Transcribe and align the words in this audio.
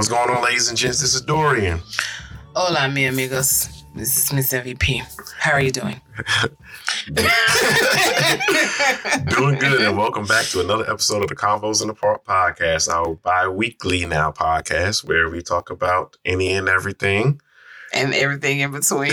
What's 0.00 0.08
going 0.08 0.30
on, 0.30 0.42
ladies 0.42 0.70
and 0.70 0.78
gents? 0.78 1.02
This 1.02 1.14
is 1.14 1.20
Dorian. 1.20 1.78
Hola, 2.56 2.88
mi 2.88 3.04
amigos. 3.04 3.84
This 3.94 4.16
is 4.16 4.32
Miss 4.32 4.50
MVP. 4.50 5.02
How 5.38 5.52
are 5.52 5.60
you 5.60 5.70
doing? 5.70 6.00
Doing 9.28 9.58
good, 9.58 9.82
and 9.82 9.98
welcome 9.98 10.24
back 10.24 10.46
to 10.46 10.60
another 10.60 10.90
episode 10.90 11.22
of 11.22 11.28
the 11.28 11.36
Convos 11.36 11.82
in 11.82 11.88
the 11.88 11.92
Park 11.92 12.24
podcast, 12.24 12.88
our 12.88 13.14
bi-weekly 13.16 14.06
now 14.06 14.32
podcast 14.32 15.04
where 15.04 15.28
we 15.28 15.42
talk 15.42 15.68
about 15.68 16.16
any 16.24 16.50
and 16.54 16.66
everything. 16.66 17.38
And 17.92 18.14
everything 18.14 18.60
in 18.60 18.72
between. 18.72 19.12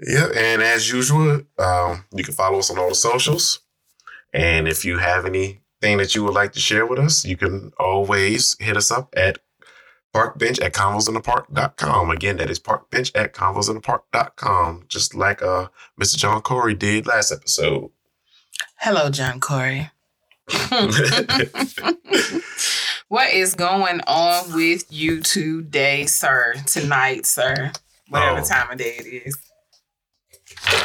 yeah, 0.00 0.28
and 0.34 0.62
as 0.62 0.90
usual, 0.90 1.42
um, 1.58 2.06
you 2.14 2.24
can 2.24 2.32
follow 2.32 2.60
us 2.60 2.70
on 2.70 2.78
all 2.78 2.88
the 2.88 2.94
socials. 2.94 3.60
And 4.32 4.66
if 4.66 4.86
you 4.86 4.96
have 4.96 5.26
anything 5.82 5.98
that 5.98 6.14
you 6.14 6.24
would 6.24 6.34
like 6.34 6.52
to 6.52 6.60
share 6.60 6.86
with 6.86 6.98
us, 6.98 7.24
you 7.24 7.36
can 7.36 7.72
always 7.78 8.56
hit 8.60 8.76
us 8.76 8.90
up 8.90 9.12
at 9.16 9.38
parkbench 10.14 10.60
at 10.62 10.72
convosinthepark.com. 10.74 12.10
Again, 12.10 12.36
that 12.38 12.50
is 12.50 12.58
parkbench 12.58 13.10
at 13.14 13.32
convosinthepark.com, 13.32 14.84
just 14.88 15.14
like 15.14 15.42
uh, 15.42 15.68
Mr. 16.00 16.16
John 16.18 16.42
Corey 16.42 16.74
did 16.74 17.06
last 17.06 17.32
episode. 17.32 17.90
Hello, 18.76 19.08
John 19.10 19.40
Corey. 19.40 19.90
what 23.08 23.32
is 23.32 23.54
going 23.54 24.00
on 24.06 24.52
with 24.54 24.84
you 24.90 25.20
today, 25.20 26.06
sir? 26.06 26.54
Tonight, 26.66 27.24
sir. 27.26 27.72
Whatever 28.08 28.40
Oh. 28.40 28.44
time 28.44 28.70
of 28.72 28.78
day 28.78 28.96
it 28.98 29.06
is. 29.26 29.36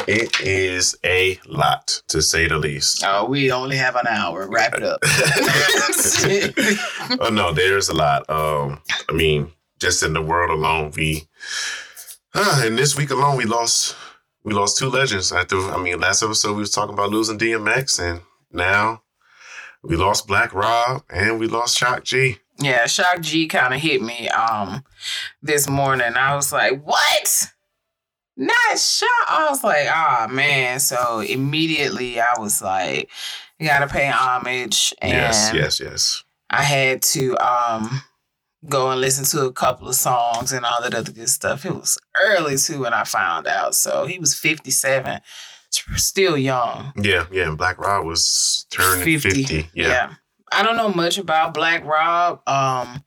It 0.07 0.39
is 0.41 0.95
a 1.03 1.39
lot, 1.47 2.01
to 2.07 2.21
say 2.21 2.47
the 2.47 2.57
least. 2.57 3.03
Oh, 3.05 3.25
we 3.25 3.51
only 3.51 3.77
have 3.77 3.95
an 3.95 4.07
hour. 4.07 4.47
Wrap 4.47 4.73
it 4.75 4.83
up. 4.83 4.99
oh 7.19 7.29
no, 7.29 7.51
there's 7.51 7.89
a 7.89 7.93
lot. 7.93 8.29
Um, 8.29 8.81
I 9.09 9.13
mean, 9.13 9.51
just 9.79 10.03
in 10.03 10.13
the 10.13 10.21
world 10.21 10.51
alone, 10.51 10.91
we 10.95 11.27
uh, 12.33 12.61
and 12.65 12.77
this 12.77 12.97
week 12.97 13.11
alone, 13.11 13.37
we 13.37 13.45
lost 13.45 13.95
we 14.43 14.53
lost 14.53 14.77
two 14.77 14.89
legends. 14.89 15.31
I 15.31 15.43
threw, 15.43 15.69
I 15.71 15.81
mean, 15.81 15.99
last 15.99 16.23
episode 16.23 16.53
we 16.53 16.59
was 16.59 16.71
talking 16.71 16.93
about 16.93 17.09
losing 17.09 17.39
DMX, 17.39 17.99
and 17.99 18.21
now 18.51 19.01
we 19.83 19.95
lost 19.95 20.27
Black 20.27 20.53
Rob 20.53 21.03
and 21.09 21.39
we 21.39 21.47
lost 21.47 21.77
Shock 21.77 22.03
G. 22.03 22.37
yeah, 22.59 22.85
Shock 22.85 23.21
G 23.21 23.47
kind 23.47 23.73
of 23.73 23.81
hit 23.81 24.01
me 24.01 24.29
um 24.29 24.83
this 25.41 25.67
morning. 25.67 26.13
I 26.15 26.35
was 26.35 26.53
like, 26.53 26.83
what? 26.83 27.47
Not 28.37 28.77
sure. 28.77 29.09
I 29.27 29.47
was 29.49 29.63
like, 29.63 29.87
oh 29.93 30.27
man. 30.27 30.79
So 30.79 31.19
immediately 31.19 32.19
I 32.19 32.33
was 32.37 32.61
like, 32.61 33.09
you 33.59 33.67
gotta 33.67 33.87
pay 33.87 34.09
homage. 34.09 34.93
And 35.01 35.11
yes, 35.11 35.51
yes, 35.53 35.79
yes. 35.79 36.23
I 36.49 36.61
had 36.61 37.01
to 37.03 37.37
um 37.37 38.01
go 38.67 38.89
and 38.89 38.99
listen 38.99 39.25
to 39.25 39.45
a 39.45 39.53
couple 39.53 39.87
of 39.87 39.95
songs 39.95 40.51
and 40.51 40.65
all 40.65 40.81
that 40.81 40.93
other 40.93 41.11
good 41.11 41.29
stuff. 41.29 41.65
It 41.65 41.73
was 41.73 41.97
early 42.19 42.57
too 42.57 42.81
when 42.81 42.93
I 42.93 43.03
found 43.03 43.47
out. 43.47 43.75
So 43.75 44.05
he 44.05 44.19
was 44.19 44.33
57, 44.33 45.21
still 45.95 46.37
young. 46.37 46.91
Yeah, 46.97 47.25
yeah. 47.31 47.47
And 47.47 47.57
Black 47.57 47.77
Rob 47.77 48.05
was 48.05 48.65
turning 48.69 49.19
50. 49.19 49.69
Yeah. 49.73 50.15
I 50.51 50.63
don't 50.63 50.77
know 50.77 50.89
much 50.89 51.17
about 51.17 51.53
Black 51.53 51.85
Rob. 51.85 52.41
Um 52.47 53.03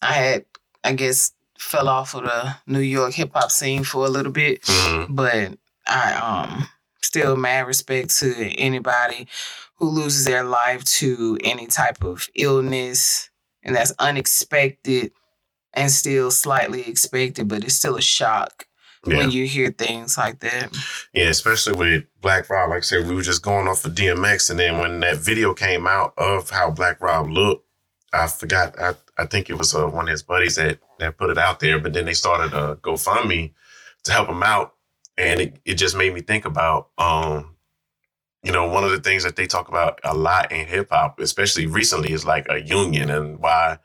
I 0.00 0.12
had 0.12 0.44
I 0.82 0.92
guess 0.94 1.32
fell 1.58 1.88
off 1.88 2.14
of 2.14 2.24
the 2.24 2.56
New 2.66 2.80
York 2.80 3.14
hip 3.14 3.30
hop 3.34 3.50
scene 3.50 3.84
for 3.84 4.04
a 4.06 4.08
little 4.10 4.32
bit 4.32 4.62
Mhm. 4.62 5.06
but 5.14 5.58
I 5.86 6.14
um 6.14 6.68
still 7.02 7.36
mad 7.36 7.66
respect 7.66 8.16
to 8.18 8.34
anybody 8.58 9.28
who 9.76 9.88
loses 9.90 10.24
their 10.24 10.42
life 10.44 10.82
to 10.84 11.38
any 11.44 11.66
type 11.66 12.02
of 12.02 12.28
illness 12.34 13.30
and 13.62 13.74
that's 13.76 13.92
unexpected 13.98 15.12
and 15.72 15.90
still 15.90 16.30
slightly 16.30 16.88
expected, 16.88 17.48
but 17.48 17.64
it's 17.64 17.74
still 17.74 17.96
a 17.96 18.00
shock 18.02 18.66
Yeah. 19.06 19.16
when 19.18 19.30
you 19.30 19.46
hear 19.46 19.70
things 19.70 20.16
like 20.16 20.40
that. 20.40 20.74
Yeah, 21.12 21.24
especially 21.28 21.74
with 21.74 22.04
Black 22.20 22.48
Rob. 22.48 22.70
Like 22.70 22.78
I 22.78 22.80
said, 22.82 23.06
we 23.08 23.14
were 23.14 23.22
just 23.22 23.42
going 23.42 23.68
off 23.68 23.84
of 23.84 23.94
DMX, 23.94 24.48
and 24.50 24.58
then 24.58 24.78
when 24.78 25.00
that 25.00 25.16
video 25.18 25.52
came 25.54 25.86
out 25.86 26.14
of 26.16 26.50
how 26.50 26.70
Black 26.70 27.00
Rob 27.00 27.28
looked, 27.28 27.66
I 28.12 28.28
forgot. 28.28 28.78
I, 28.80 28.94
I 29.16 29.26
think 29.26 29.48
it 29.48 29.58
was 29.58 29.74
uh, 29.74 29.86
one 29.86 30.08
of 30.08 30.10
his 30.12 30.22
buddies 30.22 30.56
that 30.56 30.78
that 30.98 31.16
put 31.18 31.30
it 31.30 31.38
out 31.38 31.60
there. 31.60 31.78
But 31.78 31.92
then 31.92 32.04
they 32.04 32.14
started 32.14 32.52
a 32.56 32.76
GoFundMe 32.76 33.52
to 34.04 34.12
help 34.12 34.28
him 34.28 34.42
out, 34.42 34.74
and 35.16 35.40
it, 35.40 35.60
it 35.64 35.74
just 35.74 35.96
made 35.96 36.12
me 36.14 36.20
think 36.20 36.44
about, 36.44 36.88
um, 36.98 37.56
you 38.42 38.52
know, 38.52 38.66
one 38.68 38.84
of 38.84 38.90
the 38.90 39.00
things 39.00 39.24
that 39.24 39.36
they 39.36 39.46
talk 39.46 39.68
about 39.68 40.00
a 40.04 40.14
lot 40.14 40.52
in 40.52 40.66
hip 40.66 40.88
hop, 40.90 41.18
especially 41.20 41.66
recently, 41.66 42.12
is 42.12 42.26
like 42.26 42.46
a 42.50 42.60
union 42.60 43.10
and 43.10 43.38
why 43.38 43.78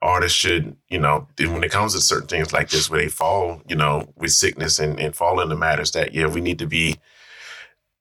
artists 0.00 0.38
should, 0.38 0.76
you 0.88 0.98
know, 0.98 1.26
when 1.38 1.64
it 1.64 1.70
comes 1.70 1.94
to 1.94 2.00
certain 2.00 2.28
things 2.28 2.52
like 2.52 2.68
this, 2.68 2.90
where 2.90 3.00
they 3.00 3.08
fall, 3.08 3.62
you 3.66 3.74
know, 3.74 4.12
with 4.16 4.32
sickness 4.32 4.78
and, 4.78 5.00
and 5.00 5.16
fall 5.16 5.40
into 5.40 5.56
matters 5.56 5.92
that, 5.92 6.14
yeah, 6.14 6.26
we 6.26 6.40
need 6.42 6.58
to 6.58 6.66
be, 6.66 6.96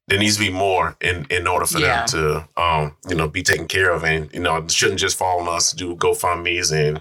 there 0.08 0.20
needs 0.20 0.36
to 0.38 0.42
be 0.44 0.50
more 0.52 0.98
in, 1.02 1.26
in 1.30 1.48
order 1.48 1.66
for 1.66 1.80
Yeah. 1.80 2.06
them 2.06 2.08
to, 2.56 2.62
um, 2.62 2.96
you 3.08 3.16
know, 3.16 3.28
be 3.28 3.42
taken 3.42 3.68
care 3.68 3.92
of. 3.92 4.04
And, 4.04 4.30
you 4.34 4.40
know, 4.42 4.58
it 4.58 4.72
shouldn't 4.72 5.00
just 5.00 5.18
fall 5.18 5.40
on 5.40 5.48
us 5.48 5.72
to 5.72 5.76
do 5.78 5.96
GoFundMe's 5.96 6.72
and, 6.72 7.00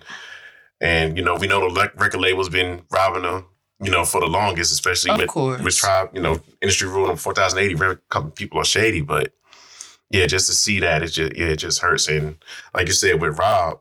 and, 0.81 1.17
you 1.17 1.25
know, 1.25 1.35
we 1.37 1.47
know 1.47 1.69
the 1.69 1.81
rec- 1.81 2.01
record 2.01 2.21
label's 2.21 2.49
been 2.49 2.83
robbing 2.91 3.23
them, 3.23 3.47
you 3.83 3.91
know, 3.91 4.05
for 4.05 4.21
the 4.21 4.27
longest, 4.27 4.73
especially 4.73 5.11
Of 5.13 5.19
with, 5.19 5.29
course. 5.29 5.63
with 5.63 5.77
Tribe, 5.77 6.11
you 6.15 6.21
know, 6.21 6.41
industry 6.61 6.89
rule 6.89 7.11
on 7.11 7.17
4080, 7.17 7.75
very 7.75 7.99
couple 8.09 8.31
people 8.31 8.61
are 8.61 8.65
shady, 8.65 9.01
but 9.01 9.33
yeah, 10.11 10.27
just 10.27 10.47
to 10.49 10.53
see 10.53 10.79
that, 10.81 11.03
it 11.03 11.09
just, 11.09 11.37
yeah, 11.37 11.47
it 11.47 11.57
just 11.57 11.81
hurts. 11.81 12.07
And 12.09 12.37
like 12.75 12.87
you 12.87 12.93
said, 12.93 13.21
with 13.21 13.39
Rob, 13.39 13.81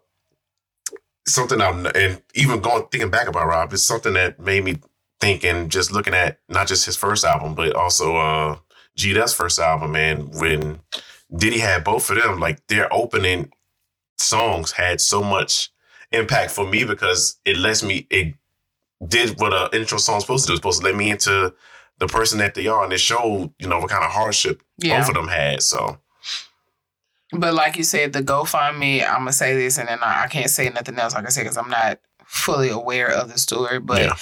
something 1.28 1.62
I'm, 1.62 1.86
and 1.88 2.22
even 2.34 2.60
going, 2.62 2.86
thinking 2.92 3.10
back 3.12 3.28
about 3.28 3.48
Rob, 3.48 3.74
it's 3.74 3.84
something 3.84 4.14
that 4.14 4.40
made 4.40 4.64
me 4.64 4.78
think 5.20 5.44
and 5.44 5.70
just 5.70 5.92
looking 5.92 6.14
at 6.16 6.40
not 6.50 6.68
just 6.68 6.86
his 6.86 6.96
first 6.98 7.24
album, 7.24 7.54
but 7.54 7.76
also, 7.76 8.16
uh, 8.16 8.58
G 8.96 9.14
Dep's 9.14 9.34
first 9.34 9.60
album, 9.60 9.92
man, 9.94 10.30
when 10.32 10.80
Diddy 11.36 11.60
had 11.60 11.84
both 11.84 12.10
of 12.10 12.18
them, 12.18 12.40
like 12.40 12.66
their 12.68 12.92
opening 12.94 13.52
songs 14.18 14.72
had 14.74 15.02
so 15.02 15.24
much 15.24 15.70
impact 16.12 16.52
for 16.52 16.68
me 16.68 16.84
because 16.84 17.38
it 17.46 17.58
lets 17.58 17.84
me, 17.84 18.06
it 18.10 18.36
did 19.08 19.40
what 19.40 19.54
an 19.54 19.80
intro 19.80 19.98
song's 19.98 20.24
supposed 20.24 20.46
to 20.46 20.50
do. 20.50 20.54
It's 20.54 20.60
supposed 20.60 20.82
to 20.82 20.86
let 20.86 20.96
me 20.96 21.10
into 21.10 21.54
the 22.00 22.08
person 22.08 22.40
that 22.40 22.54
they 22.56 22.68
are, 22.68 22.84
and 22.84 22.92
it 22.94 23.00
showed, 23.00 23.54
you 23.60 23.68
know, 23.68 23.80
what 23.80 23.90
kind 23.90 24.04
of 24.04 24.12
hardship 24.12 24.62
Yeah. 24.78 25.00
both 25.00 25.10
of 25.10 25.16
them 25.16 25.28
had. 25.28 25.62
So, 25.62 26.00
But 27.32 27.54
like 27.54 27.78
you 27.78 27.84
said, 27.84 28.12
the 28.14 28.22
GoFundMe, 28.22 29.08
I'm 29.08 29.20
gonna 29.20 29.32
say 29.32 29.56
this, 29.56 29.78
and 29.78 29.88
then 29.88 30.00
I, 30.02 30.24
I 30.24 30.28
can't 30.28 30.50
say 30.50 30.70
nothing 30.70 31.00
else. 31.00 31.14
Like 31.16 31.26
I 31.26 31.30
said, 31.30 31.44
because 31.44 31.58
I'm 31.58 31.70
not 31.70 32.00
fully 32.26 32.70
aware 32.70 33.10
of 33.10 33.32
the 33.32 33.38
story. 33.38 33.80
But 33.80 34.02
Yeah. 34.02 34.16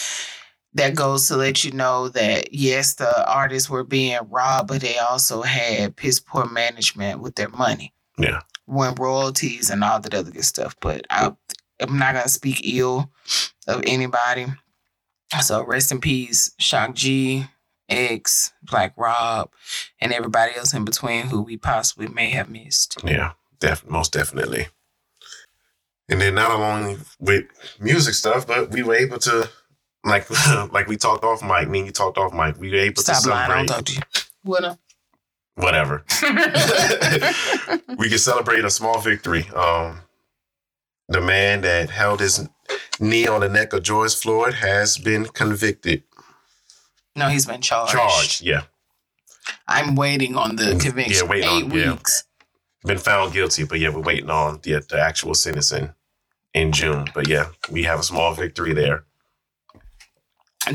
That 0.74 0.96
goes 0.96 1.28
to 1.28 1.36
let 1.36 1.64
you 1.64 1.72
know 1.72 2.10
that 2.10 2.54
yes, 2.54 2.94
the 2.96 3.28
artists 3.32 3.70
were 3.70 3.84
being 3.84 4.20
robbed, 4.30 4.68
but 4.68 4.82
they 4.82 4.98
also 4.98 5.42
had 5.42 5.96
piss 5.96 6.20
poor 6.20 6.46
management 6.46 7.22
with 7.22 7.36
their 7.36 7.50
money. 7.50 7.94
Yeah. 8.18 8.42
when 8.66 8.96
royalties 8.96 9.70
and 9.70 9.82
all 9.84 10.00
that 10.02 10.14
other 10.14 10.30
good 10.32 10.44
stuff. 10.44 10.76
But 10.82 11.06
I, 11.10 11.32
I'm 11.80 11.98
not 11.98 12.14
gonna 12.16 12.28
speak 12.28 12.62
ill 12.66 13.10
of 13.68 13.82
anybody. 13.88 14.48
So 15.42 15.64
rest 15.64 15.92
in 15.92 16.02
peace, 16.02 16.52
Shock 16.60 16.96
G, 16.96 17.46
X, 17.88 18.52
Black 18.62 18.94
Rob, 18.98 19.52
and 20.02 20.12
everybody 20.12 20.54
else 20.58 20.74
in 20.74 20.84
between 20.86 21.28
who 21.28 21.42
we 21.42 21.56
possibly 21.56 22.08
may 22.10 22.30
have 22.32 22.50
missed. 22.50 22.98
Yeah, 23.06 23.32
def- 23.60 23.88
most 23.88 24.12
definitely. 24.12 24.68
And 26.10 26.20
then 26.20 26.36
not 26.36 26.52
only 26.52 26.98
with 27.20 27.46
music 27.80 28.16
stuff, 28.16 28.46
but 28.48 28.72
we 28.72 28.82
were 28.84 28.96
able 28.96 29.20
to, 29.20 29.50
like, 30.04 30.30
like 30.74 30.88
we 30.88 30.98
talked 30.98 31.24
off 31.24 31.42
mic. 31.42 31.70
Me 31.70 31.80
and 31.80 31.88
you 31.88 31.92
talked 31.92 32.18
off 32.18 32.34
mic. 32.34 32.60
We 32.60 32.70
were 32.72 32.78
able 32.78 33.02
Stop 33.02 33.24
to 33.24 33.30
lying, 33.30 33.52
I 33.52 33.66
celebrate 33.66 33.68
don't 33.68 33.76
talk 33.78 33.86
to 33.86 33.94
you. 33.94 34.02
What 34.44 34.80
whatever. 35.56 36.04
we 37.98 38.10
can 38.10 38.18
celebrate 38.18 38.64
a 38.64 38.70
small 38.70 39.00
victory. 39.00 39.48
Um, 39.56 40.00
the 41.10 41.22
man 41.22 41.62
that 41.62 41.90
held 41.90 42.20
his 42.20 42.48
knee 43.00 43.28
on 43.28 43.42
the 43.42 43.50
neck 43.50 43.74
of 43.74 43.84
George 43.84 44.16
Floyd 44.16 44.54
has 44.56 44.98
been 44.98 45.26
convicted. 45.26 46.04
no, 47.16 47.28
he's 47.28 47.46
been 47.46 47.62
charged. 47.62 47.92
Charged, 47.94 48.42
yeah, 48.42 48.62
I'm 49.68 49.96
waiting 49.96 50.36
on 50.36 50.56
the 50.56 50.78
conviction. 50.82 51.26
Yeah, 51.26 51.30
waiting 51.30 51.50
Eight 51.50 51.64
on- 51.66 51.72
yeah. 51.72 51.92
weeks. 51.94 52.24
been 52.86 52.98
found 52.98 53.34
guilty, 53.34 53.64
but 53.66 53.80
yeah, 53.80 53.90
we're 53.90 54.02
waiting 54.02 54.30
on 54.30 54.60
the 54.64 54.84
the 54.88 55.00
actual 55.02 55.34
sentencing 55.34 55.94
in 56.54 56.72
June. 56.72 57.08
But 57.14 57.28
yeah, 57.28 57.48
we 57.70 57.84
have 57.84 58.00
a 58.00 58.04
small 58.04 58.34
victory 58.34 58.74
there. 58.74 59.04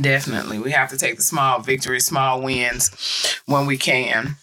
Definitely. 0.01 0.59
We 0.59 0.71
have 0.73 0.91
to 0.91 0.99
take 0.99 1.17
the 1.17 1.23
small 1.23 1.61
victories, 1.61 2.07
small 2.07 2.43
wins 2.43 3.41
when 3.47 3.67
we 3.67 3.77
can 3.77 4.37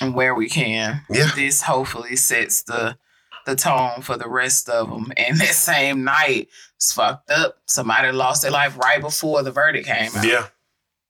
and 0.00 0.14
where 0.14 0.34
we 0.34 0.48
can. 0.48 1.02
Yeah. 1.10 1.30
This 1.34 1.62
hopefully 1.62 2.16
sets 2.16 2.62
the 2.62 2.96
the 3.44 3.56
tone 3.56 4.02
for 4.02 4.16
the 4.16 4.28
rest 4.28 4.68
of 4.68 4.88
them. 4.88 5.12
And 5.16 5.38
that 5.38 5.54
same 5.54 6.04
night, 6.04 6.48
it's 6.76 6.92
fucked 6.92 7.30
up. 7.30 7.58
Somebody 7.66 8.12
lost 8.12 8.42
their 8.42 8.50
life 8.50 8.78
right 8.78 9.00
before 9.00 9.42
the 9.42 9.50
verdict 9.50 9.86
came 9.86 10.14
out. 10.16 10.24
Yeah, 10.24 10.46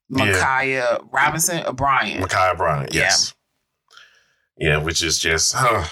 yeah. 0.08 0.32
Ma'Khia 0.32 1.08
Robinson 1.12 1.64
O'Brien. 1.66 2.22
Ma'Khia 2.22 2.56
Bryant, 2.56 2.94
yes. 2.94 3.34
Yeah. 4.56 4.78
which 4.78 5.02
is 5.02 5.18
just 5.18 5.54
huh. 5.56 5.84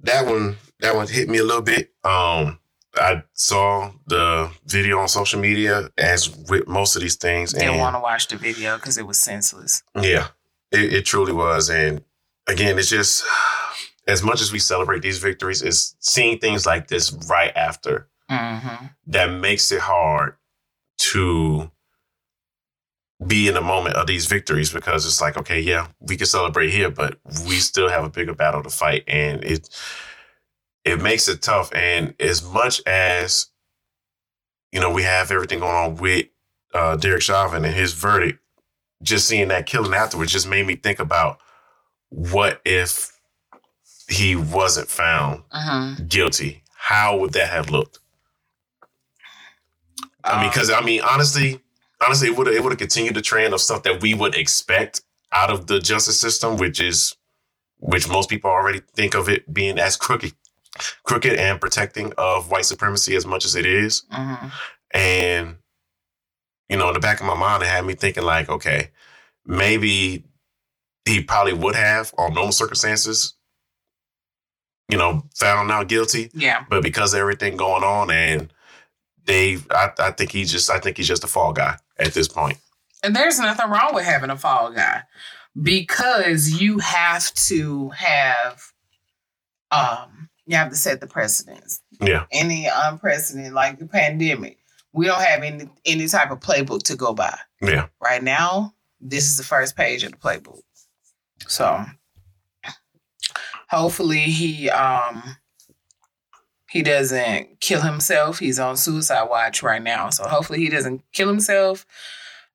that 0.00 0.26
one 0.26 0.56
that 0.80 0.94
one 0.94 1.08
hit 1.08 1.28
me 1.28 1.38
a 1.38 1.44
little 1.44 1.62
bit. 1.62 1.92
Um, 2.04 2.58
I 2.98 3.22
saw 3.34 3.92
the 4.06 4.50
video 4.66 4.98
on 4.98 5.08
social 5.08 5.40
media, 5.40 5.90
as 5.98 6.34
with 6.48 6.66
most 6.66 6.96
of 6.96 7.02
these 7.02 7.16
things, 7.16 7.52
Didn't 7.52 7.78
want 7.78 7.94
to 7.96 8.00
watch 8.00 8.28
the 8.28 8.36
video 8.36 8.76
because 8.76 8.96
it 8.98 9.06
was 9.06 9.18
senseless. 9.18 9.82
yeah, 10.00 10.28
it, 10.72 10.92
it 10.92 11.04
truly 11.04 11.32
was. 11.32 11.68
And 11.70 12.02
again, 12.46 12.78
it's 12.78 12.88
just 12.88 13.24
as 14.06 14.22
much 14.22 14.40
as 14.40 14.50
we 14.52 14.58
celebrate 14.58 15.02
these 15.02 15.18
victories, 15.18 15.62
is 15.62 15.94
seeing 16.00 16.38
things 16.38 16.64
like 16.66 16.88
this 16.88 17.12
right 17.28 17.52
after 17.56 18.08
Mm-hmm. 18.30 18.86
that 19.06 19.26
makes 19.30 19.70
it 19.70 19.78
hard 19.80 20.34
to 20.98 21.70
be 23.24 23.46
in 23.46 23.54
the 23.54 23.60
moment 23.60 23.94
of 23.94 24.08
these 24.08 24.26
victories 24.26 24.72
because 24.72 25.06
it's 25.06 25.20
like, 25.20 25.36
okay, 25.36 25.60
yeah, 25.60 25.86
we 26.00 26.16
can 26.16 26.26
celebrate 26.26 26.70
here, 26.70 26.90
but 26.90 27.18
we 27.46 27.56
still 27.56 27.88
have 27.88 28.02
a 28.04 28.08
bigger 28.10 28.34
battle 28.34 28.62
to 28.64 28.68
fight, 28.68 29.04
and 29.06 29.44
it 29.44 29.68
it 30.86 31.02
makes 31.02 31.28
it 31.28 31.42
tough. 31.42 31.70
And 31.74 32.14
as 32.20 32.42
much 32.42 32.80
as 32.86 33.48
you 34.72 34.80
know, 34.80 34.90
we 34.92 35.02
have 35.02 35.30
everything 35.30 35.60
going 35.60 35.74
on 35.74 35.96
with 35.96 36.26
uh, 36.74 36.96
Derek 36.96 37.22
Chauvin 37.22 37.64
and 37.64 37.74
his 37.74 37.92
verdict, 37.94 38.40
just 39.02 39.26
seeing 39.28 39.48
that 39.48 39.66
killing 39.66 39.94
afterwards 39.94 40.32
just 40.32 40.48
made 40.48 40.66
me 40.66 40.76
think 40.76 40.98
about 41.00 41.38
what 42.10 42.60
if 42.64 43.12
he 44.08 44.36
wasn't 44.36 44.88
found 44.88 45.42
Mm-hmm. 45.52 46.04
guilty? 46.06 46.62
How 46.76 47.16
would 47.18 47.32
that 47.32 47.48
have 47.50 47.70
looked? 47.70 47.98
I 50.24 50.32
Um, 50.32 50.40
mean, 50.40 50.50
because 50.50 50.70
I 50.70 50.80
mean, 50.82 51.00
honestly, 51.02 51.60
honestly, 52.04 52.28
it 52.28 52.36
would 52.36 52.48
it 52.48 52.62
would 52.62 52.72
have 52.72 52.78
continued 52.78 53.14
the 53.14 53.22
trend 53.22 53.54
of 53.54 53.60
stuff 53.60 53.82
that 53.84 54.02
we 54.02 54.14
would 54.14 54.34
expect 54.34 55.02
out 55.32 55.50
of 55.50 55.66
the 55.66 55.78
justice 55.80 56.20
system, 56.20 56.56
which 56.56 56.80
is 56.80 57.14
which 57.78 58.08
most 58.08 58.28
people 58.28 58.50
already 58.50 58.80
think 58.94 59.14
of 59.14 59.28
it 59.28 59.52
being 59.52 59.78
as 59.78 59.96
crooked, 59.96 60.32
crooked 61.04 61.34
and 61.34 61.60
protecting 61.60 62.12
of 62.18 62.50
white 62.50 62.64
supremacy 62.64 63.16
as 63.16 63.26
much 63.26 63.44
as 63.44 63.54
it 63.54 63.66
is. 63.66 64.02
mhm. 64.12 64.50
And 64.92 65.56
you 66.68 66.76
know, 66.76 66.88
in 66.88 66.94
the 66.94 67.00
back 67.00 67.20
of 67.20 67.26
my 67.26 67.34
mind, 67.36 67.62
it 67.62 67.68
had 67.68 67.84
me 67.84 67.94
thinking 67.94 68.24
like, 68.24 68.48
okay, 68.48 68.90
maybe 69.44 70.24
he 71.04 71.22
probably 71.22 71.52
would 71.52 71.76
have, 71.76 72.12
on 72.18 72.34
normal 72.34 72.50
circumstances, 72.52 73.34
you 74.88 74.98
know, 74.98 75.22
found 75.36 75.70
out 75.70 75.88
guilty 75.88 76.30
Yeah. 76.34 76.64
but 76.68 76.82
because 76.82 77.14
of 77.14 77.20
everything 77.20 77.56
going 77.56 77.84
on 77.84 78.10
and 78.10 78.52
they 79.24 79.58
I, 79.70 79.90
I 79.98 80.10
think 80.12 80.30
he's 80.32 80.50
just 80.50 80.70
I 80.70 80.78
think 80.80 80.96
he's 80.96 81.08
just 81.08 81.24
a 81.24 81.28
fall 81.28 81.52
guy 81.52 81.76
at 81.98 82.14
this 82.14 82.28
point. 82.28 82.58
And 83.02 83.14
there's 83.14 83.38
nothing 83.38 83.70
wrong 83.70 83.94
with 83.94 84.04
having 84.04 84.30
a 84.30 84.36
fall 84.36 84.70
guy 84.72 85.02
because 85.60 86.60
you 86.60 86.78
have 86.78 87.32
to 87.48 87.90
have 87.90 88.72
um 89.70 90.25
you 90.46 90.56
have 90.56 90.70
to 90.70 90.76
set 90.76 91.00
the 91.00 91.06
precedence. 91.06 91.82
Yeah. 92.00 92.26
Any 92.30 92.68
unprecedented 92.72 93.52
like 93.52 93.78
the 93.78 93.86
pandemic. 93.86 94.58
We 94.92 95.06
don't 95.06 95.20
have 95.20 95.42
any 95.42 95.68
any 95.84 96.08
type 96.08 96.30
of 96.30 96.40
playbook 96.40 96.84
to 96.84 96.96
go 96.96 97.12
by. 97.12 97.36
Yeah. 97.60 97.88
Right 98.00 98.22
now, 98.22 98.74
this 99.00 99.24
is 99.24 99.36
the 99.36 99.44
first 99.44 99.76
page 99.76 100.02
of 100.04 100.12
the 100.12 100.18
playbook. 100.18 100.62
So 101.48 101.84
hopefully 103.68 104.20
he 104.20 104.70
um 104.70 105.36
he 106.70 106.82
doesn't 106.82 107.60
kill 107.60 107.82
himself. 107.82 108.38
He's 108.38 108.58
on 108.58 108.76
suicide 108.76 109.28
watch 109.28 109.62
right 109.62 109.82
now. 109.82 110.10
So 110.10 110.26
hopefully 110.26 110.60
he 110.60 110.68
doesn't 110.68 111.02
kill 111.12 111.28
himself 111.28 111.86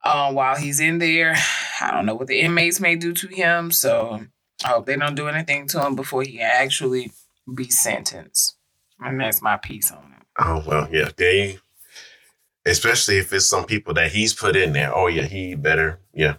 um, 0.04 0.36
while 0.36 0.56
he's 0.56 0.80
in 0.80 1.00
there. 1.00 1.36
I 1.80 1.92
don't 1.92 2.06
know 2.06 2.16
what 2.16 2.28
the 2.28 2.40
inmates 2.40 2.80
may 2.80 2.96
do 2.96 3.14
to 3.14 3.28
him. 3.28 3.72
So 3.72 4.22
I 4.64 4.68
hope 4.68 4.86
they 4.86 4.96
don't 4.96 5.16
do 5.16 5.28
anything 5.28 5.68
to 5.70 5.86
him 5.86 5.96
before 5.96 6.24
he 6.24 6.40
actually 6.42 7.12
be 7.54 7.70
sentenced. 7.70 8.56
And 9.00 9.20
that's 9.20 9.42
my 9.42 9.58
piece 9.58 9.92
on 9.92 10.16
it. 10.18 10.26
Oh 10.40 10.64
well, 10.66 10.88
yeah. 10.92 11.10
They 11.18 11.60
especially 12.66 13.18
if 13.18 13.34
it's 13.34 13.46
some 13.48 13.66
people 13.66 13.94
that 13.96 14.12
he's 14.12 14.34
put 14.34 14.56
in 14.56 14.74
there. 14.74 14.96
Oh 14.96 15.08
yeah, 15.08 15.24
he 15.24 15.56
better 15.56 16.00
yeah. 16.14 16.36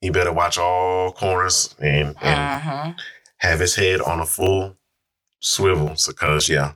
He 0.00 0.10
better 0.10 0.32
watch 0.32 0.58
all 0.58 1.12
corners 1.12 1.74
and, 1.78 2.16
and 2.20 2.40
Uh-huh. 2.40 2.92
have 3.38 3.60
his 3.60 3.76
head 3.76 4.00
on 4.00 4.18
a 4.20 4.26
full 4.26 4.76
swivel. 5.38 5.94
Because 6.06 6.48
yeah, 6.48 6.72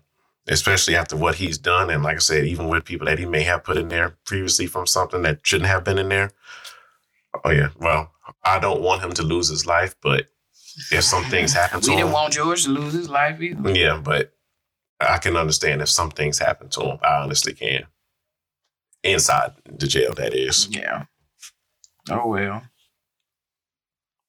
especially 0.47 0.95
after 0.95 1.17
what 1.17 1.35
he's 1.35 1.59
done, 1.59 1.91
and 1.91 2.05
like 2.05 2.17
I 2.17 2.21
said, 2.21 2.45
even 2.47 2.69
with 2.69 2.85
people 2.85 3.07
that 3.07 3.19
he 3.19 3.27
may 3.27 3.43
have 3.43 3.65
put 3.65 3.77
in 3.77 3.89
there 3.89 4.17
previously 4.25 4.67
from 4.69 4.87
something 4.87 5.23
that 5.23 5.41
shouldn't 5.45 5.69
have 5.69 5.83
been 5.83 5.99
in 5.99 6.09
there. 6.09 6.31
Oh 7.45 7.51
yeah. 7.51 7.71
Well, 7.77 8.13
I 8.45 8.61
don't 8.61 8.81
want 8.81 9.03
him 9.03 9.13
to 9.15 9.23
lose 9.23 9.49
his 9.49 9.67
life, 9.67 9.97
but 10.01 10.29
if 10.93 11.05
some 11.05 11.25
things 11.31 11.53
happen 11.53 11.81
to 11.81 11.87
We 11.89 11.93
him, 11.93 11.97
We 11.99 12.03
didn't 12.03 12.13
want 12.15 12.33
George 12.35 12.65
to 12.65 12.71
lose 12.71 12.93
his 12.93 13.09
life 13.09 13.41
either. 13.41 13.71
yeah, 13.75 14.01
but 14.03 14.33
I 15.01 15.19
can 15.19 15.37
understand 15.37 15.83
if 15.83 15.89
some 15.89 16.11
things 16.11 16.39
happen 16.39 16.69
to 16.71 16.81
him. 16.83 16.99
I 17.03 17.23
honestly 17.23 17.53
can. 17.53 17.87
Inside 19.03 19.53
the 19.65 19.87
jail, 19.87 20.15
that 20.15 20.35
is. 20.35 20.69
Yeah. 20.71 21.05
Oh 22.11 22.29
well. 22.29 22.63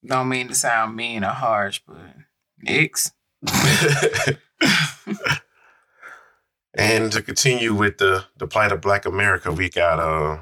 Don't 0.05 0.29
mean 0.29 0.47
to 0.49 0.55
sound 0.55 0.95
mean 0.95 1.23
or 1.23 1.29
harsh, 1.31 1.81
but 1.88 1.97
X. 2.65 3.11
and 6.77 7.11
to 7.11 7.21
continue 7.21 7.73
with 7.73 7.97
the 7.97 8.25
the 8.38 8.47
plight 8.47 8.71
of 8.71 8.81
Black 8.81 9.05
America, 9.05 9.51
we 9.51 9.69
got 9.69 10.00
uh. 10.00 10.39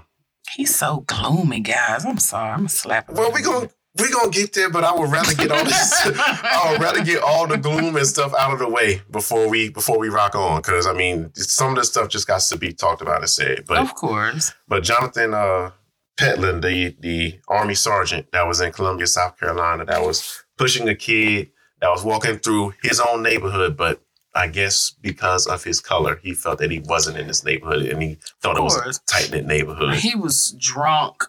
He's 0.55 0.75
so 0.75 1.03
gloomy, 1.07 1.59
guys. 1.61 2.05
I'm 2.05 2.17
sorry. 2.19 2.51
I'm 2.51 2.59
gonna 2.59 2.69
slap. 2.69 3.09
Well, 3.09 3.31
we 3.31 3.41
gonna 3.41 3.69
we 3.97 4.11
gonna 4.11 4.29
get 4.29 4.53
there, 4.53 4.69
but 4.69 4.83
I 4.83 4.93
would 4.93 5.11
rather 5.11 5.33
get 5.33 5.51
all 5.51 5.63
this. 5.63 5.93
I 6.05 6.69
would 6.71 6.81
rather 6.81 7.03
get 7.03 7.21
all 7.23 7.47
the 7.47 7.57
gloom 7.57 7.95
and 7.95 8.05
stuff 8.05 8.33
out 8.37 8.53
of 8.53 8.59
the 8.59 8.69
way 8.69 9.01
before 9.11 9.47
we 9.49 9.69
before 9.69 9.97
we 9.97 10.09
rock 10.09 10.35
on. 10.35 10.61
Because 10.61 10.85
I 10.85 10.93
mean, 10.93 11.31
some 11.35 11.69
of 11.69 11.75
the 11.77 11.83
stuff 11.83 12.09
just 12.09 12.27
got 12.27 12.41
to 12.41 12.57
be 12.57 12.73
talked 12.73 13.01
about 13.01 13.21
and 13.21 13.29
said. 13.29 13.65
But 13.67 13.77
Of 13.77 13.95
course. 13.95 14.53
But 14.67 14.83
Jonathan 14.83 15.33
uh, 15.33 15.71
Pentland, 16.17 16.63
the 16.63 16.95
the 16.99 17.39
Army 17.47 17.75
sergeant 17.75 18.31
that 18.31 18.47
was 18.47 18.61
in 18.61 18.71
Columbia, 18.71 19.07
South 19.07 19.39
Carolina, 19.39 19.85
that 19.85 20.01
was 20.01 20.43
pushing 20.57 20.87
a 20.89 20.95
kid 20.95 21.51
that 21.81 21.89
was 21.89 22.03
walking 22.03 22.37
through 22.37 22.73
his 22.81 22.99
own 22.99 23.21
neighborhood, 23.21 23.77
but 23.77 24.01
I 24.33 24.47
guess 24.47 24.91
because 25.01 25.47
of 25.47 25.63
his 25.63 25.79
color, 25.79 26.19
he 26.21 26.33
felt 26.33 26.59
that 26.59 26.71
he 26.71 26.79
wasn't 26.79 27.17
in 27.17 27.27
this 27.27 27.45
neighborhood, 27.45 27.85
and 27.85 28.01
he 28.01 28.17
thought 28.41 28.57
it 28.57 28.61
was 28.61 28.75
a 28.75 28.91
tight 29.05 29.31
knit 29.31 29.45
neighborhood. 29.45 29.95
He 29.95 30.15
was 30.15 30.55
drunk 30.59 31.23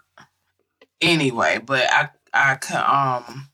anyway, 1.01 1.61
but 1.65 1.87
I 1.91 2.11
I 2.37 2.53
um 2.77 3.49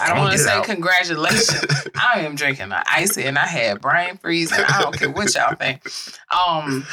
I 0.00 0.08
don't 0.08 0.18
want 0.18 0.32
to 0.32 0.38
say 0.38 0.52
out. 0.52 0.64
congratulations. 0.64 1.88
I 1.94 2.20
am 2.20 2.34
drinking 2.34 2.72
an 2.72 2.82
icy 2.86 3.24
and 3.24 3.38
I 3.38 3.46
had 3.46 3.80
brain 3.80 4.16
freeze 4.18 4.52
and 4.52 4.64
I 4.64 4.82
don't 4.82 4.96
care 4.96 5.10
what 5.10 5.34
y'all 5.34 5.54
think. 5.54 5.82
Um 6.30 6.86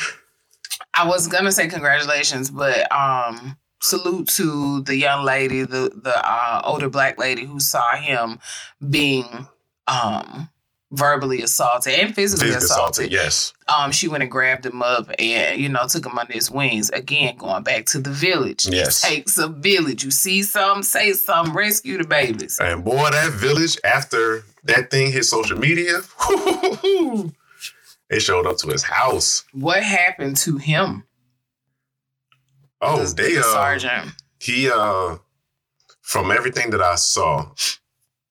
I 0.93 1.07
was 1.07 1.27
gonna 1.27 1.51
say 1.51 1.67
congratulations, 1.67 2.49
but 2.49 2.91
um 2.91 3.57
salute 3.81 4.27
to 4.29 4.81
the 4.81 4.95
young 4.95 5.23
lady, 5.23 5.61
the 5.63 5.91
the 5.95 6.15
uh, 6.15 6.61
older 6.63 6.89
black 6.89 7.17
lady 7.17 7.45
who 7.45 7.59
saw 7.59 7.95
him 7.95 8.39
being 8.89 9.47
um 9.87 10.49
verbally 10.95 11.41
assaulted 11.41 11.93
and 11.93 12.15
physically, 12.15 12.47
Physically 12.47 12.65
assaulted. 12.65 13.05
assaulted, 13.05 13.11
yes. 13.11 13.53
Um, 13.67 13.91
she 13.91 14.07
went 14.07 14.23
and 14.23 14.31
grabbed 14.31 14.65
him 14.65 14.81
up 14.81 15.09
and 15.19 15.59
you 15.59 15.69
know 15.69 15.87
took 15.87 16.05
him 16.05 16.17
under 16.17 16.33
his 16.33 16.49
wings. 16.51 16.89
Again, 16.89 17.37
going 17.37 17.63
back 17.63 17.85
to 17.87 17.99
the 17.99 18.09
village. 18.11 18.67
Yes. 18.67 19.03
It 19.03 19.07
takes 19.07 19.37
a 19.37 19.47
village. 19.47 20.03
You 20.03 20.11
see 20.11 20.43
something, 20.43 20.83
say 20.83 21.13
something, 21.13 21.53
rescue 21.53 21.97
the 21.97 22.07
babies. 22.07 22.59
And 22.61 22.83
boy, 22.83 23.09
that 23.11 23.31
village, 23.33 23.77
after 23.83 24.43
that 24.63 24.91
thing 24.91 25.11
hit 25.11 25.25
social 25.25 25.57
media, 25.57 26.01
it 28.09 28.19
showed 28.19 28.45
up 28.47 28.57
to 28.57 28.67
his 28.69 28.83
house. 28.83 29.43
What 29.53 29.83
happened 29.83 30.37
to 30.37 30.57
him? 30.57 31.03
Oh, 32.81 33.03
the, 33.03 33.13
they 33.15 33.33
the 33.35 33.39
uh, 33.39 33.43
sergeant. 33.43 34.11
he 34.39 34.69
uh 34.69 35.17
from 36.01 36.29
everything 36.31 36.69
that 36.69 36.81
I 36.81 36.95
saw, 36.95 37.49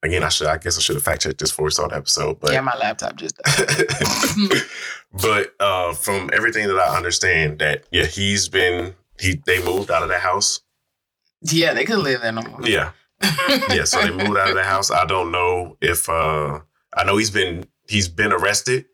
again, 0.05 0.23
I 0.23 0.29
should 0.29 0.47
I 0.47 0.59
guess 0.59 0.79
I 0.79 0.81
should 0.81 0.97
have 0.97 1.03
fact 1.03 1.23
checked 1.23 1.39
this 1.39 1.51
before 1.51 1.65
we 1.65 1.71
saw 1.71 1.89
the 1.89 1.97
episode, 1.97 2.39
but 2.41 2.53
yeah, 2.53 2.61
my 2.61 2.77
laptop 2.77 3.17
just 3.17 3.37
died. 3.39 4.63
but 5.13 5.55
uh 5.61 5.95
from 5.95 6.31
everything 6.33 6.69
that 6.69 6.79
I 6.79 6.97
understand, 6.97 7.59
that 7.59 7.85
yeah, 7.91 8.05
he's 8.05 8.49
been 8.49 8.95
he 9.19 9.41
they 9.47 9.65
moved 9.65 9.91
out 9.91 10.03
of 10.03 10.09
the 10.09 10.19
house. 10.19 10.61
yeah, 11.43 11.75
they 11.75 11.85
could 11.85 11.99
live 11.99 12.23
there 12.23 12.33
no 12.33 12.43
more. 12.43 12.61
Yeah. 12.63 12.93
Yeah. 13.71 13.85
So 13.85 14.01
they 14.01 14.11
moved 14.11 14.37
out 14.37 14.51
of 14.51 14.55
the 14.55 14.65
house. 14.65 14.91
I 14.91 15.07
don't 15.07 15.33
know 15.33 15.77
if 15.81 16.09
uh 16.09 16.61
I 16.97 17.05
know 17.05 17.17
he's 17.17 17.31
been 17.31 17.65
he's 17.89 18.09
been 18.09 18.33
arrested. 18.33 18.85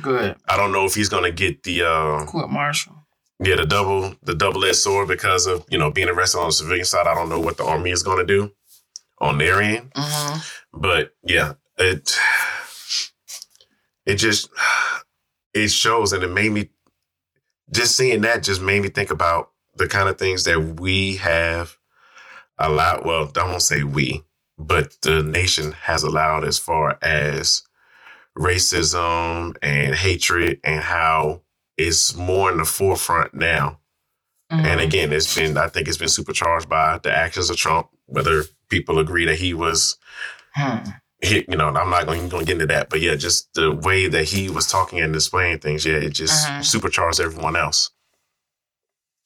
Good. 0.00 0.36
I 0.48 0.56
don't 0.56 0.72
know 0.72 0.84
if 0.84 0.94
he's 0.94 1.08
gonna 1.08 1.32
get 1.32 1.64
the 1.64 1.82
uh 1.82 2.24
Court 2.26 2.50
martial. 2.50 2.94
yeah, 3.42 3.56
the 3.56 3.66
double 3.66 4.14
the 4.22 4.34
double 4.34 4.64
edged 4.64 4.76
sword 4.76 5.08
because 5.08 5.46
of, 5.46 5.64
you 5.68 5.78
know, 5.78 5.90
being 5.90 6.08
arrested 6.08 6.38
on 6.38 6.46
the 6.46 6.52
civilian 6.52 6.84
side. 6.84 7.06
I 7.06 7.14
don't 7.14 7.28
know 7.28 7.40
what 7.40 7.56
the 7.56 7.64
army 7.64 7.90
is 7.90 8.02
gonna 8.02 8.24
do 8.24 8.52
on 9.22 9.38
their 9.38 9.62
end. 9.62 9.92
hmm 9.96 10.38
but 10.74 11.14
yeah, 11.22 11.54
it 11.78 12.18
it 14.06 14.16
just 14.16 14.50
it 15.54 15.68
shows, 15.70 16.12
and 16.12 16.22
it 16.22 16.28
made 16.30 16.52
me 16.52 16.70
just 17.70 17.96
seeing 17.96 18.22
that 18.22 18.42
just 18.42 18.60
made 18.60 18.82
me 18.82 18.88
think 18.88 19.10
about 19.10 19.50
the 19.76 19.86
kind 19.88 20.08
of 20.08 20.18
things 20.18 20.44
that 20.44 20.80
we 20.80 21.16
have 21.16 21.76
allowed. 22.58 23.04
Well, 23.04 23.30
I 23.36 23.44
won't 23.44 23.62
say 23.62 23.82
we, 23.84 24.24
but 24.58 24.96
the 25.02 25.22
nation 25.22 25.72
has 25.72 26.02
allowed 26.02 26.44
as 26.44 26.58
far 26.58 26.98
as 27.02 27.62
racism 28.36 29.56
and 29.62 29.94
hatred 29.94 30.58
and 30.64 30.80
how 30.82 31.42
it's 31.76 32.14
more 32.16 32.50
in 32.50 32.58
the 32.58 32.64
forefront 32.64 33.34
now. 33.34 33.78
And 34.50 34.80
Mhm. 34.80 34.84
again, 34.84 35.12
it's 35.12 35.34
been 35.34 35.56
I 35.56 35.68
think 35.68 35.88
it's 35.88 35.96
been 35.98 36.08
supercharged 36.08 36.68
by 36.68 36.98
the 36.98 37.12
actions 37.14 37.50
of 37.50 37.56
Trump, 37.56 37.88
whether 38.06 38.44
people 38.72 38.98
agree 38.98 39.26
that 39.26 39.36
he 39.38 39.54
was 39.54 39.98
Hmm. 40.54 40.78
he, 41.22 41.44
you 41.48 41.56
know, 41.56 41.68
I'm 41.68 41.90
not 41.90 42.06
going 42.06 42.28
to 42.28 42.38
get 42.40 42.50
into 42.50 42.66
that, 42.66 42.90
but 42.90 43.00
yeah, 43.00 43.14
just 43.14 43.54
the 43.54 43.70
way 43.70 44.08
that 44.08 44.24
he 44.24 44.50
was 44.50 44.66
talking 44.66 44.98
and 45.00 45.12
displaying 45.12 45.60
things, 45.60 45.86
yeah, 45.86 45.94
it 45.94 46.10
just 46.10 46.48
Mhm. 46.48 46.64
supercharged 46.64 47.20
everyone 47.20 47.54
else 47.54 47.90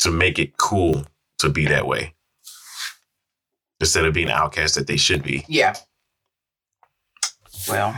to 0.01 0.11
make 0.11 0.39
it 0.39 0.59
cool 0.59 1.07
to 1.39 1.49
be 1.49 1.65
that 1.67 1.87
way 1.87 2.15
instead 3.81 4.05
of 4.05 4.13
being 4.15 4.31
outcast 4.31 4.75
that 4.75 4.87
they 4.87 4.97
should 4.99 5.23
be. 5.23 5.45
Yeah. 5.49 5.75
Well, 7.69 7.95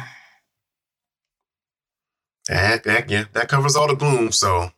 That, 2.49 2.85
that, 2.85 3.11
yeah, 3.11 3.25
that 3.33 3.49
covers 3.49 3.77
all 3.77 3.89
the 3.89 3.95
gloom. 3.95 4.33
So, 4.33 4.73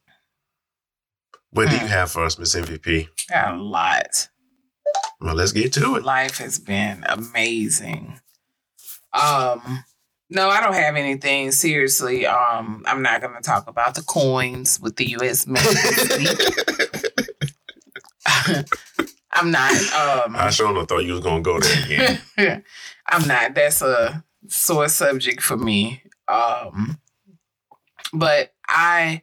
what 1.50 1.68
do 1.68 1.76
Hmm. 1.76 1.82
you 1.84 1.88
have 1.88 2.10
for 2.10 2.24
us, 2.24 2.38
Miss 2.38 2.54
MVP? 2.56 3.08
a 3.32 3.54
lot. 3.54 4.28
Well, 5.20 5.34
let's 5.34 5.52
get 5.52 5.72
to 5.74 5.96
it. 5.96 6.04
Life 6.04 6.38
has 6.38 6.58
been 6.58 7.04
amazing. 7.08 8.20
Um, 9.12 9.84
no, 10.30 10.48
I 10.48 10.60
don't 10.60 10.74
have 10.74 10.96
anything 10.96 11.50
seriously. 11.52 12.26
Um, 12.26 12.84
I'm 12.86 13.02
not 13.02 13.20
going 13.20 13.34
to 13.34 13.42
talk 13.42 13.68
about 13.68 13.94
the 13.94 14.02
coins 14.02 14.80
with 14.80 14.96
the 14.96 15.10
U.S. 15.10 15.46
Mint. 15.46 15.66
I'm 19.32 19.50
not. 19.50 19.72
Um, 19.72 20.36
I 20.36 20.50
sure 20.50 20.84
thought 20.86 21.04
you 21.04 21.12
was 21.12 21.22
gonna 21.22 21.40
go 21.40 21.58
there 21.60 22.18
again. 22.36 22.64
I'm 23.06 23.26
not. 23.26 23.54
That's 23.54 23.80
a 23.80 24.24
sore 24.48 24.88
subject 24.88 25.40
for 25.40 25.56
me. 25.56 26.02
Um, 26.28 26.98
but 28.12 28.52
I 28.68 29.22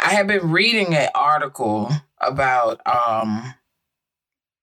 I 0.00 0.10
have 0.10 0.26
been 0.26 0.50
reading 0.50 0.94
an 0.94 1.08
article 1.14 1.90
about 2.20 2.80
um 2.86 3.54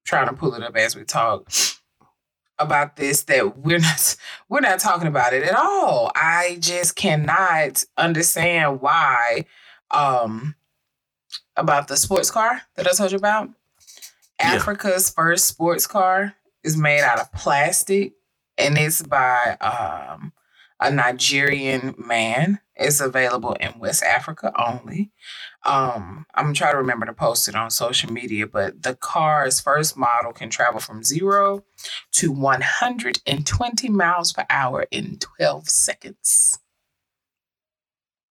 trying 0.03 0.27
to 0.27 0.33
pull 0.33 0.53
it 0.53 0.63
up 0.63 0.75
as 0.75 0.95
we 0.95 1.03
talk 1.03 1.51
about 2.59 2.95
this 2.95 3.23
that 3.23 3.57
we're 3.57 3.79
not 3.79 4.15
we're 4.49 4.59
not 4.59 4.79
talking 4.79 5.07
about 5.07 5.33
it 5.33 5.43
at 5.43 5.55
all. 5.55 6.11
I 6.15 6.57
just 6.59 6.95
cannot 6.95 7.83
understand 7.97 8.81
why 8.81 9.45
um 9.91 10.55
about 11.55 11.87
the 11.87 11.97
sports 11.97 12.31
car 12.31 12.61
that 12.75 12.87
I 12.87 12.91
told 12.91 13.11
you 13.11 13.17
about. 13.17 13.49
Yeah. 14.39 14.53
Africa's 14.53 15.09
first 15.09 15.45
sports 15.45 15.87
car 15.87 16.33
is 16.63 16.75
made 16.75 17.01
out 17.01 17.19
of 17.19 17.31
plastic 17.31 18.13
and 18.57 18.77
it's 18.77 19.01
by 19.01 19.57
um, 19.61 20.33
a 20.79 20.91
Nigerian 20.91 21.95
man. 21.97 22.59
It's 22.75 22.99
available 22.99 23.53
in 23.53 23.79
West 23.79 24.03
Africa 24.03 24.51
only. 24.59 25.11
Um, 25.65 26.25
I'm 26.35 26.53
trying 26.53 26.73
to 26.73 26.77
remember 26.77 27.05
to 27.05 27.13
post 27.13 27.47
it 27.47 27.55
on 27.55 27.71
social 27.71 28.11
media, 28.11 28.45
but 28.47 28.83
the 28.83 28.95
car's 28.95 29.61
first 29.61 29.95
model 29.95 30.33
can 30.33 30.49
travel 30.49 30.79
from 30.81 31.03
zero 31.03 31.63
to 32.13 32.31
120 32.31 33.89
miles 33.89 34.33
per 34.33 34.45
hour 34.49 34.85
in 34.91 35.17
12 35.19 35.69
seconds. 35.69 36.59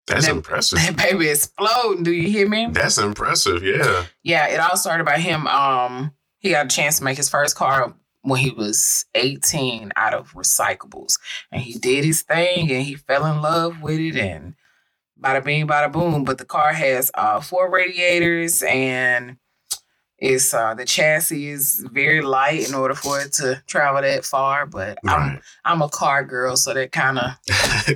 That's 0.06 0.26
That- 0.26 0.32
impressive. 0.36 0.78
That 0.78 0.96
baby 0.96 1.28
exploding. 1.28 2.02
Do 2.02 2.12
you 2.12 2.28
hear 2.28 2.48
me? 2.48 2.68
That's 2.70 2.98
impressive. 2.98 3.62
Yeah. 3.62 4.04
Yeah, 4.22 4.48
it 4.48 4.58
all 4.60 4.76
started 4.76 5.04
by 5.04 5.18
him. 5.18 5.46
Um, 5.46 6.12
he 6.40 6.50
got 6.50 6.66
a 6.66 6.68
chance 6.68 6.98
to 6.98 7.04
make 7.04 7.16
his 7.16 7.28
first 7.30 7.56
car 7.56 7.94
when 8.22 8.40
he 8.40 8.50
was 8.50 9.06
18 9.14 9.92
out 9.96 10.12
of 10.12 10.32
recyclables. 10.34 11.18
And 11.50 11.62
he 11.62 11.78
did 11.78 12.04
his 12.04 12.22
thing 12.22 12.70
and 12.70 12.82
he 12.82 12.94
fell 12.94 13.24
in 13.26 13.40
love 13.40 13.80
with 13.80 14.00
it 14.00 14.16
and 14.16 14.54
bada 15.22 15.44
bing, 15.44 15.66
bada 15.66 15.90
boom. 15.90 16.24
But 16.24 16.38
the 16.38 16.44
car 16.44 16.72
has 16.72 17.10
uh 17.14 17.40
four 17.40 17.70
radiators 17.70 18.62
and 18.62 19.36
it's 20.18 20.52
uh 20.54 20.74
the 20.74 20.84
chassis 20.84 21.48
is 21.48 21.84
very 21.92 22.22
light 22.22 22.68
in 22.68 22.74
order 22.74 22.94
for 22.94 23.20
it 23.20 23.32
to 23.34 23.62
travel 23.66 24.02
that 24.02 24.24
far. 24.24 24.66
But 24.66 24.98
I'm 25.06 25.40
I'm 25.64 25.82
a 25.82 25.88
car 25.88 26.24
girl, 26.24 26.56
so 26.56 26.74
that 26.74 26.92
kind 26.92 27.18
of 27.18 27.32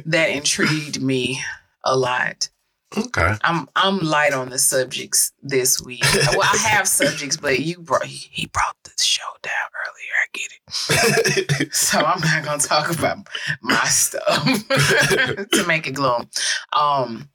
that 0.07 0.31
intrigued 0.31 1.03
me 1.03 1.41
a 1.85 1.97
lot. 1.97 2.49
Okay. 2.97 3.35
I'm 3.43 3.69
I'm 3.77 3.99
light 4.01 4.33
on 4.33 4.51
the 4.51 4.59
subjects 4.59 5.33
this 5.43 5.81
week. 5.81 6.05
well, 6.33 6.43
I 6.43 6.57
have 6.57 6.89
subjects, 7.03 7.37
but 7.37 7.61
you 7.61 7.79
brought 7.79 8.05
he, 8.05 8.29
he 8.31 8.47
brought 8.47 8.77
the 8.85 9.03
show 9.03 9.23
down 9.43 9.53
earlier. 9.87 10.13
I 10.23 10.27
get 10.33 11.59
it, 11.61 11.75
so 11.75 11.99
I'm 11.99 12.21
not 12.21 12.45
gonna 12.45 12.63
talk 12.63 12.91
about 12.97 13.27
my 13.63 13.85
stuff 13.85 14.45
to 15.53 15.65
make 15.67 15.87
it 15.87 15.93
gloom. 15.93 16.29
Um, 16.73 17.29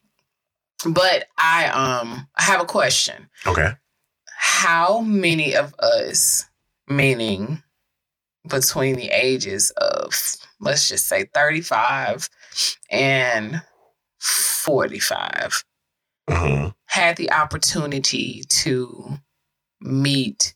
but 0.86 1.26
I 1.38 1.66
um 1.68 2.26
I 2.36 2.42
have 2.42 2.60
a 2.60 2.66
question. 2.66 3.28
okay. 3.46 3.72
How 4.44 5.00
many 5.00 5.54
of 5.54 5.72
us, 5.78 6.46
meaning 6.88 7.62
between 8.48 8.96
the 8.96 9.08
ages 9.08 9.70
of 9.76 10.12
let's 10.60 10.88
just 10.88 11.06
say 11.06 11.28
35 11.32 12.28
and 12.90 13.62
45, 14.62 15.64
hmm 16.30 16.68
had 16.86 17.16
the 17.16 17.32
opportunity 17.32 18.44
to 18.50 19.16
meet 19.80 20.54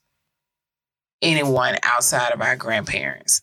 anyone 1.23 1.77
outside 1.83 2.31
of 2.33 2.43
our 2.43 2.57
grandparents. 2.57 3.41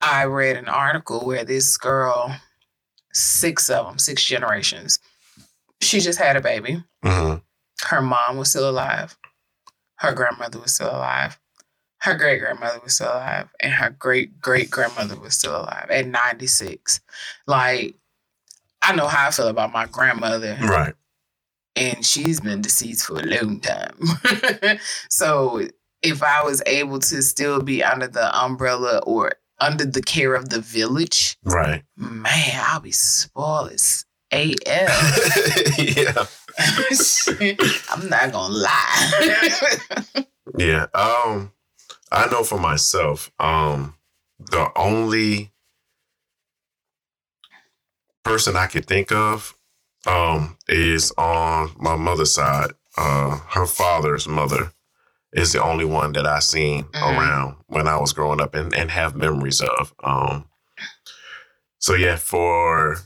I 0.00 0.24
read 0.24 0.56
an 0.56 0.68
article 0.68 1.20
where 1.24 1.44
this 1.44 1.76
girl, 1.76 2.36
six 3.12 3.70
of 3.70 3.86
them, 3.86 3.98
six 3.98 4.24
generations, 4.24 4.98
she 5.80 6.00
just 6.00 6.18
had 6.18 6.36
a 6.36 6.40
baby. 6.40 6.82
hmm 7.04 7.36
Her 7.82 8.02
mom 8.02 8.36
was 8.36 8.50
still 8.50 8.68
alive. 8.68 9.16
Her 9.98 10.12
grandmother 10.12 10.58
was 10.58 10.74
still 10.74 10.90
alive. 10.90 11.38
Her 12.00 12.16
great 12.16 12.40
grandmother 12.40 12.80
was 12.82 12.96
still 12.96 13.08
alive. 13.08 13.48
And 13.60 13.72
her 13.72 13.90
great 13.90 14.40
great 14.40 14.70
grandmother 14.70 15.18
was 15.18 15.34
still 15.34 15.56
alive 15.56 15.86
at 15.88 16.06
96. 16.06 17.00
Like, 17.46 17.94
I 18.86 18.94
know 18.94 19.06
how 19.08 19.28
I 19.28 19.30
feel 19.30 19.48
about 19.48 19.72
my 19.72 19.86
grandmother 19.86 20.56
Right. 20.62 20.94
and 21.76 22.04
she's 22.04 22.40
been 22.40 22.60
deceased 22.60 23.06
for 23.06 23.18
a 23.20 23.22
long 23.24 23.60
time. 23.60 23.98
so 25.10 25.62
if 26.02 26.22
I 26.22 26.42
was 26.44 26.62
able 26.66 26.98
to 27.00 27.22
still 27.22 27.62
be 27.62 27.82
under 27.82 28.06
the 28.08 28.36
umbrella 28.38 28.98
or 29.06 29.32
under 29.60 29.84
the 29.86 30.02
care 30.02 30.34
of 30.34 30.48
the 30.50 30.60
village, 30.60 31.36
Right. 31.44 31.82
man, 31.96 32.62
I'll 32.66 32.80
be 32.80 32.90
spoiled 32.92 33.72
as 33.72 34.04
AF. 34.32 34.58
yeah. 35.78 36.26
I'm 37.90 38.08
not 38.08 38.32
gonna 38.32 38.54
lie. 38.54 40.24
Yeah. 40.58 40.86
Um, 40.94 41.52
I 42.12 42.26
know 42.30 42.44
for 42.44 42.58
myself, 42.58 43.30
um, 43.38 43.94
the 44.38 44.70
only 44.76 45.52
person 48.24 48.56
I 48.56 48.66
could 48.66 48.86
think 48.86 49.12
of 49.12 49.54
um 50.06 50.56
is 50.68 51.12
on 51.16 51.70
my 51.78 51.96
mother's 51.96 52.34
side. 52.34 52.72
Uh 52.96 53.38
her 53.50 53.66
father's 53.66 54.26
mother 54.28 54.72
is 55.32 55.52
the 55.52 55.62
only 55.62 55.84
one 55.84 56.12
that 56.12 56.26
I 56.26 56.38
seen 56.40 56.84
Mhm. 56.84 57.02
around 57.02 57.56
when 57.66 57.88
I 57.88 57.96
was 57.98 58.12
growing 58.12 58.40
up 58.40 58.54
and, 58.54 58.74
and 58.74 58.90
have 58.90 59.14
memories 59.16 59.60
of. 59.60 59.92
Um 60.02 60.46
so 61.78 61.94
yeah, 61.94 62.16
for 62.16 62.96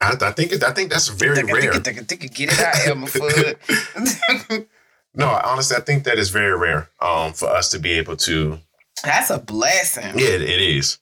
I, 0.00 0.16
I 0.20 0.30
think 0.32 0.52
it, 0.52 0.62
I 0.62 0.72
think 0.72 0.90
that's 0.90 1.08
very 1.08 1.42
rare. 1.44 1.80
Get 1.80 1.86
it 1.98 2.60
out, 2.60 2.86
Elmer 2.86 3.06
Fudd. 3.06 4.66
No, 5.16 5.28
honestly, 5.28 5.76
I 5.76 5.80
think 5.80 6.02
that 6.04 6.18
is 6.18 6.30
very 6.30 6.58
rare 6.58 6.88
um, 7.00 7.32
for 7.34 7.48
us 7.48 7.70
to 7.70 7.78
be 7.78 7.92
able 7.92 8.16
to. 8.16 8.58
That's 9.04 9.30
a 9.30 9.38
blessing. 9.38 10.18
Yeah, 10.18 10.30
it, 10.30 10.42
it 10.42 10.60
is. 10.60 10.98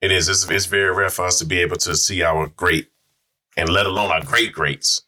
It 0.00 0.12
is. 0.12 0.28
It's, 0.28 0.48
it's 0.50 0.66
very 0.66 0.94
rare 0.94 1.10
for 1.10 1.26
us 1.26 1.38
to 1.38 1.44
be 1.44 1.58
able 1.60 1.76
to 1.78 1.96
see 1.96 2.22
our 2.22 2.48
great, 2.48 2.88
and 3.56 3.68
let 3.68 3.86
alone 3.86 4.10
our 4.10 4.24
great 4.24 4.52
greats. 4.52 5.02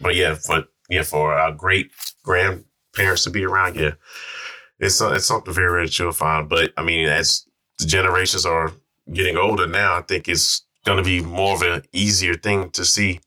But 0.00 0.14
yeah, 0.14 0.34
for 0.34 0.64
yeah, 0.88 1.02
for 1.02 1.34
our 1.34 1.52
great 1.52 1.90
grandparents 2.22 3.24
to 3.24 3.30
be 3.30 3.44
around, 3.44 3.76
yeah, 3.76 3.92
it's 4.78 5.00
uh, 5.00 5.12
it's 5.12 5.26
something 5.26 5.54
very 5.54 5.72
rare 5.72 5.84
that 5.84 5.98
you'll 5.98 6.12
find. 6.12 6.48
But 6.48 6.72
I 6.76 6.82
mean, 6.82 7.08
as 7.08 7.46
the 7.78 7.86
generations 7.86 8.44
are 8.46 8.72
getting 9.12 9.36
older 9.36 9.66
now, 9.66 9.96
I 9.96 10.02
think 10.02 10.28
it's 10.28 10.62
going 10.84 10.98
to 10.98 11.04
be 11.04 11.20
more 11.20 11.54
of 11.54 11.62
an 11.62 11.82
easier 11.92 12.34
thing 12.34 12.70
to 12.70 12.84
see, 12.84 13.20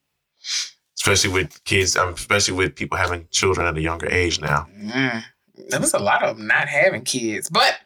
especially 0.98 1.32
with 1.32 1.64
kids, 1.64 1.96
um, 1.98 2.14
especially 2.14 2.56
with 2.56 2.76
people 2.76 2.98
having 2.98 3.28
children 3.32 3.68
at 3.68 3.78
a 3.78 3.82
younger 3.82 4.10
age 4.10 4.40
now. 4.40 4.68
Mm. 4.78 5.24
There 5.70 5.80
was 5.80 5.94
a 5.94 6.00
lot 6.00 6.24
of 6.24 6.38
them 6.38 6.48
not 6.48 6.68
having 6.68 7.04
kids, 7.04 7.50
but 7.50 7.80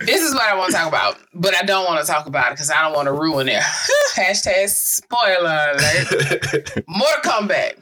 this 0.00 0.22
is 0.22 0.34
what 0.34 0.48
I 0.48 0.54
want 0.56 0.70
to 0.70 0.76
talk 0.76 0.88
about. 0.88 1.16
But 1.34 1.54
I 1.56 1.62
don't 1.62 1.84
want 1.86 2.04
to 2.04 2.10
talk 2.10 2.26
about 2.26 2.48
it 2.48 2.54
because 2.54 2.70
I 2.70 2.82
don't 2.82 2.94
want 2.94 3.06
to 3.06 3.12
ruin 3.12 3.48
it. 3.48 3.62
Hashtag 4.14 4.68
spoiler 4.68 5.72
alert. 5.74 6.84
More 6.88 7.08
to 7.08 7.20
come 7.22 7.48
back. 7.48 7.76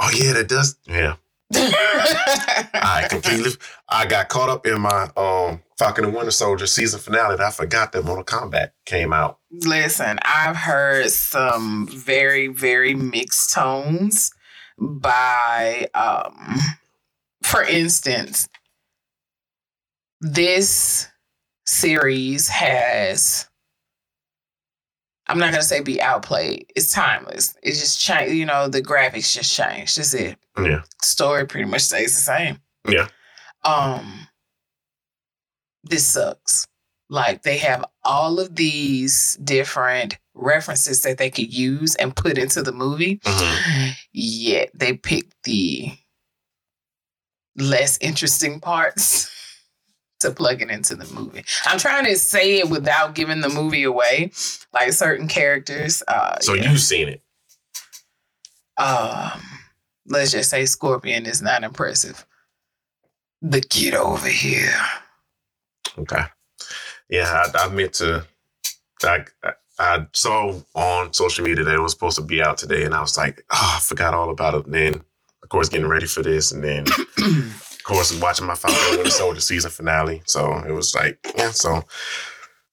oh 0.00 0.10
yeah, 0.14 0.32
that 0.34 0.48
does. 0.48 0.76
Yeah, 0.86 1.16
I 1.54 3.06
completely 3.08 3.52
I 3.88 4.06
got 4.06 4.28
caught 4.28 4.48
up 4.48 4.66
in 4.66 4.80
my 4.80 5.08
um 5.16 5.62
Falcon 5.78 6.04
and 6.04 6.14
Winter 6.14 6.30
Soldier 6.30 6.66
season 6.66 7.00
finale 7.00 7.36
that 7.36 7.44
I 7.44 7.50
forgot 7.50 7.92
that 7.92 8.04
Mortal 8.04 8.24
Kombat 8.24 8.70
came 8.86 9.12
out. 9.12 9.38
Listen, 9.50 10.18
I've 10.22 10.56
heard 10.56 11.10
some 11.10 11.88
very, 11.88 12.46
very 12.48 12.94
mixed 12.94 13.52
tones 13.52 14.30
by 14.78 15.88
um 15.94 16.58
for 17.42 17.62
instance, 17.62 18.48
this 20.24 21.08
series 21.66 22.48
has 22.48 23.48
I'm 25.26 25.38
not 25.38 25.52
gonna 25.52 25.62
say 25.62 25.80
be 25.80 26.02
outplayed. 26.02 26.70
It's 26.76 26.92
timeless. 26.92 27.56
It's 27.62 27.80
just 27.80 28.00
change. 28.00 28.32
You 28.32 28.44
know, 28.44 28.68
the 28.68 28.82
graphics 28.82 29.32
just 29.34 29.54
changed. 29.54 29.96
That's 29.96 30.12
it. 30.14 30.36
Yeah. 30.60 30.82
Story 31.02 31.46
pretty 31.46 31.68
much 31.68 31.82
stays 31.82 32.14
the 32.14 32.22
same. 32.22 32.58
Yeah. 32.88 33.08
Um. 33.64 34.28
This 35.82 36.06
sucks. 36.06 36.66
Like 37.08 37.42
they 37.42 37.58
have 37.58 37.84
all 38.02 38.38
of 38.40 38.54
these 38.54 39.38
different 39.44 40.18
references 40.34 41.02
that 41.02 41.16
they 41.18 41.30
could 41.30 41.52
use 41.52 41.94
and 41.96 42.14
put 42.14 42.36
into 42.36 42.62
the 42.62 42.72
movie. 42.72 43.18
Mhm. 43.18 43.94
Yet 44.12 44.70
they 44.74 44.94
pick 44.94 45.26
the 45.44 45.92
less 47.56 47.96
interesting 48.00 48.60
parts 48.60 49.30
to 50.24 50.30
plug 50.32 50.60
it 50.60 50.70
into 50.70 50.94
the 50.96 51.12
movie. 51.14 51.44
I'm 51.66 51.78
trying 51.78 52.04
to 52.06 52.16
say 52.16 52.58
it 52.58 52.68
without 52.68 53.14
giving 53.14 53.40
the 53.40 53.48
movie 53.48 53.84
away. 53.84 54.32
Like 54.72 54.92
certain 54.92 55.28
characters. 55.28 56.02
Uh, 56.08 56.38
So 56.40 56.54
yeah. 56.54 56.70
you've 56.70 56.80
seen 56.80 57.08
it. 57.08 57.22
um, 58.76 59.40
let's 60.06 60.32
just 60.32 60.50
say 60.50 60.66
Scorpion 60.66 61.26
is 61.26 61.40
not 61.40 61.62
impressive. 61.62 62.26
The 63.42 63.60
get 63.60 63.94
over 63.94 64.28
here. 64.28 64.74
Okay. 65.98 66.22
Yeah, 67.08 67.44
I, 67.54 67.64
I 67.66 67.68
meant 67.68 67.92
to. 67.94 68.26
I, 69.02 69.24
I 69.78 70.06
saw 70.12 70.54
on 70.74 71.12
social 71.12 71.44
media 71.44 71.64
that 71.64 71.74
it 71.74 71.80
was 71.80 71.92
supposed 71.92 72.16
to 72.16 72.22
be 72.24 72.42
out 72.42 72.56
today, 72.58 72.84
and 72.84 72.94
I 72.94 73.00
was 73.00 73.18
like, 73.18 73.44
oh, 73.52 73.74
I 73.76 73.80
forgot 73.80 74.14
all 74.14 74.30
about 74.30 74.54
it. 74.54 74.64
And 74.66 74.74
then, 74.74 74.94
of 75.42 75.48
course, 75.50 75.68
getting 75.68 75.86
ready 75.88 76.06
for 76.06 76.22
this, 76.22 76.52
and 76.52 76.64
then, 76.64 76.86
of 77.84 77.92
course, 77.92 78.18
watching 78.20 78.46
my 78.46 78.54
Falcon 78.54 78.96
Winter 78.96 79.10
Soldier 79.10 79.40
season 79.40 79.70
finale. 79.70 80.22
So 80.24 80.54
it 80.66 80.72
was 80.72 80.94
like, 80.94 81.18
yeah. 81.36 81.50
So 81.50 81.84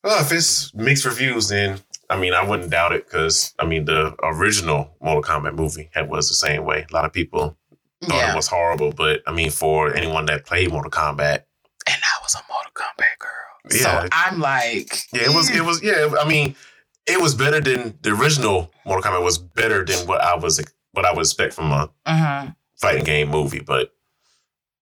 well, 0.03 0.21
if 0.21 0.31
it's 0.31 0.73
mixed 0.73 1.05
reviews, 1.05 1.49
then 1.49 1.79
I 2.09 2.17
mean, 2.17 2.33
I 2.33 2.43
wouldn't 2.47 2.69
doubt 2.71 2.93
it 2.93 3.05
because 3.05 3.53
I 3.59 3.65
mean, 3.65 3.85
the 3.85 4.15
original 4.23 4.95
Mortal 5.01 5.21
Kombat 5.23 5.55
movie 5.55 5.89
had 5.93 6.09
was 6.09 6.29
the 6.29 6.35
same 6.35 6.63
way. 6.63 6.85
A 6.89 6.93
lot 6.93 7.05
of 7.05 7.11
people 7.13 7.57
thought 8.03 8.15
yeah, 8.15 8.31
it 8.31 8.35
was 8.35 8.47
horrible, 8.47 8.91
but 8.93 9.21
I 9.27 9.31
mean, 9.33 9.51
for 9.51 9.93
anyone 9.93 10.25
that 10.27 10.45
played 10.45 10.71
Mortal 10.71 10.91
Kombat, 10.91 11.43
and 11.87 12.01
I 12.01 12.23
was 12.23 12.33
a 12.35 12.41
Mortal 12.49 12.71
Kombat 12.73 13.19
girl. 13.19 13.29
Yeah. 13.71 14.01
So 14.03 14.07
I'm 14.13 14.39
like, 14.39 14.93
Yeah, 15.13 15.23
it 15.23 15.35
was. 15.35 15.49
It 15.49 15.63
was. 15.65 15.83
Yeah, 15.83 16.13
I 16.19 16.27
mean, 16.27 16.55
it 17.05 17.21
was 17.21 17.35
better 17.35 17.59
than 17.59 17.97
the 18.01 18.11
original 18.11 18.71
Mortal 18.85 19.11
Kombat 19.11 19.23
was 19.23 19.37
better 19.37 19.83
than 19.83 20.07
what 20.07 20.21
I 20.21 20.35
was 20.35 20.61
what 20.93 21.05
I 21.05 21.11
would 21.11 21.21
expect 21.21 21.53
from 21.53 21.71
a 21.71 21.89
Mhm. 22.07 22.55
fighting 22.77 23.03
game 23.03 23.29
movie. 23.29 23.59
But 23.59 23.93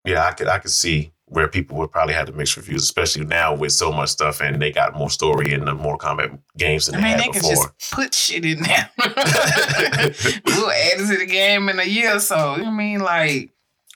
yeah, 0.06 0.26
I 0.26 0.32
could 0.32 0.48
I 0.48 0.60
could 0.60 0.72
see 0.72 1.12
where 1.28 1.48
people 1.48 1.76
would 1.78 1.92
probably 1.92 2.14
have 2.14 2.28
to 2.28 2.32
mix 2.34 2.56
reviews, 2.56 2.84
especially 2.84 3.26
now 3.26 3.54
with 3.56 3.72
so 3.72 3.92
much 3.92 4.10
stuff 4.10 4.42
and 4.42 4.62
they 4.62 4.72
got 4.72 4.96
more 4.96 5.10
story 5.10 5.52
in 5.52 5.66
the 5.66 5.74
Mortal 5.74 5.98
Kombat 5.98 6.38
games 6.56 6.86
than 6.86 6.96
I 6.96 6.98
they 7.00 7.04
mean, 7.04 7.12
had 7.14 7.20
they 7.34 7.40
before. 7.40 7.52
just 7.52 7.92
put 7.92 8.14
shit 8.14 8.46
in 8.46 8.62
there. 8.62 8.90
we'll 9.00 10.70
add 10.72 11.00
it 11.00 11.08
to 11.10 11.18
the 11.18 11.26
game 11.28 11.68
in 11.70 11.80
a 11.80 11.84
year 11.84 12.16
or 12.16 12.20
so. 12.20 12.36
I 12.38 12.70
mean, 12.70 13.00
like, 13.00 13.50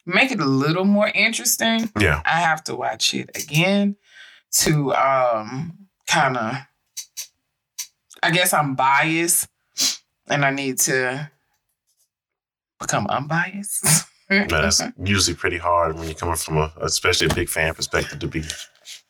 make 0.07 0.31
it 0.31 0.39
a 0.39 0.45
little 0.45 0.85
more 0.85 1.07
interesting. 1.07 1.89
Yeah, 1.99 2.21
I 2.25 2.39
have 2.41 2.63
to 2.65 2.75
watch 2.75 3.13
it 3.13 3.29
again 3.35 3.95
to 4.51 4.91
um 4.95 5.77
kind 6.07 6.35
of 6.35 6.55
I 8.23 8.31
guess 8.31 8.53
I'm 8.53 8.73
biased 8.75 9.47
and 10.27 10.43
I 10.43 10.49
need 10.49 10.79
to 10.79 11.29
become 12.79 13.05
unbiased. 13.07 13.85
but 14.29 14.49
that's 14.49 14.81
usually 15.03 15.35
pretty 15.35 15.57
hard 15.57 15.95
when 15.95 16.05
you're 16.05 16.13
coming 16.15 16.35
from 16.35 16.57
a, 16.57 16.71
especially 16.81 17.27
a 17.27 17.33
big 17.33 17.49
fan 17.49 17.73
perspective, 17.73 18.19
to 18.19 18.27
be 18.27 18.43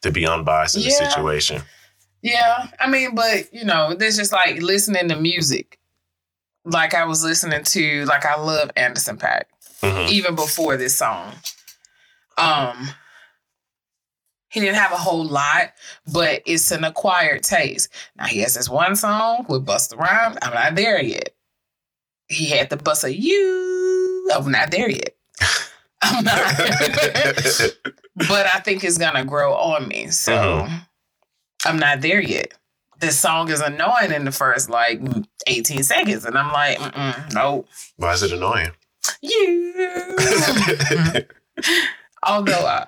to 0.01 0.12
be 0.12 0.25
unbiased 0.25 0.77
in 0.77 0.84
the 0.84 0.89
situation. 0.91 1.62
yeah, 2.21 2.67
I 2.79 2.89
mean, 2.89 3.15
but 3.15 3.53
you 3.53 3.65
know, 3.65 3.93
there's 3.93 4.15
just 4.17 4.32
like 4.32 4.62
listening 4.62 5.10
to 5.10 5.15
music. 5.15 5.77
Like 6.65 6.93
I 6.93 7.05
was 7.05 7.23
listening 7.23 7.63
to 7.63 8.05
like 8.05 8.25
I 8.25 8.36
love 8.39 8.71
Anderson 8.75 9.17
Paak. 9.17 9.43
Mhm. 9.82 10.10
even 10.10 10.36
before 10.36 10.75
this 10.75 10.95
song. 10.97 11.34
Um 12.38 12.89
he 14.49 14.60
didn't 14.60 14.75
have 14.75 14.91
a 14.91 14.97
whole 14.97 15.23
lot, 15.25 15.73
but 16.12 16.41
it's 16.45 16.71
an 16.71 16.84
acquired 16.84 17.43
taste. 17.43 17.88
Now 18.17 18.25
he 18.25 18.39
has 18.39 18.55
this 18.55 18.67
one 18.67 18.95
song 18.95 19.45
with 19.47 19.65
Busta 19.65 19.95
Rhymes. 19.97 20.38
I'm 20.41 20.53
not 20.53 20.75
there 20.75 21.01
yet. 21.01 21.29
He 22.30 22.46
had 22.52 22.70
the 22.70 22.78
Busta 22.78 23.13
You. 23.18 24.30
I'm 24.34 24.52
not 24.52 24.72
there 24.72 24.89
yet. 24.89 25.15
I'm 26.02 26.24
not. 26.24 26.38
but 28.28 28.46
I 28.48 28.60
think 28.63 28.84
it's 28.84 28.98
gonna 28.98 29.26
grow 29.26 29.54
on 29.54 29.88
me. 29.88 30.08
So 30.12 30.32
Mhm. 30.34 30.88
I'm 31.65 31.78
not 31.80 32.02
there 32.02 32.22
yet. 32.22 32.54
This 33.00 33.18
song 33.18 33.50
is 33.50 33.62
annoying 33.62 34.12
in 34.12 34.26
the 34.26 34.32
first 34.32 34.70
like 34.70 35.02
18 35.48 35.84
seconds, 35.84 36.26
and 36.26 36.38
I'm 36.38 36.52
like, 36.54 36.80
no, 37.34 37.65
Why 37.98 38.13
is 38.13 38.24
it 38.24 38.32
annoying? 38.34 38.72
you. 39.22 39.74
Although 42.24 42.52
uh 42.68 42.86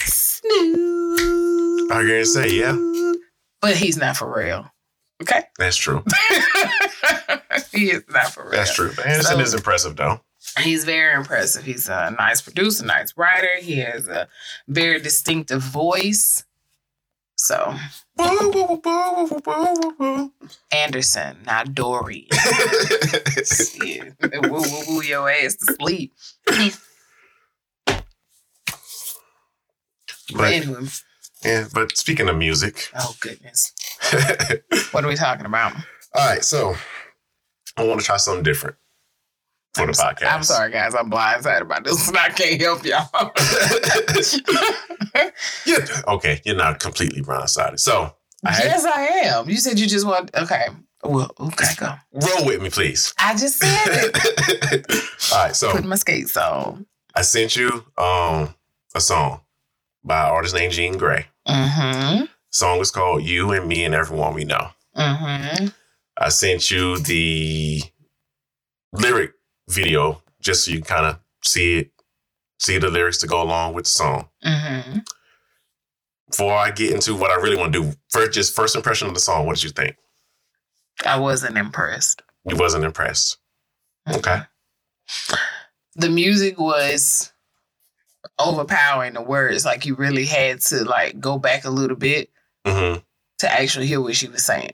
Snoop. 0.00 1.92
I 1.92 1.94
gonna 2.02 2.24
say, 2.24 2.48
yeah. 2.50 2.76
But 3.60 3.76
he's 3.76 3.96
not 3.98 4.16
for 4.16 4.34
real. 4.34 4.71
Okay? 5.22 5.42
That's 5.58 5.76
true. 5.76 6.04
he 7.72 7.90
is 7.90 8.02
not 8.10 8.32
for 8.32 8.44
real. 8.44 8.52
That's 8.52 8.74
true. 8.74 8.92
But 8.94 9.06
Anderson 9.06 9.36
So- 9.36 9.40
is 9.42 9.54
impressive 9.54 9.96
though. 9.96 10.20
He's 10.60 10.84
very 10.84 11.14
impressive. 11.14 11.64
He's 11.64 11.88
a 11.88 12.14
nice 12.18 12.42
producer, 12.42 12.84
nice 12.84 13.16
writer. 13.16 13.48
He 13.60 13.78
has 13.78 14.06
a 14.08 14.28
very 14.68 15.00
distinctive 15.00 15.62
voice. 15.62 16.44
So 17.36 17.74
Anderson, 20.72 21.38
not 21.46 21.74
Dory. 21.74 22.28
yeah. 23.82 24.10
Woo 24.42 24.50
woo 24.50 24.62
woo 24.88 25.02
your 25.02 25.30
ass 25.30 25.56
to 25.56 25.74
sleep. 25.80 26.12
But 26.46 26.76
but 30.34 30.52
anyway, 30.52 30.86
yeah, 31.44 31.66
but 31.72 31.96
speaking 31.96 32.28
of 32.28 32.36
music, 32.36 32.90
oh 32.94 33.14
goodness. 33.20 33.72
What 34.92 35.04
are 35.04 35.08
we 35.08 35.14
talking 35.16 35.46
about? 35.46 35.72
All 36.14 36.28
right, 36.28 36.44
so 36.44 36.74
I 37.76 37.86
want 37.86 38.00
to 38.00 38.06
try 38.06 38.16
something 38.18 38.42
different 38.42 38.76
for 39.74 39.80
the 39.80 39.84
I'm 39.84 39.90
s- 39.90 40.02
podcast. 40.02 40.32
I'm 40.32 40.42
sorry, 40.42 40.70
guys. 40.70 40.94
I'm 40.94 41.10
blindsided 41.10 41.62
about 41.62 41.84
this, 41.84 42.08
and 42.08 42.16
I 42.18 42.28
can't 42.28 42.60
help 42.60 42.84
y'all. 42.84 43.08
yeah, 45.66 45.76
okay, 46.08 46.40
you're 46.44 46.56
not 46.56 46.80
completely 46.80 47.22
blindsided. 47.22 47.80
So 47.80 48.14
I 48.44 48.52
had, 48.52 48.64
yes, 48.64 48.84
I 48.84 49.02
am. 49.02 49.48
You 49.48 49.56
said 49.56 49.78
you 49.78 49.86
just 49.86 50.06
want. 50.06 50.30
Okay. 50.36 50.66
Well, 51.04 51.32
okay, 51.40 51.66
go. 51.78 51.94
roll 52.12 52.46
with 52.46 52.62
me, 52.62 52.70
please. 52.70 53.12
I 53.18 53.32
just 53.34 53.58
said 53.58 54.10
it. 54.12 54.86
all 55.32 55.44
right, 55.46 55.56
so 55.56 55.72
Put 55.72 55.84
my 55.84 55.96
skates 55.96 56.36
on. 56.36 56.86
I 57.14 57.22
sent 57.22 57.56
you 57.56 57.84
um 57.98 58.54
a 58.94 59.00
song 59.00 59.40
by 60.04 60.26
an 60.26 60.30
artist 60.32 60.54
named 60.54 60.72
Jean 60.72 60.94
Grae. 60.94 61.24
Mm-hmm. 61.48 62.24
Song 62.52 62.78
is 62.80 62.90
called 62.90 63.24
"You 63.24 63.50
and 63.50 63.66
Me 63.66 63.84
and 63.84 63.94
Everyone 63.94 64.34
We 64.34 64.44
Know." 64.44 64.68
Mm-hmm. 64.96 65.68
I 66.18 66.28
sent 66.28 66.70
you 66.70 66.98
the 66.98 67.82
lyric 68.92 69.32
video 69.68 70.22
just 70.40 70.64
so 70.64 70.70
you 70.70 70.78
can 70.78 70.86
kind 70.86 71.06
of 71.06 71.18
see 71.42 71.78
it, 71.78 71.90
see 72.60 72.78
the 72.78 72.90
lyrics 72.90 73.18
to 73.18 73.26
go 73.26 73.42
along 73.42 73.74
with 73.74 73.84
the 73.84 73.90
song. 73.90 74.28
Mm-hmm. 74.44 74.98
Before 76.30 76.54
I 76.54 76.70
get 76.70 76.92
into 76.92 77.14
what 77.14 77.30
I 77.30 77.36
really 77.36 77.56
want 77.56 77.72
to 77.72 77.82
do, 77.82 77.92
first, 78.10 78.32
just 78.32 78.54
first 78.54 78.76
impression 78.76 79.08
of 79.08 79.14
the 79.14 79.20
song. 79.20 79.46
What 79.46 79.56
did 79.56 79.64
you 79.64 79.70
think? 79.70 79.96
I 81.04 81.18
wasn't 81.18 81.58
impressed. 81.58 82.22
You 82.46 82.56
wasn't 82.56 82.84
impressed. 82.84 83.38
Okay. 84.10 84.40
The 85.94 86.08
music 86.08 86.58
was 86.58 87.32
overpowering 88.38 89.14
the 89.14 89.22
words. 89.22 89.64
Like 89.64 89.84
you 89.84 89.94
really 89.94 90.24
had 90.24 90.60
to 90.62 90.84
like 90.84 91.20
go 91.20 91.38
back 91.38 91.64
a 91.64 91.70
little 91.70 91.96
bit 91.96 92.30
hmm 92.66 92.94
to 93.42 93.52
actually 93.52 93.88
hear 93.88 94.00
what 94.00 94.14
she 94.14 94.28
was 94.28 94.44
saying. 94.44 94.70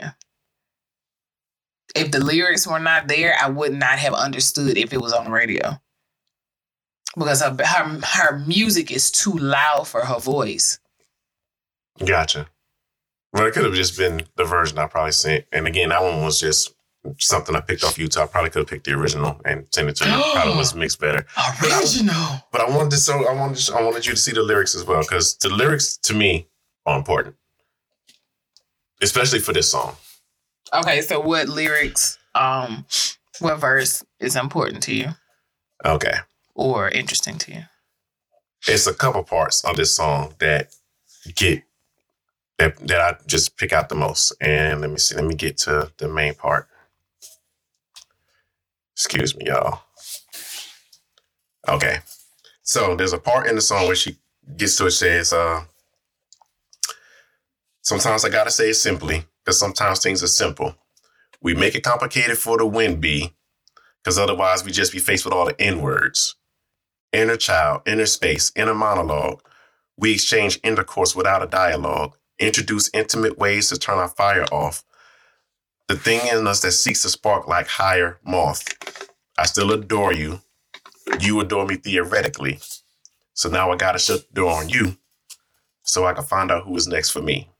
If 1.97 2.11
the 2.11 2.23
lyrics 2.23 2.67
were 2.67 2.79
not 2.79 3.09
there, 3.09 3.35
I 3.41 3.49
would 3.49 3.73
not 3.73 3.99
have 3.99 4.13
understood 4.13 4.77
if 4.77 4.93
it 4.93 5.01
was 5.01 5.15
on 5.15 5.25
the 5.25 5.31
radio. 5.31 5.81
Because 7.17 7.41
her, 7.41 7.57
her, 7.65 8.01
her 8.05 8.39
music 8.41 8.91
is 8.91 9.11
too 9.11 9.33
loud 9.33 9.89
for 9.89 10.05
her 10.05 10.21
voice. 10.21 10.81
Gotcha. 12.05 12.49
Well, 13.33 13.47
it 13.47 13.55
could 13.55 13.65
have 13.65 13.75
just 13.75 13.97
been 13.97 14.23
the 14.37 14.45
version 14.45 14.79
I 14.79 14.87
probably 14.87 15.13
sent. 15.13 15.47
And 15.51 15.67
again, 15.67 15.89
that 15.89 16.03
one 16.03 16.23
was 16.23 16.39
just 16.39 16.75
something 17.19 17.57
I 17.57 17.61
picked 17.61 17.85
off 17.85 17.97
YouTube. 17.97 18.23
I 18.23 18.27
probably 18.27 18.51
could 18.51 18.61
have 18.61 18.69
picked 18.69 18.85
the 18.85 18.93
original 18.93 19.41
and 19.45 19.67
sent 19.73 19.89
it 19.89 19.97
to 19.97 20.05
you. 20.05 20.11
probably 20.35 20.57
was 20.57 20.75
mixed 20.75 21.01
better. 21.01 21.27
Original. 21.63 22.45
But 22.53 22.61
I 22.61 22.69
wanted 22.69 22.91
to 22.91 22.97
so 22.99 23.27
I 23.27 23.35
wanted 23.35 23.57
to, 23.59 23.75
I 23.75 23.83
wanted 23.83 24.05
you 24.07 24.13
to 24.13 24.19
see 24.19 24.33
the 24.33 24.43
lyrics 24.43 24.75
as 24.75 24.85
well 24.85 25.01
because 25.01 25.39
the 25.39 25.49
lyrics 25.49 25.97
to 26.03 26.15
me 26.15 26.49
are 26.87 26.99
important, 26.99 27.37
especially 29.03 29.39
for 29.41 29.53
this 29.53 29.71
song. 29.71 29.97
Okay, 30.73 31.01
so 31.03 31.21
what 31.21 31.49
lyrics, 31.49 32.19
um, 32.35 32.85
what 33.41 33.59
verse 33.59 34.05
is 34.21 34.37
important 34.37 34.83
to 34.85 34.95
you 34.95 35.09
Okay, 35.85 36.15
or 36.55 36.89
interesting 36.89 37.39
to 37.39 37.53
you? 37.53 37.63
it's 38.67 38.87
a 38.87 38.95
couple 38.95 39.23
parts 39.23 39.65
of 39.65 39.77
this 39.77 39.95
song 39.95 40.35
that 40.41 40.75
get 41.37 41.63
that 42.59 42.77
that 42.89 43.01
I 43.01 43.17
just 43.27 43.57
pick 43.57 43.73
out 43.73 43.89
the 43.89 43.95
most. 43.95 44.33
And 44.41 44.81
let 44.81 44.91
me 44.91 44.99
see. 44.99 45.15
Let 45.15 45.25
me 45.25 45.35
get 45.37 45.57
to 45.59 45.93
the 45.99 46.09
main 46.09 46.35
part. 46.35 46.67
Excuse 48.95 49.37
me, 49.37 49.47
y'all. 49.47 49.81
Okay, 51.69 51.99
so 52.63 52.97
there's 52.97 53.13
a 53.13 53.19
part 53.19 53.47
in 53.47 53.55
the 53.55 53.61
song 53.61 53.87
where 53.87 53.95
she 53.95 54.19
gets 54.57 54.77
to 54.77 54.87
it. 54.87 54.91
Says, 54.91 55.33
uh, 55.33 55.65
"Sometimes 57.89 58.23
I 58.23 58.29
gotta 58.29 58.51
say 58.51 58.69
it 58.69 58.75
simply, 58.75 59.25
because 59.43 59.59
sometimes 59.59 60.01
things 60.01 60.23
are 60.23 60.27
simple. 60.27 60.77
We 61.41 61.55
make 61.55 61.75
it 61.75 61.85
complicated 61.85 62.37
for 62.37 62.59
the 62.59 62.67
win 62.67 63.01
be, 63.01 63.35
because 64.05 64.19
otherwise 64.19 64.63
we 64.63 64.73
just 64.73 64.93
be 64.93 64.99
faced 64.99 65.25
with 65.25 65.33
all 65.33 65.47
the 65.47 65.59
n 65.59 65.81
words." 65.81 66.35
inner 67.15 67.39
child, 67.39 67.81
inner 67.87 68.05
space, 68.05 68.53
inner 68.55 68.75
monologue. 68.75 69.41
We 69.97 70.13
exchange 70.13 70.61
intercourse 70.63 71.17
without 71.17 71.43
a 71.43 71.47
dialogue, 71.47 72.15
introduce 72.39 72.91
intimate 72.93 73.39
ways 73.39 73.71
to 73.71 73.79
turn 73.79 73.97
our 73.97 74.09
fire 74.09 74.45
off. 74.53 74.85
The 75.87 75.97
thing 75.97 76.21
in 76.29 76.47
us 76.47 76.61
that 76.61 76.73
seeks 76.73 77.01
to 77.05 77.09
spark 77.09 77.49
like 77.49 77.69
higher 77.69 78.19
moth. 78.23 78.69
I 79.39 79.47
still 79.47 79.73
adore 79.73 80.13
you. 80.13 80.43
You 81.21 81.41
adore 81.41 81.65
me 81.65 81.77
theoretically. 81.77 82.61
So 83.33 83.49
now 83.49 83.71
I 83.73 83.77
gotta 83.77 83.99
shut 83.99 84.29
the 84.29 84.35
door 84.35 84.53
on 84.61 84.69
you 84.69 84.99
so 85.85 86.05
I 86.05 86.13
can 86.13 86.25
find 86.25 86.51
out 86.51 86.65
who 86.65 86.77
is 86.77 86.87
next 86.87 87.13
for 87.13 87.23
me. 87.23 87.51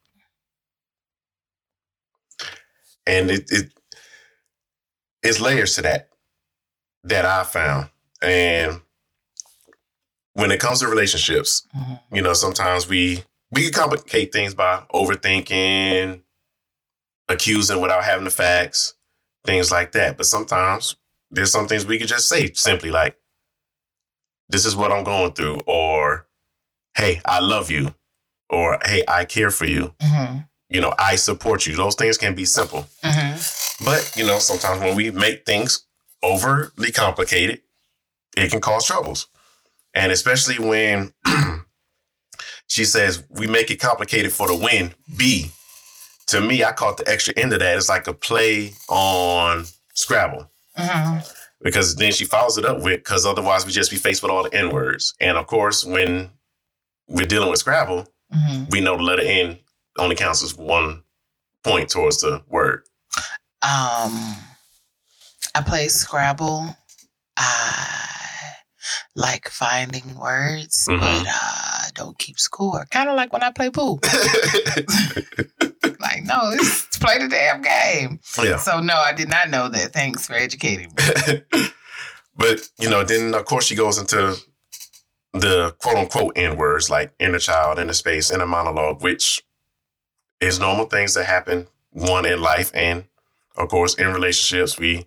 And 3.09 3.31
it, 3.31 3.51
it 3.51 3.73
it's 5.23 5.41
layers 5.41 5.75
to 5.77 5.83
that 5.83 6.11
that 7.05 7.25
I 7.25 7.43
found. 7.45 7.91
And 8.23 8.81
when 10.35 10.51
it 10.51 10.61
comes 10.61 10.81
to 10.81 10.89
relationships, 10.89 11.67
Mhm. 11.77 12.01
you 12.13 12.23
know, 12.23 12.35
sometimes 12.35 12.87
we 12.89 13.25
we 13.51 13.63
can 13.65 13.73
complicate 13.73 14.31
things 14.33 14.55
by 14.55 14.85
overthinking, 14.93 16.23
accusing 17.29 17.81
without 17.81 18.05
having 18.05 18.25
the 18.25 18.31
facts, 18.31 18.95
things 19.45 19.71
like 19.71 19.93
that. 19.93 20.17
But 20.19 20.27
sometimes 20.27 20.97
there's 21.31 21.51
some 21.53 21.67
things 21.67 21.87
we 21.87 21.99
could 21.99 22.09
just 22.09 22.29
say 22.29 22.53
simply 22.53 22.91
like, 22.91 23.17
"This 24.49 24.67
is 24.67 24.77
what 24.77 24.93
I'm 24.93 25.05
going 25.05 25.33
through," 25.33 25.61
or 25.67 26.27
"Hey, 26.95 27.21
I 27.25 27.41
love 27.41 27.71
you," 27.71 27.95
or 28.51 28.79
"Hey, 28.85 29.03
I 29.09 29.25
care 29.25 29.51
for 29.51 29.65
you." 29.65 29.95
Mm-hmm. 30.01 30.41
You 30.69 30.81
know, 30.81 30.95
I 30.99 31.17
support 31.17 31.67
you. 31.67 31.77
Those 31.77 31.95
things 31.95 32.19
can 32.19 32.35
be 32.35 32.45
simple. 32.45 32.87
Mm-hmm. 33.03 33.85
But, 33.85 34.13
you 34.17 34.27
know, 34.27 34.39
sometimes 34.39 34.81
when 34.81 34.97
we 34.97 35.11
make 35.11 35.47
things 35.47 35.85
overly 36.23 36.93
complicated, 36.93 37.63
it 38.37 38.51
can 38.51 38.61
cause 38.61 38.87
troubles. 38.87 39.29
And 39.95 40.13
especially 40.13 40.59
when 40.59 41.13
she 42.67 42.85
says 42.85 43.25
we 43.31 43.47
make 43.47 43.71
it 43.71 43.81
complicated 43.81 44.33
for 44.33 44.47
the 44.47 44.55
win, 44.57 44.95
B. 45.17 45.51
To 46.29 46.41
me, 46.41 46.63
I 46.63 46.73
caught 46.73 46.99
the 46.99 47.09
extra 47.09 47.33
end 47.37 47.55
of 47.55 47.61
that. 47.61 47.77
It's 47.77 47.89
like 47.89 48.07
a 48.07 48.13
play 48.13 48.73
on 48.89 49.65
Scrabble. 49.95 50.51
Mm-hmm. 50.77 51.21
Because 51.63 51.97
then 51.97 52.13
she 52.13 52.25
follows 52.27 52.59
it 52.59 52.65
up 52.67 52.83
with, 52.83 53.01
because 53.01 53.25
otherwise 53.25 53.65
we 53.65 53.73
just 53.73 53.91
be 53.91 53.97
faced 53.97 54.23
with 54.23 54.31
all 54.31 54.45
the 54.45 54.55
N 54.55 54.71
words. 54.71 55.15
And 55.19 55.39
of 55.39 55.47
course, 55.47 55.85
when 55.85 56.31
we're 57.09 57.27
dealing 57.27 57.51
with 57.51 57.61
Scrabble, 57.61 58.07
Mm-hmm. 58.31 58.65
we 58.71 58.83
know 58.83 58.95
the 58.99 59.03
letter 59.03 59.23
N 59.25 59.59
only 59.97 60.17
counts 60.17 60.43
as 60.43 60.55
one 60.57 61.03
point 61.65 61.89
towards 61.91 62.21
the 62.21 62.43
word. 62.49 62.83
Um, 63.63 64.37
I 65.55 65.63
play 65.67 65.89
Scrabble. 65.89 66.77
I 67.37 68.55
like 69.17 69.49
finding 69.49 70.17
words, 70.19 70.87
Mhm. 70.89 71.01
but 71.01 71.27
uh, 71.29 71.83
don't 71.95 72.19
keep 72.19 72.39
score. 72.39 72.87
Kind 72.91 73.09
of 73.09 73.17
like 73.17 73.33
when 73.33 73.43
I 73.43 73.51
play 73.51 73.71
pool. 73.71 74.01
like, 76.01 76.23
no, 76.25 76.51
it's 76.53 76.99
play 76.99 77.19
the 77.19 77.29
damn 77.29 77.63
game. 77.63 78.21
yeah. 78.43 78.57
So 78.59 78.81
no, 78.81 78.95
I 78.95 79.13
did 79.13 79.29
not 79.29 79.51
know 79.51 79.69
that. 79.69 79.93
Thanks 79.93 80.27
for 80.27 80.35
educating 80.35 80.93
me. 80.97 81.43
but 82.37 82.69
you 82.79 82.89
know, 82.89 83.03
then 83.05 83.35
of 83.35 83.45
course 83.45 83.67
she 83.67 83.75
goes 83.75 83.99
into 83.99 84.37
the 85.33 85.75
quote 85.79 85.97
unquote 85.97 86.33
N 86.37 86.57
words 86.57 86.89
like 86.91 87.13
inner 87.19 87.39
child, 87.39 87.79
inner 87.79 87.93
space, 87.93 88.31
inner 88.31 88.47
monologue, 88.47 89.03
which 89.03 89.43
is 90.41 90.59
normal 90.61 90.87
things 90.87 91.15
that 91.15 91.25
happen 91.25 91.67
one 91.91 92.27
in 92.27 92.41
life 92.41 92.71
and 92.75 93.05
of 93.57 93.69
course 93.69 93.95
in 93.95 94.07
relationships. 94.13 94.79
We 94.79 95.07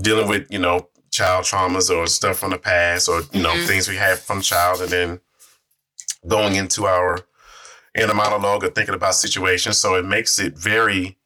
dealing 0.00 0.28
with, 0.28 0.46
you 0.50 0.58
know, 0.58 0.88
child 1.10 1.44
traumas 1.44 1.90
or 1.90 2.06
stuff 2.06 2.38
from 2.38 2.50
the 2.50 2.58
past 2.58 3.08
or, 3.08 3.22
you 3.32 3.42
know, 3.42 3.54
Mhm. 3.54 3.66
things 3.66 3.88
we 3.88 3.96
had 3.96 4.18
from 4.18 4.40
child 4.42 4.80
and 4.80 4.90
then 4.90 5.20
going 6.26 6.54
into 6.56 6.86
our 6.86 7.26
inner 7.94 8.14
monologue 8.14 8.64
or 8.64 8.68
thinking 8.70 8.94
about 8.94 9.14
situations. 9.14 9.78
So 9.78 9.94
it 9.94 10.04
makes 10.04 10.38
it 10.38 10.56
very 10.56 11.18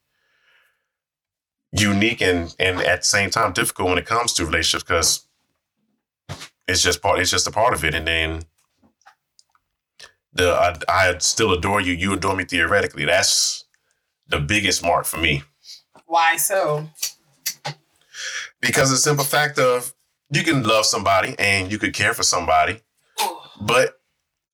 unique 1.73 2.21
and 2.21 2.55
and 2.59 2.81
at 2.81 3.01
the 3.03 3.07
same 3.07 3.31
time 3.31 3.53
difficult 3.53 3.89
when 3.89 3.99
it 3.99 4.07
comes 4.07 4.33
to 4.33 4.45
relationships 4.45 4.83
because 4.83 5.27
it's 6.67 6.83
just 6.83 7.01
part 7.01 7.21
it's 7.21 7.31
just 7.31 7.47
a 7.47 7.51
part 7.53 7.73
of 7.75 7.85
it 7.85 7.95
and 7.95 8.09
then 8.09 8.43
the 10.33 10.53
I, 10.53 10.77
I 10.89 11.19
still 11.19 11.53
adore 11.53 11.81
you 11.81 11.93
you 11.93 12.13
adore 12.13 12.37
me 12.37 12.45
theoretically. 12.45 13.05
That's 13.05 13.65
the 14.29 14.41
biggest 14.41 14.83
mark 14.83 15.07
for 15.07 15.19
me. 15.19 15.43
Why 16.07 16.37
so? 16.37 16.89
because 18.61 18.91
the 18.91 18.97
simple 18.97 19.25
fact 19.25 19.59
of 19.59 19.95
you 20.31 20.43
can 20.43 20.63
love 20.63 20.85
somebody 20.87 21.35
and 21.39 21.71
you 21.73 21.79
could 21.79 21.95
care 21.95 22.15
for 22.15 22.23
somebody 22.23 22.81
but 23.61 24.01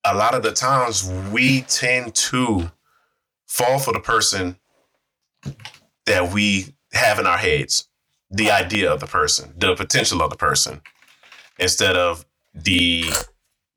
a 0.05 0.15
lot 0.15 0.35
of 0.35 0.43
the 0.43 0.53
times 0.53 1.11
we 1.33 1.63
tend 1.63 2.15
to 2.15 2.71
fall 3.47 3.79
for 3.79 3.93
the 3.93 4.01
person 4.01 4.57
that 6.07 6.33
we 6.33 6.75
have 6.93 7.19
in 7.19 7.27
our 7.27 7.39
heads 7.39 7.89
the 8.31 8.51
idea 8.51 8.91
of 8.93 9.01
the 9.01 9.07
person 9.07 9.53
the 9.57 9.75
potential 9.75 10.23
of 10.23 10.31
the 10.31 10.37
person 10.37 10.81
instead 11.59 11.97
of 11.97 12.25
the 12.55 13.05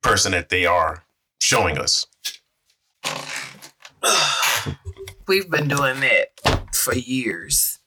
person 0.01 0.31
that 0.31 0.49
they 0.49 0.65
are 0.65 1.03
showing 1.39 1.77
us 1.77 2.05
We've 5.27 5.49
been 5.49 5.67
doing 5.67 5.99
that 5.99 6.29
for 6.73 6.95
years 6.95 7.77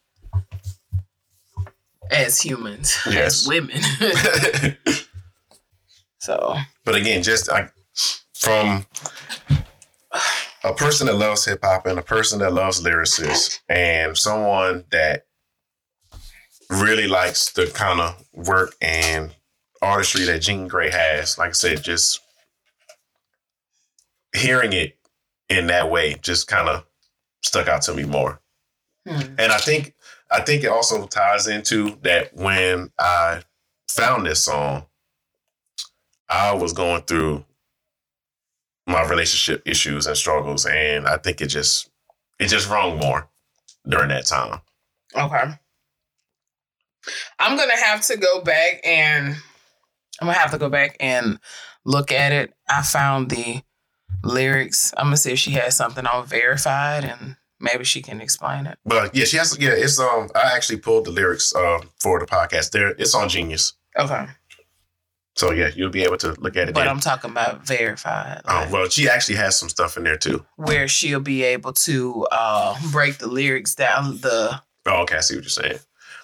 as 2.11 2.41
humans, 2.41 2.97
Yes. 3.07 3.43
as 3.43 3.49
women. 3.49 3.81
so 6.21 6.57
but 6.85 6.95
again 6.95 7.23
just 7.23 7.51
I, 7.51 7.69
from 8.35 8.87
a 10.65 10.73
person 10.75 11.07
that 11.09 11.15
loves 11.17 11.45
hip 11.45 11.61
hop 11.65 11.87
and 11.87 11.99
a 11.99 12.03
person 12.03 12.39
that 12.41 12.53
loves 12.53 12.83
lyricists 12.83 13.59
and 13.69 14.17
someone 14.17 14.85
that 14.93 15.25
really 16.71 17.09
likes 17.09 17.51
the 17.53 17.67
kind 17.67 18.01
of 18.01 18.25
work 18.33 18.75
and 18.81 19.35
artistry 19.81 20.25
that 20.27 20.39
Jean 20.41 20.69
Grae 20.69 20.91
has. 20.93 21.37
Like 21.39 21.51
I 21.51 21.53
said, 21.53 21.83
just 21.83 22.21
hearing 24.35 24.73
it 24.73 24.97
in 25.49 25.67
that 25.67 25.91
way 25.91 26.17
just 26.23 26.49
kind 26.49 26.69
of 26.69 26.85
stuck 27.43 27.69
out 27.69 27.83
to 27.83 27.95
me 27.95 28.05
more. 28.05 28.41
hmm. 29.07 29.21
And 29.39 29.53
I 29.53 29.59
think 29.59 29.95
I 30.31 30.41
think 30.41 30.65
it 30.65 30.69
also 30.69 31.07
ties 31.07 31.47
into 31.47 31.99
that 32.03 32.35
when 32.35 32.91
I 32.99 33.43
found 33.89 34.27
this 34.27 34.45
song, 34.45 34.87
I 36.29 36.55
was 36.55 36.73
going 36.73 37.03
through 37.03 37.45
my 38.87 39.03
relationship 39.09 39.63
issues 39.67 40.07
and 40.07 40.17
struggles, 40.17 40.65
and 40.67 41.07
I 41.07 41.19
think 41.19 41.41
it 41.41 41.49
just 41.49 41.91
it 42.39 42.49
just 42.49 42.69
rung 42.69 42.99
more 42.99 43.29
during 43.87 44.09
that 44.09 44.27
time. 44.27 44.61
Okay. 45.15 45.59
I'm 47.39 47.57
gonna 47.57 47.77
have 47.77 48.01
to 48.07 48.17
go 48.17 48.41
back 48.43 48.81
and 48.85 49.37
I'm 50.21 50.27
gonna 50.29 50.39
have 50.39 50.53
to 50.53 50.59
go 50.59 50.69
back 50.69 50.97
and 51.01 51.39
look 51.85 52.13
at 52.13 52.33
it. 52.33 52.55
I 52.69 52.83
found 52.83 53.31
the 53.31 53.63
lyrics. 54.25 54.93
I'm 54.97 55.07
gonna 55.07 55.17
see 55.17 55.33
if 55.33 55.39
she 55.39 55.53
has 55.53 55.77
something 55.77 56.07
on 56.07 56.27
verified 56.27 57.05
and 57.05 57.37
maybe 57.61 57.85
she 57.85 58.03
can 58.03 58.21
explain 58.21 58.67
it. 58.67 58.79
But 58.85 59.15
yeah, 59.15 59.25
she 59.25 59.37
has 59.37 59.57
yeah. 59.59 59.71
It's 59.71 59.99
um 59.99 60.29
I 60.35 60.55
actually 60.55 60.79
pulled 60.79 61.05
the 61.07 61.11
lyrics 61.11 61.55
uh, 61.55 61.81
for 62.01 62.19
the 62.21 62.27
podcast. 62.27 62.71
There, 62.71 62.89
it's 62.91 63.15
on 63.15 63.29
Genius. 63.29 63.75
Okay. 63.99 64.27
So 65.35 65.51
yeah, 65.51 65.71
you'll 65.75 65.91
be 65.91 66.03
able 66.03 66.19
to 66.19 66.33
look 66.41 66.57
at 66.57 66.69
it. 66.69 66.75
But 66.75 66.81
Then. 66.81 66.89
I'm 66.89 67.01
talking 67.01 67.31
about 67.31 67.67
verified. 67.67 68.43
Oh 68.47 68.69
well, 68.71 68.89
she 68.89 69.09
actually 69.09 69.37
has 69.37 69.59
some 69.59 69.69
stuff 69.71 69.97
in 69.97 70.05
there 70.05 70.19
too. 70.19 70.45
where 70.57 70.87
she'll 70.89 71.21
be 71.21 71.43
able 71.43 71.73
to 71.73 72.27
uh 72.31 72.77
break 72.91 73.19
the 73.19 73.29
lyrics 73.29 73.75
down 73.75 74.19
the 74.19 74.61
Oh, 74.85 75.03
okay, 75.03 75.17
I 75.17 75.21
see 75.21 75.37
what 75.37 75.45
you're 75.45 75.49
saying. 75.49 75.79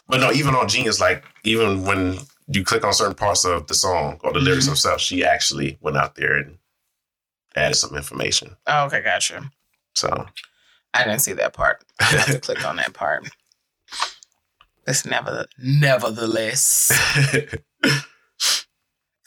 But 0.08 0.20
no, 0.20 0.32
even 0.32 0.54
on 0.54 0.68
Genius, 0.68 1.00
like 1.00 1.24
even 1.44 1.84
when 1.84 2.18
you 2.48 2.64
click 2.64 2.84
on 2.84 2.92
certain 2.92 3.14
parts 3.14 3.44
of 3.44 3.66
the 3.66 3.74
song 3.74 4.18
or 4.24 4.32
the 4.32 4.40
lyrics 4.40 4.64
Mhm. 4.64 4.68
themselves, 4.70 5.02
she 5.02 5.24
actually 5.24 5.78
went 5.80 5.96
out 5.96 6.14
there 6.16 6.37
and 6.37 6.58
added 7.59 7.75
some 7.77 7.97
information. 7.97 8.57
Oh, 8.66 8.85
okay, 8.87 9.03
gotcha. 9.03 9.51
So 9.94 10.27
I 10.94 11.05
didn't 11.05 11.21
see 11.21 11.33
that 11.35 11.53
part. 11.55 11.85
I 12.01 12.05
have 12.05 12.27
to 12.27 12.40
click 12.40 12.64
on 12.66 12.77
that 12.77 12.94
part. 12.94 13.29
It's 14.87 15.05
never, 15.05 15.47
nevertheless. 15.59 16.90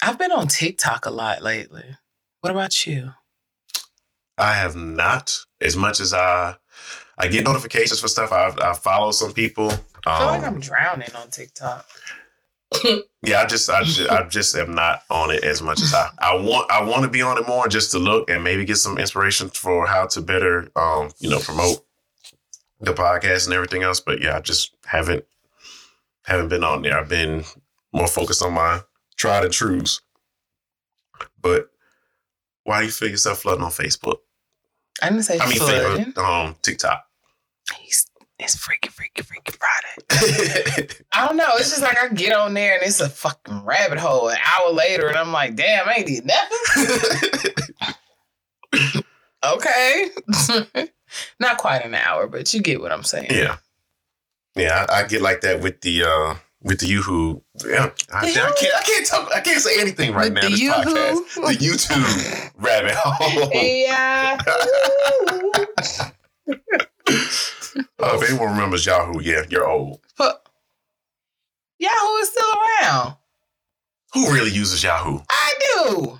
I've 0.04 0.18
been 0.18 0.32
on 0.32 0.48
TikTok 0.48 1.06
a 1.06 1.12
lot 1.12 1.44
lately. 1.44 1.86
What 2.40 2.52
about 2.52 2.88
you? 2.88 3.12
I 4.38 4.54
have 4.54 4.76
not 4.76 5.38
as 5.60 5.76
much 5.76 6.00
as 6.00 6.14
I 6.14 6.56
I 7.18 7.28
get 7.28 7.46
notifications 7.46 8.00
for 8.00 8.08
stuff. 8.08 8.32
I 8.32 8.52
I 8.62 8.74
follow 8.74 9.12
some 9.12 9.34
people. 9.34 9.72
I 10.08 10.18
feel 10.18 10.28
like 10.28 10.40
Um, 10.44 10.56
I'm 10.56 10.60
drowning 10.60 11.14
on 11.16 11.30
TikTok. 11.30 11.86
yeah, 13.22 13.42
I 13.42 13.46
just 13.46 13.70
I 13.70 13.84
just, 13.84 14.10
I 14.10 14.28
just 14.28 14.56
am 14.56 14.74
not 14.74 15.04
on 15.10 15.32
it 15.32 15.44
as 15.44 15.62
much 15.62 15.82
as 15.82 15.94
I 15.94 16.10
I 16.20 16.36
want. 16.36 16.72
I 16.72 16.84
want 16.84 17.04
to 17.04 17.10
be 17.10 17.22
on 17.22 17.38
it 17.38 17.48
more 17.48 17.68
just 17.68 17.92
to 17.92 18.00
look 18.00 18.30
and 18.30 18.44
maybe 18.44 18.66
get 18.66 18.78
some 18.78 18.98
inspiration 18.98 19.50
for 19.50 19.86
how 19.88 20.08
to 20.08 20.22
better 20.22 20.72
um 20.76 21.12
you 21.20 21.30
know 21.30 21.40
promote 21.40 21.86
the 22.80 22.94
podcast 22.94 23.46
and 23.46 23.54
everything 23.54 23.84
else. 23.84 24.00
But 24.00 24.22
yeah, 24.22 24.38
I 24.38 24.40
just 24.40 24.74
haven't 24.86 25.26
haven't 26.24 26.50
been 26.50 26.64
on 26.64 26.82
there. 26.82 26.98
I've 26.98 27.10
been 27.10 27.44
more 27.94 28.08
focused 28.08 28.44
on 28.44 28.54
my 28.54 28.82
tried 29.18 29.44
and 29.44 29.54
trues. 29.54 30.02
But 31.42 31.70
why 32.64 32.80
do 32.80 32.86
you 32.86 32.92
feel 32.92 33.10
yourself 33.10 33.40
flooding 33.40 33.64
on 33.64 33.72
Facebook? 33.72 34.18
I 35.02 35.10
didn't 35.10 35.24
say 35.24 35.40
I 35.40 35.48
mean, 35.48 35.58
flooding. 35.58 36.06
Facebook, 36.14 36.18
um, 36.18 36.56
TikTok. 36.62 37.04
It's, 37.84 38.06
it's 38.42 38.56
freaking, 38.58 38.92
freaking, 38.94 39.26
freaking 39.26 39.58
Friday. 39.58 40.88
I 41.14 41.28
don't 41.28 41.38
know. 41.38 41.50
It's 41.56 41.70
just 41.70 41.82
like 41.82 41.98
I 41.98 42.08
get 42.10 42.34
on 42.34 42.54
there 42.54 42.76
and 42.76 42.84
it's 42.84 43.00
a 43.02 43.10
fucking 43.10 43.64
rabbit 43.64 44.00
hole. 44.00 44.30
An 44.30 44.38
hour 44.58 44.72
later, 44.72 45.08
and 45.08 45.18
I'm 45.18 45.32
like, 45.32 45.56
damn, 45.56 45.88
I 45.88 45.94
ain't 45.96 46.08
did 46.08 46.26
nothing. 46.26 47.54
Okay. 49.44 50.10
Not 51.40 51.58
quite 51.58 51.84
an 51.84 51.96
hour, 51.96 52.28
but 52.28 52.54
you 52.54 52.62
get 52.62 52.80
what 52.80 52.92
I'm 52.92 53.04
saying. 53.04 53.32
yeah, 53.32 53.58
yeah, 54.56 54.86
I, 54.88 55.00
I 55.02 55.08
get 55.08 55.22
like 55.24 55.42
that 55.42 55.62
with 55.62 55.82
the 55.82 56.04
uh 56.04 56.36
with 56.62 56.80
the 56.80 56.86
YooHoo. 56.86 57.42
Yeah, 57.66 57.90
I, 58.14 58.28
I 58.28 58.32
can't, 58.32 58.74
I 58.78 58.82
can't 58.84 59.06
talk. 59.08 59.32
I 59.36 59.42
can't 59.42 59.60
say 59.62 59.82
anything 59.82 60.14
right 60.14 60.32
With 60.32 60.36
now. 60.36 60.42
the 60.42 60.46
in 60.48 60.52
this 60.52 60.62
Yoo-hoo? 60.62 61.26
podcast, 61.26 61.48
the 61.48 61.66
YouTube 61.66 62.52
rabbit 62.60 62.94
hole. 62.96 63.50
Yeah. 63.52 64.38
Uh, 68.00 68.18
if 68.22 68.30
anyone 68.30 68.50
remembers 68.52 68.86
Yahoo, 68.86 69.22
yeah, 69.22 69.44
you're 69.50 69.68
old. 69.70 70.00
but 70.18 70.46
Yahoo 71.80 72.16
is 72.18 72.30
still 72.30 72.52
around. 72.82 73.16
Who 74.14 74.32
really 74.34 74.52
uses 74.52 74.84
Yahoo? 74.84 75.20
I 75.30 75.54
do. 75.76 76.20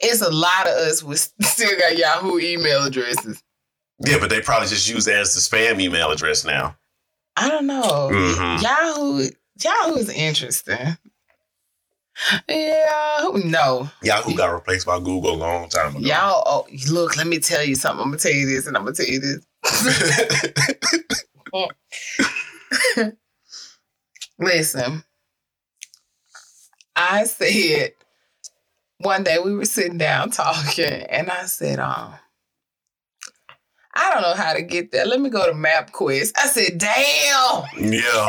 It's 0.00 0.20
a 0.22 0.30
lot 0.30 0.66
of 0.66 0.72
us 0.74 1.02
with 1.02 1.32
still 1.42 1.78
got 1.78 1.96
Yahoo 1.96 2.38
email 2.38 2.84
addresses. 2.84 3.42
Yeah, 4.04 4.18
but 4.18 4.30
they 4.30 4.40
probably 4.40 4.68
just 4.68 4.88
use 4.88 5.06
it 5.06 5.14
as 5.14 5.34
the 5.34 5.40
spam 5.40 5.80
email 5.80 6.10
address 6.10 6.44
now. 6.44 6.76
I 7.36 7.48
don't 7.48 7.66
know. 7.66 8.10
Mhm. 8.12 8.62
Yahoo 8.62 9.28
Yahoo 9.62 9.96
is 9.98 10.08
interesting. 10.10 10.96
Yeah, 12.48 13.28
no. 13.44 13.90
Yahoo 14.02 14.36
got 14.36 14.52
replaced 14.52 14.86
by 14.86 14.98
Google 14.98 15.34
a 15.34 15.36
long 15.36 15.68
time 15.68 15.96
ago. 15.96 16.06
Y'all, 16.06 16.42
oh, 16.46 16.66
look, 16.90 17.16
let 17.16 17.26
me 17.26 17.38
tell 17.38 17.64
you 17.64 17.74
something. 17.74 18.02
I'm 18.02 18.10
gonna 18.10 18.18
tell 18.18 18.32
you 18.32 18.46
this 18.46 18.66
and 18.66 18.76
I'm 18.76 18.84
gonna 18.84 18.94
tell 18.94 19.06
you 19.06 19.20
this. 19.20 19.40
Listen, 24.38 25.04
I 26.96 27.24
said 27.24 27.92
one 28.98 29.24
day 29.24 29.38
we 29.38 29.54
were 29.54 29.64
sitting 29.64 29.98
down 29.98 30.30
talking, 30.30 30.84
and 30.84 31.30
I 31.30 31.44
said, 31.46 31.78
um, 31.78 32.14
I 33.94 34.12
don't 34.12 34.22
know 34.22 34.34
how 34.34 34.52
to 34.54 34.62
get 34.62 34.90
there. 34.90 35.06
Let 35.06 35.20
me 35.20 35.28
go 35.28 35.46
to 35.46 35.52
MapQuest. 35.52 36.32
I 36.36 36.46
said, 36.46 36.78
damn. 36.78 37.64
yeah, 37.92 38.28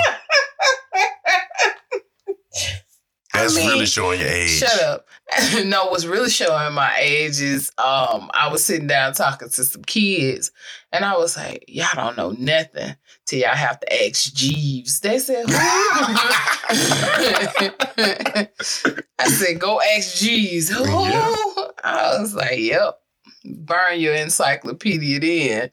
that's 3.33 3.55
mean, 3.55 3.67
really 3.67 3.85
showing 3.85 4.19
your 4.19 4.29
age. 4.29 4.49
Shut 4.49 4.81
up. 4.83 5.07
no, 5.65 5.85
what's 5.87 6.05
really 6.05 6.29
showing 6.29 6.73
my 6.73 6.95
age 6.99 7.41
is 7.41 7.71
um 7.77 8.29
I 8.33 8.49
was 8.51 8.63
sitting 8.63 8.87
down 8.87 9.13
talking 9.13 9.49
to 9.49 9.63
some 9.63 9.83
kids 9.83 10.51
and 10.91 11.03
I 11.03 11.17
was 11.17 11.35
like, 11.35 11.65
y'all 11.67 11.87
don't 11.95 12.17
know 12.17 12.31
nothing 12.31 12.95
till 13.25 13.39
y'all 13.39 13.55
have 13.55 13.79
to 13.79 14.05
ask 14.07 14.33
Jeeves. 14.33 14.99
They 14.99 15.17
said, 15.19 15.45
who? 15.45 15.53
I 19.19 19.27
said, 19.27 19.59
go 19.59 19.81
ask 19.81 20.17
Jeeves. 20.17 20.69
Who? 20.73 20.83
Yeah. 20.83 21.35
I 21.83 22.17
was 22.19 22.35
like, 22.35 22.59
yep. 22.59 22.99
Burn 23.45 23.99
your 23.99 24.13
encyclopedia 24.15 25.19
then. 25.19 25.71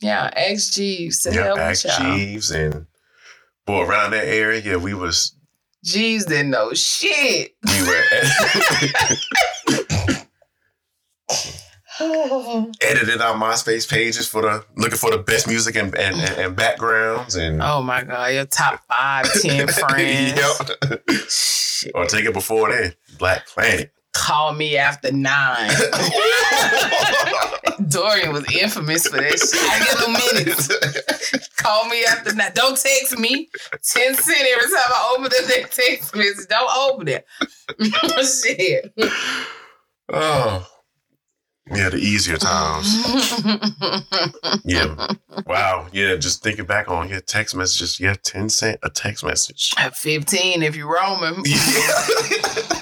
Yeah, 0.00 0.30
ask 0.34 0.72
Jeeves 0.72 1.20
to 1.20 1.32
Yeah, 1.32 1.42
help 1.42 1.58
with 1.58 1.84
y'all. 1.84 2.16
Jeeves 2.16 2.50
and 2.50 2.86
boy 3.66 3.82
around 3.84 4.12
that 4.12 4.26
area, 4.26 4.60
yeah, 4.60 4.76
we 4.76 4.94
was 4.94 5.34
Jeeves 5.84 6.26
didn't 6.26 6.50
know 6.50 6.72
shit. 6.74 7.54
we 7.66 7.82
were 7.82 8.02
editing 12.80 13.20
our 13.20 13.34
MySpace 13.34 13.88
pages 13.88 14.28
for 14.28 14.42
the 14.42 14.64
looking 14.76 14.98
for 14.98 15.10
the 15.10 15.18
best 15.18 15.46
music 15.48 15.76
and 15.76 15.94
and, 15.96 16.16
and, 16.20 16.38
and 16.38 16.56
backgrounds 16.56 17.36
and 17.36 17.62
Oh 17.62 17.82
my 17.82 18.02
god, 18.02 18.32
your 18.32 18.46
top 18.46 18.80
five, 18.88 19.30
ten 19.40 19.68
friends. 19.68 20.38
Yep. 20.38 21.02
Shit. 21.28 21.92
or 21.94 22.06
take 22.06 22.24
it 22.24 22.34
before 22.34 22.70
then. 22.70 22.94
Black 23.18 23.46
Planet. 23.46 23.92
Call 24.12 24.52
me 24.54 24.76
after 24.76 25.10
nine. 25.10 25.70
Dorian 27.88 28.32
was 28.32 28.44
infamous 28.54 29.08
for 29.08 29.16
that 29.16 29.38
shit. 29.38 29.58
I 29.58 29.78
get 29.78 29.98
no 30.00 30.08
minutes. 30.36 30.68
Call 31.56 31.86
me 31.88 32.04
after 32.04 32.34
nine. 32.34 32.52
Don't 32.54 32.76
text 32.78 33.18
me. 33.18 33.48
Ten 33.82 34.14
cent 34.14 34.38
every 34.38 34.68
time 34.68 34.76
I 34.88 35.08
open 35.14 35.24
up 35.26 35.30
that 35.30 35.70
text 35.70 36.14
message. 36.14 36.46
Don't 36.48 36.70
open 36.90 37.08
it. 37.08 37.26
shit. 38.26 38.92
oh. 40.12 40.66
Yeah, 41.70 41.90
the 41.90 41.98
easier 41.98 42.36
times. 42.36 42.88
Yeah. 44.64 45.06
Wow. 45.46 45.86
Yeah, 45.92 46.16
just 46.16 46.42
thinking 46.42 46.66
back 46.66 46.88
on 46.88 47.08
yeah, 47.08 47.20
text 47.26 47.54
messages. 47.54 47.98
Yeah, 47.98 48.14
10 48.22 48.48
cent 48.48 48.78
a 48.82 48.90
text 48.90 49.24
message. 49.24 49.74
At 49.76 49.96
15 49.96 50.62
if 50.62 50.76
you're 50.76 50.92
Roman. 50.92 51.42
Yeah. 51.44 52.80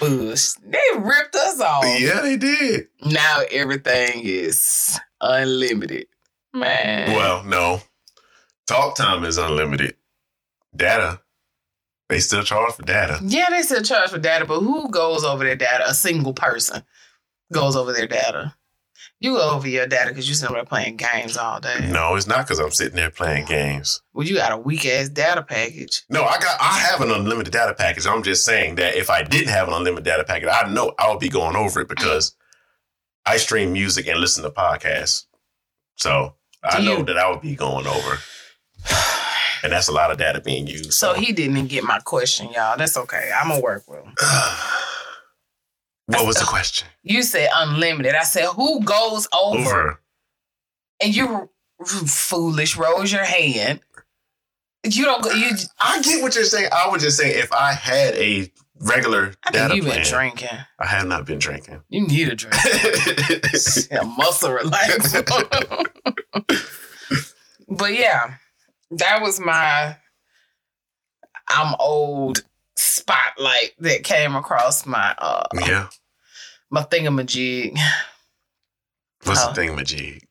Bush. 0.00 0.52
They 0.64 0.78
ripped 0.96 1.34
us 1.34 1.60
off. 1.60 1.84
yeah, 1.98 2.20
they 2.22 2.36
did. 2.36 2.88
Now 3.04 3.42
everything 3.50 4.22
is 4.24 4.98
unlimited. 5.20 6.06
Hmm. 6.54 6.60
Man. 6.60 7.16
Well, 7.16 7.44
no. 7.44 7.80
Talk 8.66 8.96
time 8.96 9.24
is 9.24 9.38
unlimited. 9.38 9.96
Data, 10.76 11.20
they 12.08 12.20
still 12.20 12.42
charge 12.42 12.74
for 12.74 12.82
data. 12.82 13.18
Yeah, 13.22 13.48
they 13.50 13.62
still 13.62 13.82
charge 13.82 14.10
for 14.10 14.18
data, 14.18 14.44
but 14.44 14.60
who 14.60 14.90
goes 14.90 15.24
over 15.24 15.44
their 15.44 15.56
data? 15.56 15.84
A 15.88 15.94
single 15.94 16.32
person 16.34 16.82
goes 17.52 17.76
over 17.76 17.92
their 17.92 18.06
data. 18.06 18.54
You 19.20 19.40
over 19.40 19.66
your 19.66 19.86
data 19.88 20.10
because 20.10 20.28
you 20.28 20.34
sit 20.36 20.48
there 20.50 20.64
playing 20.64 20.96
games 20.96 21.36
all 21.36 21.58
day. 21.58 21.90
No, 21.90 22.14
it's 22.14 22.28
not 22.28 22.46
because 22.46 22.60
I'm 22.60 22.70
sitting 22.70 22.94
there 22.94 23.10
playing 23.10 23.46
games. 23.46 24.00
Well, 24.12 24.24
you 24.24 24.36
got 24.36 24.52
a 24.52 24.56
weak 24.56 24.86
ass 24.86 25.08
data 25.08 25.42
package. 25.42 26.04
No, 26.08 26.24
I 26.24 26.38
got 26.38 26.56
I 26.60 26.78
have 26.78 27.00
an 27.00 27.10
unlimited 27.10 27.52
data 27.52 27.74
package. 27.74 28.06
I'm 28.06 28.22
just 28.22 28.44
saying 28.44 28.76
that 28.76 28.94
if 28.94 29.10
I 29.10 29.24
didn't 29.24 29.48
have 29.48 29.66
an 29.66 29.74
unlimited 29.74 30.04
data 30.04 30.22
package, 30.22 30.48
I 30.52 30.68
know 30.72 30.94
I 31.00 31.10
would 31.10 31.18
be 31.18 31.28
going 31.28 31.56
over 31.56 31.80
it 31.80 31.88
because 31.88 32.36
I 33.26 33.38
stream 33.38 33.72
music 33.72 34.06
and 34.06 34.20
listen 34.20 34.44
to 34.44 34.50
podcasts. 34.50 35.24
So 35.96 36.36
I 36.62 36.80
know 36.80 36.98
you- 36.98 37.04
that 37.06 37.18
I 37.18 37.28
would 37.28 37.42
be 37.42 37.56
going 37.56 37.88
over. 37.88 38.18
And 39.64 39.72
that's 39.72 39.88
a 39.88 39.92
lot 39.92 40.12
of 40.12 40.18
data 40.18 40.40
being 40.40 40.68
used. 40.68 40.92
So 40.92 41.14
he 41.14 41.32
didn't 41.32 41.66
get 41.66 41.82
my 41.82 41.98
question, 41.98 42.52
y'all. 42.52 42.76
That's 42.78 42.96
okay. 42.96 43.32
I'm 43.36 43.48
gonna 43.48 43.60
work 43.60 43.82
with 43.88 44.04
him. 44.04 44.14
what 46.08 46.26
was 46.26 46.36
the 46.36 46.44
question? 46.44 46.88
You 47.02 47.22
said 47.22 47.48
unlimited. 47.54 48.14
I 48.14 48.24
said 48.24 48.46
who 48.46 48.82
goes 48.82 49.28
over? 49.32 49.60
Over. 49.60 50.00
And 51.02 51.14
you 51.14 51.50
foolish 51.84 52.76
rose 52.76 53.12
your 53.12 53.24
hand. 53.24 53.80
You 54.84 55.04
don't 55.04 55.22
go. 55.22 55.30
You. 55.30 55.50
I 55.78 56.00
get 56.02 56.22
what 56.22 56.34
you're 56.34 56.44
saying. 56.44 56.70
I 56.72 56.88
was 56.88 57.02
just 57.02 57.18
saying 57.18 57.38
if 57.38 57.52
I 57.52 57.72
had 57.72 58.14
a 58.14 58.50
regular 58.80 59.34
I 59.44 59.50
data 59.50 59.74
you've 59.74 59.84
plan, 59.84 59.98
been 59.98 60.08
drinking. 60.08 60.58
I 60.78 60.86
have 60.86 61.06
not 61.06 61.26
been 61.26 61.38
drinking. 61.38 61.82
You 61.88 62.06
need 62.06 62.28
a 62.28 62.34
drink. 62.34 62.54
a 62.64 64.04
muscle 64.04 64.50
relaxer. 64.50 65.26
but 67.68 67.92
yeah, 67.92 68.34
that 68.92 69.20
was 69.20 69.40
my 69.40 69.96
I'm 71.48 71.74
old 71.78 72.44
spotlight 72.76 73.72
that 73.80 74.04
came 74.04 74.36
across 74.36 74.86
my 74.86 75.14
uh 75.18 75.46
yeah. 75.54 75.88
My 76.70 76.82
thingamajig. 76.82 77.78
What's 79.24 79.42
Oh. 79.44 79.48
the 79.48 79.54
thing, 79.54 79.74
Majid? 79.76 80.22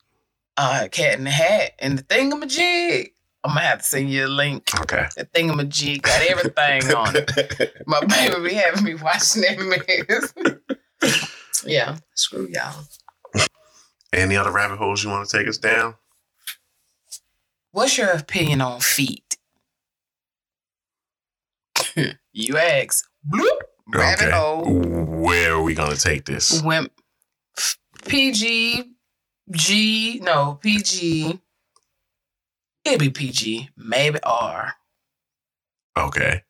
uh, 0.58 0.88
Cat 0.91 1.17
in 1.17 1.23
the 1.26 1.30
Hat 1.32 1.73
and 1.80 1.97
the 2.00 2.04
thingamajig. 2.04 3.12
I'm 3.43 3.52
gonna 3.54 3.62
have 3.65 3.80
to 3.80 3.84
send 3.86 4.10
you 4.10 4.26
a 4.26 4.28
link. 4.28 4.69
Okay. 4.82 5.08
The 5.15 5.26
thingamajig 5.26 6.02
got 6.02 6.21
everything 6.23 6.84
on 6.95 7.15
it. 7.15 7.84
My 7.86 8.00
baby 8.06 8.50
be 8.50 8.54
having 8.56 8.84
me 8.84 8.95
watching 8.95 9.43
that 9.43 10.34
mess. 11.13 11.63
yeah, 11.65 11.97
screw 12.15 12.47
y'all. 12.50 12.86
Any 14.13 14.36
other 14.36 14.52
rabbit 14.52 14.78
holes 14.78 15.04
you 15.04 15.10
want 15.10 15.28
to 15.30 15.38
take 15.38 15.47
us 15.47 15.58
down? 15.58 15.95
What's 17.71 17.97
your 17.97 18.10
opinion 18.10 18.62
on 18.62 18.80
feet? 18.80 19.38
you 22.34 22.58
ask. 22.58 23.06
Bloop. 23.30 23.60
Rabbit 23.93 24.32
hole. 24.34 24.65
Where 24.73 25.54
are 25.54 25.62
we 25.62 25.73
gonna 25.73 25.95
take 25.95 26.26
this? 26.26 26.62
Wimp. 26.62 26.91
PG, 28.06 28.84
G, 29.52 30.19
no, 30.23 30.56
PG. 30.62 31.39
It'd 32.86 33.00
be 33.00 33.10
PG, 33.10 33.69
maybe 33.76 34.19
R. 34.23 34.73
Okay. 35.97 36.43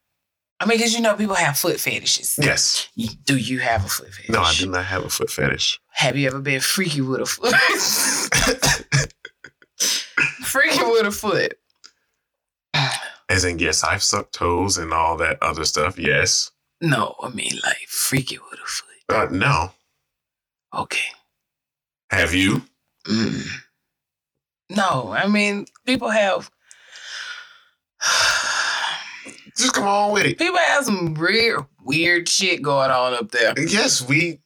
I 0.60 0.65
mean, 0.65 0.78
because 0.80 0.93
you 0.93 1.02
know 1.02 1.15
people 1.15 1.36
have 1.36 1.58
foot 1.58 1.80
fetishes. 1.80 2.36
Yes. 2.41 2.89
You- 2.95 3.10
Do 3.23 3.38
you 3.38 3.60
have 3.60 3.86
a 3.86 3.88
foot 3.88 4.12
fetish? 4.13 4.30
No, 4.30 4.41
I 4.41 4.54
do 4.54 4.67
not 4.69 4.86
have 4.86 5.04
a 5.06 5.10
foot 5.10 5.30
fetish. 5.32 5.80
Have 5.91 6.17
you 6.17 6.28
ever 6.28 6.39
been 6.39 6.60
freaky 6.62 7.02
with 7.02 7.21
a 7.21 7.26
foot? 7.26 7.54
freaky 10.43 10.84
with 10.84 11.06
a 11.06 11.12
foot. 11.12 11.58
As 13.30 13.43
in, 13.45 13.60
yes, 13.60 13.84
I've 13.84 14.04
sucked 14.04 14.34
toes 14.34 14.78
and 14.78 14.93
all 14.93 15.17
that 15.17 15.38
other 15.41 15.65
stuff. 15.65 16.00
Yes. 16.00 16.52
No, 16.81 17.15
I 17.21 17.29
mean 17.29 17.53
like 17.63 17.87
freaky 17.87 18.37
with 18.37 18.59
a 18.59 18.65
foot. 18.65 18.85
Uh, 19.09 19.27
no. 19.31 19.71
Okay. 20.73 21.07
Have 22.09 22.33
you? 22.33 22.61
Mm. 23.05 23.47
No, 24.69 25.11
I 25.15 25.27
mean 25.27 25.65
people 25.85 26.09
have 26.09 26.51
Just 29.57 29.73
come 29.73 29.87
on 29.87 30.11
with 30.13 30.25
it. 30.25 30.37
people 30.37 30.57
have 30.57 30.85
some 30.85 31.15
weird 31.15 31.65
weird 31.83 32.29
shit 32.29 32.61
going 32.61 32.91
on 32.91 33.13
up 33.13 33.31
there. 33.31 33.53
Yes, 33.57 34.07
we 34.07 34.39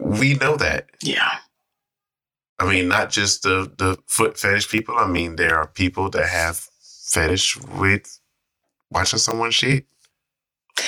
we 0.00 0.34
know 0.34 0.56
that. 0.56 0.90
Yeah. 1.02 1.36
I 2.58 2.68
mean, 2.68 2.88
not 2.88 3.10
just 3.10 3.42
the 3.42 3.72
the 3.76 3.96
foot 4.06 4.38
fetish 4.38 4.68
people. 4.68 4.96
I 4.96 5.06
mean, 5.06 5.36
there 5.36 5.56
are 5.56 5.66
people 5.66 6.10
that 6.10 6.28
have 6.28 6.68
fetish 7.10 7.58
with 7.62 8.18
watching 8.90 9.18
someone 9.18 9.50
shit, 9.50 9.86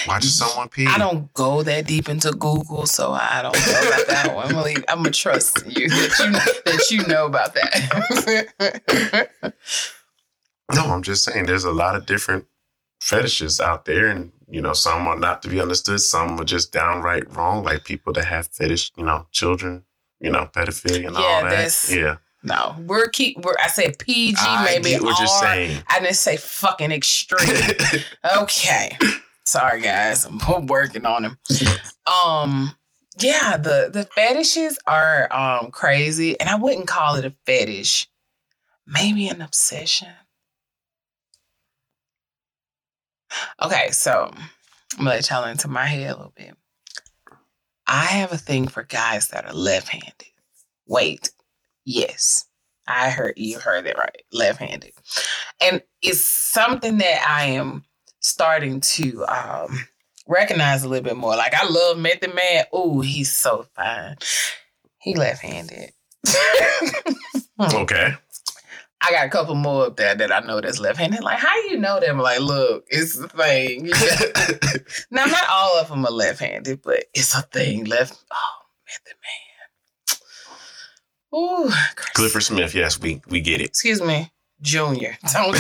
watching 0.07 0.31
someone 0.31 0.69
pee. 0.69 0.87
I 0.87 0.99
don't 0.99 1.33
go 1.35 1.63
that 1.63 1.87
deep 1.87 2.09
into 2.09 2.31
Google, 2.33 2.87
so 2.87 3.13
I 3.13 3.41
don't 3.43 3.55
know 3.55 3.89
about 3.89 4.07
that 4.09 4.35
one. 4.35 4.47
I'm 4.47 4.53
gonna, 4.53 4.65
leave- 4.65 4.85
I'm 4.89 4.99
gonna 4.99 5.11
trust 5.11 5.65
you 5.67 5.89
that 5.89 6.19
you 6.19 6.33
that 6.33 6.91
you 6.91 7.07
know 7.07 7.27
about 7.27 7.55
that. 7.55 9.31
No, 10.75 10.87
I'm 10.87 11.03
just 11.03 11.25
saying 11.25 11.47
there's 11.47 11.65
a 11.65 11.73
lot 11.73 11.95
of 11.95 12.07
different 12.07 12.47
fetishes 13.01 13.61
out 13.61 13.85
there, 13.85 14.07
and 14.09 14.33
you 14.49 14.61
know, 14.63 14.73
some 14.73 15.07
are 15.07 15.19
not 15.19 15.43
to 15.43 15.49
be 15.49 15.61
understood. 15.61 16.01
Some 16.01 16.41
are 16.41 16.45
just 16.45 16.73
downright 16.73 17.31
wrong, 17.37 17.65
like 17.65 17.85
people 17.85 18.13
that 18.15 18.25
have 18.25 18.47
fetish, 18.49 18.93
you 18.97 19.05
know, 19.05 19.27
children, 19.31 19.85
you 20.21 20.31
know, 20.31 20.49
pedophilia 20.53 21.07
and 21.09 21.17
Yeah, 21.17 21.23
all 21.23 21.43
that. 21.45 21.87
Yeah, 21.91 22.17
no, 22.43 22.77
we're 22.87 23.09
keep. 23.09 23.45
We're 23.45 23.55
I 23.63 23.69
said 23.69 23.99
PG, 23.99 24.37
I 24.41 24.65
maybe 24.65 24.91
get 24.91 25.03
what 25.03 25.17
R. 25.17 25.21
you're 25.21 25.41
saying. 25.43 25.83
I 25.89 26.01
didn't 26.01 26.17
say 26.17 26.37
fucking 26.39 26.91
extreme. 26.93 27.49
okay, 28.39 28.97
sorry 29.45 29.81
guys, 29.81 30.25
I'm 30.25 30.67
working 30.67 31.07
on 31.07 31.23
them. 31.23 31.39
Um, 32.07 32.77
yeah, 33.19 33.57
the 33.57 33.91
the 33.93 34.05
fetishes 34.05 34.79
are 34.87 35.33
um 35.33 35.71
crazy, 35.71 36.39
and 36.41 36.49
I 36.49 36.57
wouldn't 36.57 36.89
call 36.89 37.17
it 37.17 37.25
a 37.25 37.35
fetish. 37.47 38.09
Maybe 38.87 39.29
an 39.29 39.41
obsession. 39.41 40.09
Okay, 43.63 43.91
so 43.91 44.31
I'm 44.99 45.05
gonna 45.05 45.21
y'all 45.29 45.45
into 45.45 45.69
my 45.69 45.87
head 45.87 46.11
a 46.11 46.17
little 46.17 46.33
bit. 46.37 46.57
I 47.87 48.05
have 48.05 48.33
a 48.33 48.39
thing 48.39 48.69
for 48.69 48.83
guys 48.83 49.29
that 49.29 49.45
are 49.45 49.53
left-handed. 49.53 50.31
Wait, 50.87 51.31
yes, 51.85 52.47
I 52.87 53.11
heard 53.11 53.35
you 53.37 53.59
heard 53.59 53.87
it 53.87 53.97
right, 53.97 54.23
left-handed, 54.33 54.93
and 55.61 55.83
it's 56.03 56.21
something 56.21 56.99
that 56.99 57.25
I 57.27 57.47
am 57.47 57.85
starting 58.25 58.81
to 58.81 59.25
um 59.27 59.79
recognize 60.27 60.83
a 60.83 60.89
little 60.89 61.05
bit 61.05 61.17
more. 61.17 61.37
Like 61.37 61.55
I 61.55 61.69
love 61.69 61.99
Method 61.99 62.35
Man. 62.35 62.65
Oh, 62.73 63.01
he's 63.03 63.35
so 63.35 63.67
fine. 63.77 64.17
He 64.99 65.15
left-handed. 65.15 65.93
okay. 67.61 68.15
I 69.07 69.11
got 69.11 69.27
a 69.27 69.29
couple 69.29 69.55
more 69.55 69.85
up 69.87 69.97
there 69.97 70.15
that 70.15 70.33
I 70.33 70.41
know 70.41 70.63
that's 70.63 70.81
left-handed. 70.81 71.23
Like, 71.23 71.39
how 71.39 71.55
do 71.61 71.69
you 71.69 71.79
know 71.79 72.01
them? 72.01 72.19
Like, 72.19 72.41
look, 72.41 72.87
it's 72.89 73.19
the 73.19 73.29
thing. 73.29 73.91
Now, 75.11 75.27
not 75.27 75.47
all 75.51 75.79
of 75.79 75.89
them 75.89 76.07
are 76.07 76.11
left-handed, 76.11 76.81
but 76.83 77.05
it's 77.13 77.35
a 77.35 77.43
thing. 77.43 77.85
Left. 77.85 78.17
Oh, 78.33 78.59
Method 78.87 79.19
Man. 79.23 80.19
Ooh, 81.39 81.71
Chris- 81.97 82.11
Clifford 82.15 82.43
Smith. 82.45 82.75
Yes, 82.75 82.99
we 82.99 83.21
we 83.29 83.41
get 83.41 83.61
it. 83.61 83.67
Excuse 83.67 84.01
me, 84.01 84.31
Junior. 84.65 85.19
Don't 85.33 85.55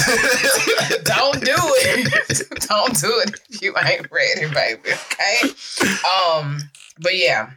don't 1.04 1.40
do 1.44 1.54
it. 1.54 2.48
don't 2.68 2.98
do 2.98 3.22
it 3.26 3.40
if 3.50 3.60
you 3.60 3.74
ain't 3.76 4.10
ready, 4.10 4.52
baby. 4.52 4.80
Okay. 4.80 5.50
Um, 6.32 6.70
but 6.98 7.14
yeah, 7.14 7.50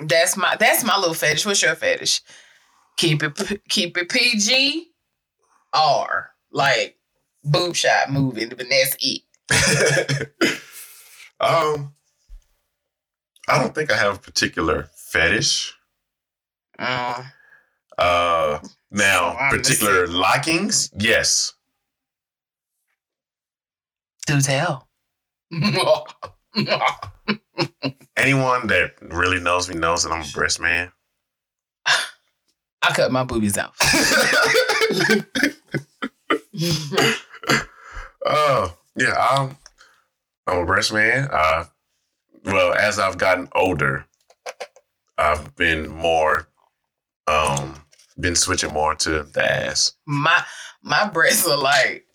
that's 0.00 0.36
my 0.36 0.56
that's 0.58 0.82
my 0.82 0.96
little 0.96 1.12
fetish. 1.12 1.44
What's 1.44 1.62
your 1.62 1.74
fetish? 1.74 2.22
Keep 2.96 3.22
it 3.22 3.60
keep 3.68 3.98
it 3.98 4.08
PG 4.08 4.92
or 5.78 6.30
like 6.50 6.96
boob 7.44 7.76
shot 7.76 8.10
moving, 8.10 8.48
but 8.48 8.66
that's 8.70 8.96
it. 9.00 9.22
um, 11.40 11.92
I 13.46 13.58
don't 13.60 13.74
think 13.74 13.92
I 13.92 13.96
have 13.96 14.16
a 14.16 14.20
particular 14.20 14.88
fetish. 14.94 15.74
Mm. 16.80 17.26
Now 18.94 19.36
I'm 19.36 19.50
the 19.50 19.58
particular 19.58 20.06
likings, 20.06 20.88
yes. 20.96 21.52
Do 24.26 24.40
tell. 24.40 24.88
Anyone 28.16 28.68
that 28.68 28.92
really 29.02 29.40
knows 29.40 29.68
me 29.68 29.74
knows 29.74 30.04
that 30.04 30.12
I'm 30.12 30.22
a 30.22 30.32
breast 30.32 30.60
man. 30.60 30.92
I 31.86 32.92
cut 32.94 33.10
my 33.12 33.24
boobies 33.24 33.58
out. 33.58 33.74
Oh, 38.26 38.74
yeah, 38.96 39.14
I'm 39.18 39.58
I'm 40.46 40.58
a 40.60 40.64
breast 40.64 40.92
man. 40.94 41.28
Uh 41.30 41.64
well, 42.44 42.72
as 42.72 42.98
I've 42.98 43.18
gotten 43.18 43.48
older, 43.54 44.06
I've 45.18 45.54
been 45.56 45.88
more 45.88 46.48
um 47.26 47.83
been 48.18 48.36
switching 48.36 48.72
more 48.72 48.94
to 48.94 49.22
the 49.24 49.44
ass. 49.44 49.92
my 50.06 50.42
my 50.82 51.08
breasts 51.08 51.46
are 51.46 51.56
like 51.56 52.06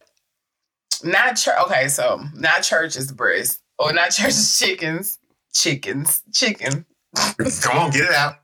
not 1.03 1.35
church. 1.35 1.55
Okay, 1.65 1.87
so 1.87 2.21
not 2.33 2.63
church's 2.63 3.11
breast 3.11 3.61
or 3.77 3.93
not 3.93 4.11
church's 4.11 4.57
chickens, 4.59 5.17
chickens, 5.53 6.23
chicken. 6.33 6.85
Come 7.61 7.77
on, 7.77 7.91
get 7.91 8.03
it 8.03 8.13
out. 8.13 8.35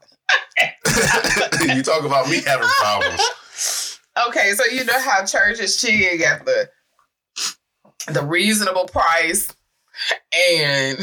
you 1.76 1.84
talk 1.84 2.04
about 2.04 2.30
me 2.30 2.42
having 2.42 2.68
problems. 2.68 4.00
Okay, 4.28 4.54
so 4.54 4.66
you 4.66 4.84
know 4.86 5.00
how 5.00 5.26
church's 5.26 5.80
chicken 5.80 6.20
got 6.20 6.46
the 6.46 6.70
the 8.08 8.24
reasonable 8.24 8.86
price 8.86 9.50
and 10.34 10.98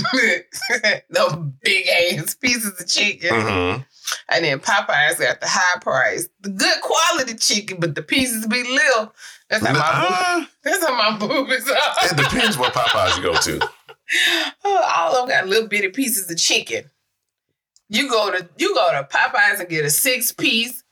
the 1.11 1.53
big 1.63 1.87
ass 1.89 2.35
pieces 2.35 2.81
of 2.81 2.87
chicken, 2.87 3.31
hmm 3.33 3.83
and 4.29 4.45
then 4.45 4.59
Popeyes 4.61 5.19
got 5.19 5.41
the 5.41 5.49
high 5.49 5.79
price, 5.81 6.29
the 6.41 6.51
good 6.51 6.81
quality 6.81 7.35
chicken, 7.35 7.79
but 7.81 7.95
the 7.95 8.03
pieces 8.03 8.47
be 8.47 8.63
little. 8.63 9.13
That's 9.49 9.67
how 9.67 9.73
my 9.73 10.39
boob- 10.39 10.49
that's 10.63 10.85
how 10.85 10.97
my 10.97 11.19
boobies 11.19 11.69
are. 11.71 11.77
it 12.03 12.17
depends 12.17 12.57
what 12.57 12.73
Popeyes 12.73 13.17
you 13.17 13.23
go 13.23 13.35
to. 13.35 13.69
Oh, 14.65 14.93
all 14.97 15.17
of 15.17 15.29
them 15.29 15.37
got 15.37 15.49
little 15.49 15.69
bitty 15.69 15.89
pieces 15.89 16.31
of 16.31 16.39
chicken. 16.39 16.85
You 17.89 18.09
go 18.09 18.31
to 18.31 18.49
you 18.57 18.75
go 18.75 18.91
to 18.93 19.07
Popeyes 19.11 19.61
and 19.61 19.69
get 19.69 19.85
a 19.85 19.91
six 19.91 20.33
piece, 20.33 20.83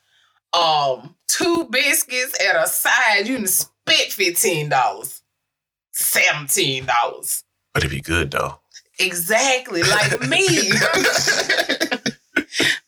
um, 0.52 1.14
two 1.26 1.66
biscuits 1.70 2.36
and 2.42 2.58
a 2.58 2.66
side. 2.66 3.26
You 3.26 3.36
can 3.36 3.46
spit 3.46 4.12
fifteen 4.12 4.68
dollars, 4.68 5.22
seventeen 5.92 6.86
dollars. 6.86 7.44
But 7.72 7.84
it'd 7.84 7.96
be 7.96 8.02
good 8.02 8.30
though. 8.30 8.60
Exactly 8.98 9.82
like 9.82 10.20
me. 10.28 10.46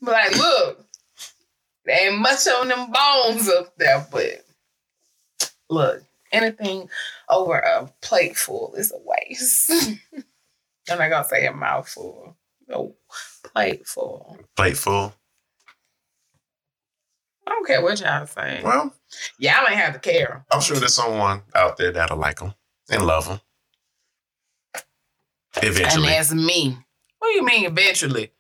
but 0.03 0.13
like, 0.13 0.37
look, 0.37 0.85
there 1.85 2.09
ain't 2.11 2.21
much 2.21 2.47
on 2.47 2.69
them 2.69 2.91
bones 2.91 3.49
up 3.49 3.77
there, 3.79 4.07
but 4.11 4.45
look, 5.71 6.03
anything 6.31 6.89
over 7.29 7.55
a 7.57 7.91
plate 8.03 8.37
full 8.37 8.75
is 8.75 8.93
a 8.93 8.99
waste. 9.05 9.71
I'm 10.91 10.99
not 10.99 11.09
gonna 11.11 11.25
say 11.25 11.47
a 11.47 11.53
mouthful. 11.53 12.37
A 12.69 12.89
plate 13.45 13.87
full. 13.87 14.39
Plate 14.57 14.77
full. 14.77 15.15
don't 17.47 17.67
care 17.67 17.83
what 17.83 18.01
y'all 18.01 18.27
say. 18.27 18.61
Well, 18.65 18.95
Y'all 19.39 19.67
ain't 19.69 19.79
have 19.79 19.95
to 19.95 20.01
care. 20.01 20.45
I'm 20.51 20.61
sure 20.61 20.77
there's 20.79 20.95
someone 20.95 21.43
out 21.55 21.77
there 21.77 21.93
that'll 21.93 22.17
like 22.17 22.39
them 22.39 22.55
and 22.91 23.07
love 23.07 23.29
them. 23.29 23.41
Eventually. 25.57 26.07
And 26.07 26.15
that's 26.15 26.33
me. 26.33 26.79
What 27.19 27.29
do 27.29 27.35
you 27.35 27.45
mean 27.45 27.67
eventually? 27.67 28.33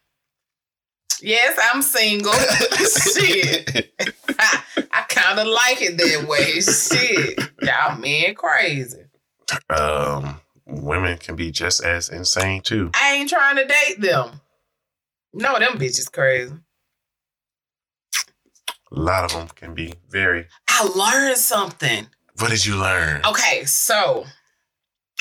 Yes, 1.20 1.58
I'm 1.72 1.82
single. 1.82 2.32
Shit. 2.32 3.92
I, 4.38 4.62
I 4.92 5.02
kind 5.08 5.38
of 5.38 5.46
like 5.46 5.80
it 5.82 5.96
that 5.98 6.26
way. 6.28 6.60
Shit. 6.60 7.38
Y'all 7.62 7.98
men 7.98 8.34
crazy. 8.34 9.04
um, 9.70 10.40
women 10.66 11.18
can 11.18 11.36
be 11.36 11.50
just 11.50 11.84
as 11.84 12.08
insane 12.08 12.62
too. 12.62 12.90
I 12.94 13.14
ain't 13.14 13.28
trying 13.30 13.56
to 13.56 13.64
date 13.66 14.00
them. 14.00 14.40
No, 15.34 15.58
them 15.58 15.78
bitches 15.78 16.10
crazy. 16.10 16.54
A 18.90 19.00
lot 19.00 19.24
of 19.24 19.32
them 19.32 19.48
can 19.54 19.74
be 19.74 19.94
very. 20.10 20.46
I 20.68 20.84
learned 20.84 21.38
something. 21.38 22.06
What 22.38 22.50
did 22.50 22.64
you 22.66 22.76
learn? 22.76 23.22
Okay, 23.26 23.64
so 23.64 24.24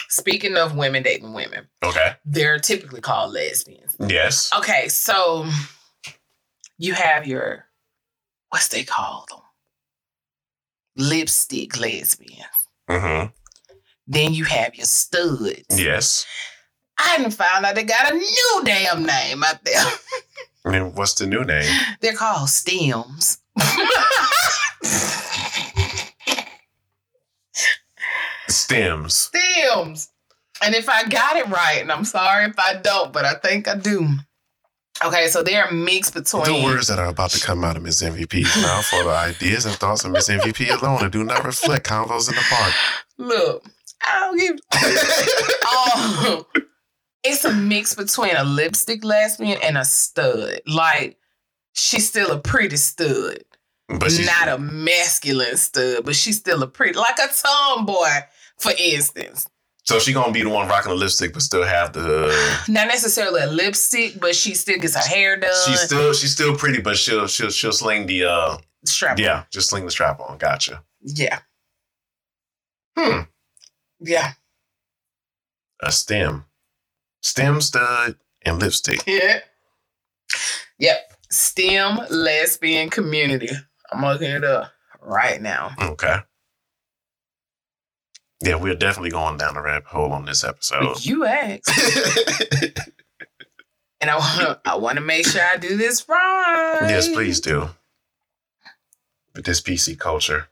speaking 0.09 0.57
of 0.57 0.75
women 0.75 1.03
dating 1.03 1.33
women, 1.33 1.67
Okay. 1.83 2.13
they're 2.25 2.59
typically 2.59 3.01
called 3.01 3.31
lesbians. 3.33 3.95
Yes. 3.99 4.51
Okay, 4.57 4.87
so 4.89 5.45
you 6.81 6.93
have 6.95 7.27
your 7.27 7.67
what's 8.49 8.67
they 8.69 8.83
call 8.83 9.25
them? 9.29 9.39
Lipstick 10.97 11.79
lesbians. 11.79 12.45
Mm-hmm. 12.89 13.27
Then 14.07 14.33
you 14.33 14.45
have 14.45 14.75
your 14.75 14.85
studs. 14.85 15.79
Yes. 15.79 16.25
I 16.97 17.17
didn't 17.17 17.33
find 17.33 17.65
out 17.65 17.75
they 17.75 17.83
got 17.83 18.11
a 18.11 18.15
new 18.15 18.61
damn 18.65 19.05
name 19.05 19.43
out 19.43 19.63
there. 19.63 19.83
I 20.65 20.71
mean, 20.71 20.93
what's 20.95 21.13
the 21.13 21.27
new 21.27 21.43
name? 21.43 21.71
They're 22.01 22.13
called 22.13 22.49
stems. 22.49 23.37
Stems. 28.47 29.13
stems. 29.15 30.09
And 30.63 30.75
if 30.75 30.89
I 30.89 31.07
got 31.07 31.37
it 31.37 31.47
right, 31.47 31.79
and 31.81 31.91
I'm 31.91 32.05
sorry 32.05 32.45
if 32.45 32.59
I 32.59 32.75
don't, 32.75 33.13
but 33.13 33.25
I 33.25 33.35
think 33.35 33.67
I 33.67 33.75
do. 33.75 34.07
Okay, 35.03 35.27
so 35.27 35.41
they're 35.41 35.71
mixed 35.71 36.13
between 36.13 36.43
The 36.43 36.63
words 36.63 36.87
that 36.87 36.99
are 36.99 37.07
about 37.07 37.31
to 37.31 37.39
come 37.45 37.63
out 37.63 37.75
of 37.75 37.83
Mz. 37.83 38.11
MVP's 38.11 38.61
mouth 38.61 38.85
for 38.85 39.03
the 39.03 39.09
ideas 39.09 39.65
and 39.65 39.75
thoughts 39.75 40.03
of 40.03 40.11
Mz. 40.11 40.39
MVP 40.39 40.81
alone 40.81 41.01
and 41.01 41.11
do 41.11 41.23
not 41.23 41.43
reflect 41.43 41.87
convos 41.87 42.29
in 42.29 42.35
the 42.35 42.45
park. 42.49 42.73
Look, 43.17 43.65
I 44.03 44.19
don't 44.19 44.37
give. 44.39 44.59
oh, 45.65 46.45
it's 47.23 47.45
a 47.45 47.53
mix 47.53 47.95
between 47.95 48.35
a 48.35 48.43
lipstick 48.43 49.03
lesbian 49.03 49.57
and 49.63 49.77
a 49.77 49.85
stud. 49.85 50.61
Like 50.67 51.17
she's 51.73 52.07
still 52.07 52.31
a 52.31 52.39
pretty 52.39 52.77
stud, 52.77 53.39
But 53.87 54.11
not 54.25 54.47
a 54.49 54.57
masculine 54.59 55.57
stud, 55.57 56.05
but 56.05 56.15
she's 56.15 56.37
still 56.37 56.61
a 56.61 56.67
pretty, 56.67 56.97
like 56.97 57.17
a 57.17 57.27
tomboy, 57.27 58.07
for 58.57 58.71
instance. 58.77 59.47
So 59.91 59.99
she 59.99 60.13
gonna 60.13 60.31
be 60.31 60.41
the 60.43 60.49
one 60.49 60.67
rocking 60.67 60.89
the 60.91 60.95
lipstick, 60.97 61.33
but 61.33 61.41
still 61.41 61.63
have 61.63 61.93
the. 61.93 62.31
Not 62.69 62.87
necessarily 62.87 63.41
a 63.41 63.47
lipstick, 63.47 64.19
but 64.19 64.35
she 64.35 64.53
still 64.55 64.77
gets 64.79 64.95
her 64.95 65.01
hair 65.07 65.37
done. 65.37 65.51
She's 65.67 65.81
still 65.81 66.13
she's 66.13 66.31
still 66.33 66.55
pretty, 66.55 66.81
but 66.81 66.97
she'll 66.97 67.27
she'll 67.27 67.49
she'll 67.49 67.71
sling 67.73 68.05
the 68.07 68.25
uh 68.25 68.57
strap. 68.85 69.19
yeah 69.19 69.43
just 69.51 69.69
sling 69.69 69.85
the 69.85 69.91
strap 69.91 70.19
on. 70.19 70.37
Gotcha. 70.37 70.83
yeah, 71.01 71.39
Hmm. 72.97 73.21
yeah, 73.99 74.33
A 75.81 75.91
stem, 75.91 76.45
stem 77.21 77.61
stud 77.61 78.15
and 78.43 78.59
lipstick. 78.59 79.01
yeah. 79.07 79.39
Yep. 80.79 81.13
STEM 81.29 81.99
lesbian 82.09 82.89
community. 82.89 83.49
I'm 83.91 84.01
looking 84.01 84.31
it 84.31 84.43
up 84.43 84.71
right 85.01 85.41
now. 85.41 85.71
Okay. 85.81 86.17
Yeah, 88.41 88.55
we're 88.55 88.75
definitely 88.75 89.11
going 89.11 89.37
down 89.37 89.53
the 89.53 89.61
rabbit 89.61 89.87
hole 89.87 90.11
on 90.11 90.25
this 90.25 90.43
episode. 90.43 91.05
You 91.05 91.25
asked. 91.25 91.69
And 94.03 94.09
I 94.09 94.17
want 94.17 94.39
to 94.39 94.59
I 94.65 94.75
want 94.77 94.95
to 94.95 95.01
make 95.03 95.27
sure 95.27 95.43
I 95.43 95.57
do 95.57 95.77
this 95.77 96.09
right. 96.09 96.79
yes, 96.89 97.07
please 97.07 97.39
do. 97.39 97.69
With 99.35 99.45
this 99.45 99.61
PC 99.61 99.95
culture. 99.99 100.47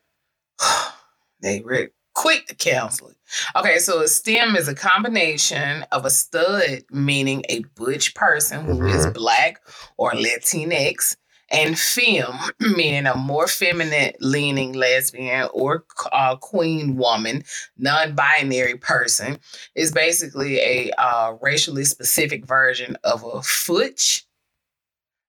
they 1.41 1.61
read 1.61 1.89
quick 2.13 2.45
to 2.45 2.53
counsel 2.55 3.09
it. 3.09 3.15
Okay, 3.55 3.79
so 3.79 4.01
a 4.03 4.07
STEM 4.07 4.55
is 4.55 4.67
a 4.67 4.75
combination 4.75 5.83
of 5.91 6.05
a 6.05 6.11
stud, 6.11 6.83
meaning 6.91 7.43
a 7.49 7.61
butch 7.75 8.13
person 8.13 8.65
who 8.65 8.85
is 8.85 9.07
Mhm. 9.07 9.13
black 9.15 9.61
or 9.97 10.11
Latinx, 10.11 11.15
and 11.51 11.77
femme, 11.77 12.37
meaning 12.59 13.05
a 13.05 13.15
more 13.15 13.47
feminine 13.47 14.13
leaning 14.19 14.73
lesbian 14.73 15.49
or 15.53 15.85
uh, 16.11 16.35
queen 16.35 16.95
woman, 16.95 17.43
non 17.77 18.15
binary 18.15 18.75
person, 18.75 19.39
is 19.75 19.91
basically 19.91 20.59
a 20.59 20.91
uh, 20.97 21.33
racially 21.41 21.85
specific 21.85 22.45
version 22.45 22.97
of 23.03 23.23
a 23.23 23.41
futch, 23.41 24.23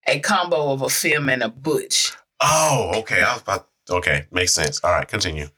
a 0.07 0.21
combo 0.21 0.73
of 0.73 0.83
a 0.83 0.89
femme 0.89 1.29
and 1.29 1.43
a 1.43 1.49
butch. 1.49 2.13
Oh, 2.41 2.93
okay. 2.97 3.23
I 3.23 3.33
was 3.33 3.43
about. 3.43 3.69
Okay, 3.89 4.27
makes 4.31 4.53
sense. 4.53 4.81
All 4.85 4.93
right, 4.93 5.09
continue. 5.09 5.49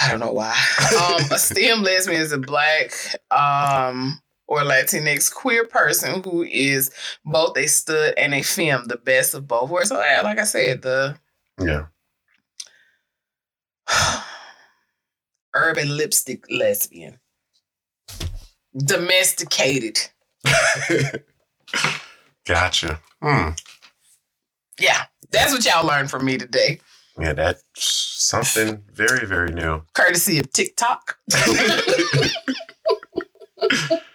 I 0.00 0.10
don't 0.10 0.20
know 0.20 0.32
why. 0.32 0.54
Um, 0.96 1.20
a 1.32 1.38
STEM 1.38 1.82
lesbian 1.82 2.20
is 2.20 2.32
a 2.32 2.38
black 2.38 2.92
um, 3.30 4.20
or 4.48 4.60
Latinx 4.60 5.32
queer 5.32 5.64
person 5.66 6.22
who 6.22 6.42
is 6.44 6.90
both 7.24 7.56
a 7.58 7.66
stud 7.66 8.14
and 8.16 8.34
a 8.34 8.42
femme, 8.42 8.84
the 8.86 8.96
best 8.96 9.34
of 9.34 9.48
both 9.48 9.70
worlds. 9.70 9.88
So, 9.90 10.00
yeah, 10.00 10.20
like 10.22 10.38
I 10.38 10.44
said, 10.44 10.82
the 10.82 11.18
Yeah. 11.60 11.86
urban 15.54 15.96
lipstick 15.96 16.44
lesbian, 16.50 17.18
domesticated. 18.76 19.98
gotcha. 22.46 23.00
Hmm. 23.22 23.50
Yeah, 24.78 25.04
that's 25.30 25.52
what 25.52 25.64
y'all 25.64 25.86
learned 25.86 26.10
from 26.10 26.24
me 26.26 26.36
today, 26.36 26.80
Yeah, 27.18 27.32
that's 27.32 27.62
something 27.74 28.82
very, 28.92 29.26
very 29.26 29.50
new. 29.52 29.82
courtesy 29.94 30.38
of 30.38 30.52
TikTok. 30.52 31.18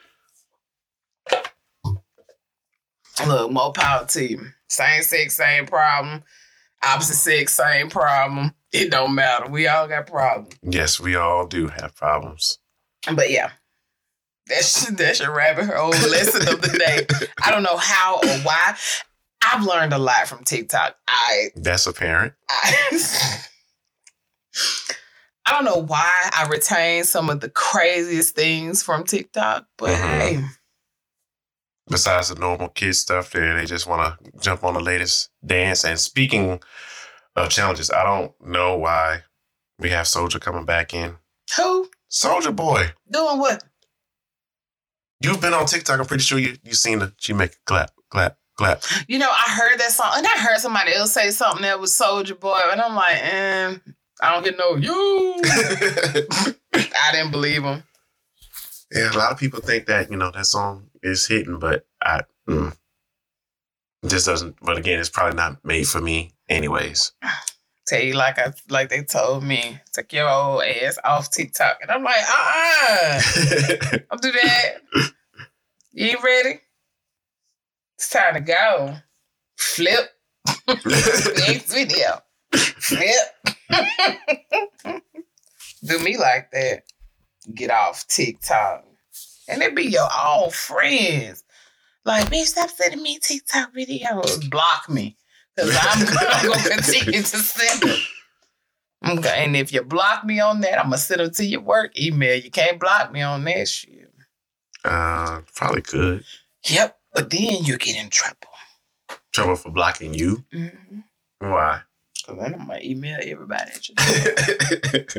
Look, 3.27 3.51
more 3.51 3.73
power 3.73 4.05
to 4.05 4.23
you. 4.29 4.47
Same 4.69 5.01
sex, 5.03 5.35
same 5.35 5.65
problem. 5.65 6.23
Opposite 6.83 7.15
sex, 7.15 7.53
same 7.53 7.89
problem. 7.89 8.53
It 8.71 8.89
don't 8.89 9.13
matter. 9.13 9.47
We 9.49 9.67
all 9.67 9.87
got 9.87 10.07
problems. 10.07 10.55
Yes, 10.63 10.99
we 10.99 11.15
all 11.15 11.45
do 11.45 11.67
have 11.67 11.95
problems. 11.95 12.57
But 13.13 13.29
yeah, 13.29 13.51
that's 14.47 14.89
that's 14.91 15.19
your 15.19 15.35
rabbit 15.35 15.65
hole 15.69 15.89
lesson 15.89 16.47
of 16.53 16.61
the 16.61 16.77
day. 16.77 17.05
I 17.43 17.51
don't 17.51 17.63
know 17.63 17.77
how 17.77 18.15
or 18.17 18.37
why. 18.39 18.75
I've 19.43 19.65
learned 19.65 19.91
a 19.93 19.97
lot 19.97 20.27
from 20.27 20.43
TikTok. 20.43 20.95
I 21.07 21.49
That's 21.55 21.85
apparent. 21.87 22.33
I, 22.49 23.01
I 25.45 25.51
don't 25.53 25.65
know 25.65 25.81
why 25.83 26.29
I 26.33 26.47
retain 26.49 27.03
some 27.03 27.29
of 27.29 27.39
the 27.41 27.49
craziest 27.49 28.35
things 28.35 28.83
from 28.83 29.03
TikTok, 29.03 29.65
but 29.77 29.89
Mhm. 29.89 30.19
hey, 30.19 30.43
Besides 31.91 32.29
the 32.29 32.35
normal 32.39 32.69
kid 32.69 32.95
stuff, 32.95 33.31
there 33.31 33.55
they 33.57 33.65
just 33.65 33.85
want 33.85 34.17
to 34.23 34.31
jump 34.39 34.63
on 34.63 34.73
the 34.75 34.79
latest 34.79 35.29
dance. 35.45 35.83
And 35.83 35.99
speaking 35.99 36.61
of 37.35 37.49
challenges, 37.49 37.91
I 37.91 38.03
don't 38.03 38.33
know 38.41 38.77
why 38.77 39.23
we 39.77 39.89
have 39.89 40.07
Soldier 40.07 40.39
coming 40.39 40.65
back 40.65 40.93
in. 40.93 41.17
who 41.57 41.89
Soldier 42.07 42.51
Boy, 42.51 42.91
doing 43.11 43.39
what? 43.39 43.63
you've 45.21 45.41
been 45.41 45.53
on 45.53 45.65
TikTok. 45.65 45.99
I'm 45.99 46.05
pretty 46.05 46.23
sure 46.23 46.39
you 46.39 46.55
you 46.63 46.73
seen 46.73 46.99
the 46.99 47.13
she 47.17 47.33
make 47.33 47.51
a 47.51 47.59
clap, 47.65 47.91
clap, 48.09 48.37
clap. 48.57 48.83
You 49.07 49.19
know, 49.19 49.29
I 49.29 49.51
heard 49.51 49.79
that 49.79 49.91
song, 49.91 50.11
and 50.15 50.25
I 50.25 50.39
heard 50.39 50.59
somebody 50.59 50.93
else 50.93 51.13
say 51.13 51.31
something 51.31 51.63
that 51.63 51.79
was 51.79 51.95
Soldier 51.95 52.35
Boy, 52.35 52.59
and 52.71 52.79
I'm 52.81 52.95
like, 52.95 53.17
eh, 53.21 53.75
I 54.21 54.33
don't 54.33 54.43
get 54.43 54.57
no 54.57 54.75
you. 54.75 55.41
I 56.73 57.11
didn't 57.11 57.31
believe 57.31 57.63
him. 57.63 57.83
Yeah, 58.93 59.11
a 59.11 59.17
lot 59.17 59.31
of 59.31 59.37
people 59.39 59.61
think 59.61 59.87
that 59.87 60.09
you 60.11 60.17
know 60.17 60.31
that 60.31 60.45
song 60.45 60.87
is 61.03 61.27
hitting, 61.27 61.59
but 61.59 61.85
I 62.01 62.21
mm, 62.47 62.75
this 64.03 64.25
doesn't. 64.25 64.55
But 64.61 64.77
again, 64.77 64.99
it's 64.99 65.09
probably 65.09 65.37
not 65.37 65.63
made 65.63 65.87
for 65.87 66.01
me, 66.01 66.33
anyways. 66.49 67.13
Tell 67.87 68.01
you 68.01 68.13
like 68.13 68.39
I 68.39 68.53
like 68.69 68.89
they 68.89 69.03
told 69.03 69.43
me, 69.43 69.79
take 69.91 70.13
your 70.13 70.29
old 70.29 70.63
ass 70.63 70.97
off 71.03 71.31
TikTok, 71.31 71.79
and 71.81 71.91
I'm 71.91 72.03
like, 72.03 72.21
uh, 72.29 72.87
uh 72.89 73.97
don't 74.09 74.21
do 74.21 74.31
that. 74.31 74.73
You 75.93 76.17
ready? 76.23 76.61
It's 77.97 78.09
time 78.09 78.35
to 78.35 78.39
go. 78.39 78.95
Flip. 79.57 80.09
Next 80.67 81.73
video. 81.73 82.21
Flip. 82.53 83.11
do 85.83 85.99
me 85.99 86.17
like 86.17 86.49
that. 86.51 86.83
Get 87.53 87.71
off 87.71 88.07
TikTok. 88.07 88.85
And 89.51 89.61
it 89.61 89.75
be 89.75 89.83
your 89.83 90.07
old 90.25 90.53
friends. 90.53 91.43
Like, 92.05 92.29
bitch, 92.29 92.45
stop 92.45 92.69
sending 92.69 93.03
me 93.03 93.19
TikTok 93.19 93.73
videos. 93.73 94.49
Block 94.49 94.89
me. 94.89 95.17
Because 95.55 95.77
I'm, 95.79 96.07
I'm 96.07 96.45
going 96.47 96.59
to 96.63 96.69
continue 96.69 97.21
to 97.21 97.37
send 97.37 97.81
them. 97.83 97.97
Okay, 99.17 99.43
and 99.43 99.55
if 99.55 99.73
you 99.73 99.81
block 99.83 100.23
me 100.25 100.39
on 100.39 100.61
that, 100.61 100.77
I'm 100.77 100.85
going 100.85 100.93
to 100.93 100.97
send 100.97 101.21
them 101.21 101.31
to 101.31 101.45
your 101.45 101.61
work 101.61 101.99
email. 101.99 102.35
You 102.39 102.51
can't 102.51 102.79
block 102.79 103.11
me 103.11 103.21
on 103.21 103.43
that 103.45 103.67
shit. 103.67 104.11
Uh, 104.83 105.41
probably 105.55 105.81
could. 105.81 106.23
Yep, 106.67 106.97
but 107.13 107.29
then 107.29 107.63
you 107.63 107.77
get 107.77 108.01
in 108.01 108.09
trouble. 108.09 108.37
Trouble 109.31 109.55
for 109.55 109.71
blocking 109.71 110.13
you. 110.13 110.43
Mm-hmm. 110.53 110.99
Why? 111.39 111.81
Because 112.15 112.41
then 112.41 112.53
I'm 112.53 112.67
going 112.67 112.79
to 112.79 112.89
email 112.89 113.19
everybody 113.21 113.71
at 113.71 115.17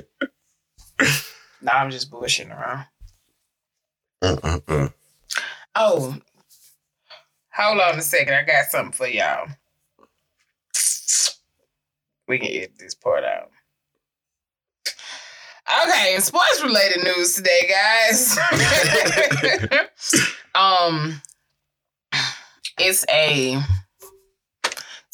nah, 1.62 1.72
I'm 1.72 1.90
just 1.90 2.10
bushing 2.10 2.50
around. 2.50 2.86
Oh, 5.74 6.16
hold 7.52 7.80
on 7.80 7.98
a 7.98 8.02
second. 8.02 8.34
I 8.34 8.44
got 8.44 8.66
something 8.66 8.92
for 8.92 9.06
y'all. 9.06 9.48
We 12.28 12.38
can 12.38 12.48
edit 12.48 12.72
this 12.78 12.94
part 12.94 13.24
out. 13.24 13.50
Okay, 15.84 16.18
sports 16.20 16.62
related 16.62 17.04
news 17.04 17.34
today, 17.34 17.68
guys. 17.68 18.38
um, 20.54 21.20
it's 22.78 23.04
a 23.08 23.60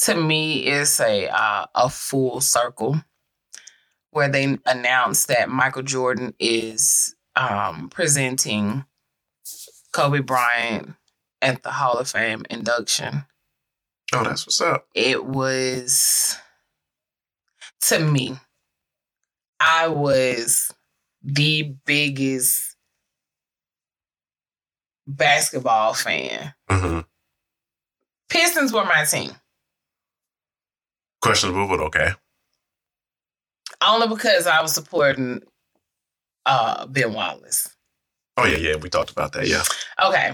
to 0.01 0.15
me, 0.15 0.67
it's 0.67 1.01
a 1.01 1.29
uh, 1.29 1.67
a 1.75 1.89
full 1.89 2.41
circle 2.41 3.03
where 4.11 4.29
they 4.29 4.59
announced 4.67 5.29
that 5.29 5.49
Michael 5.49 5.83
Jordan 5.83 6.35
is 6.39 7.15
um, 7.37 7.89
presenting 7.91 8.85
Kobe 9.93 10.21
Bryant 10.21 10.95
at 11.43 11.63
the 11.63 11.71
Hall 11.71 11.99
of 11.99 12.09
Fame 12.09 12.45
induction. 12.51 13.25
Oh, 14.13 14.25
that's 14.25 14.47
what's 14.47 14.61
up. 14.61 14.87
It 14.95 15.25
was 15.27 16.37
to 17.83 17.99
me, 17.99 18.37
I 19.61 19.89
was 19.89 20.73
the 21.23 21.75
biggest 21.85 22.77
basketball 25.07 25.95
fan. 25.95 26.55
hmm 26.71 27.01
Pistons 28.29 28.73
were 28.73 28.85
my 28.85 29.05
team. 29.05 29.33
Questionable, 31.23 31.67
but 31.67 31.81
okay. 31.87 32.11
Only 33.87 34.09
because 34.09 34.47
I 34.47 34.61
was 34.61 34.73
supporting 34.73 35.43
uh 36.47 36.87
Ben 36.87 37.13
Wallace. 37.13 37.75
Oh 38.39 38.47
yeah, 38.47 38.57
yeah. 38.57 38.77
We 38.77 38.89
talked 38.89 39.11
about 39.11 39.33
that. 39.33 39.49
Yeah. 39.49 39.65
Okay. 40.03 40.33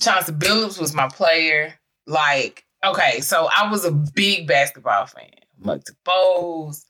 Chauncey 0.00 0.32
Billups 0.32 0.80
was 0.80 0.94
my 0.94 1.08
player. 1.08 1.74
Like, 2.06 2.64
okay, 2.84 3.20
so 3.20 3.48
I 3.56 3.70
was 3.70 3.84
a 3.84 3.90
big 3.90 4.46
basketball 4.46 5.06
fan. 5.06 5.30
Muggsy 5.60 5.96
Bogues, 6.06 6.84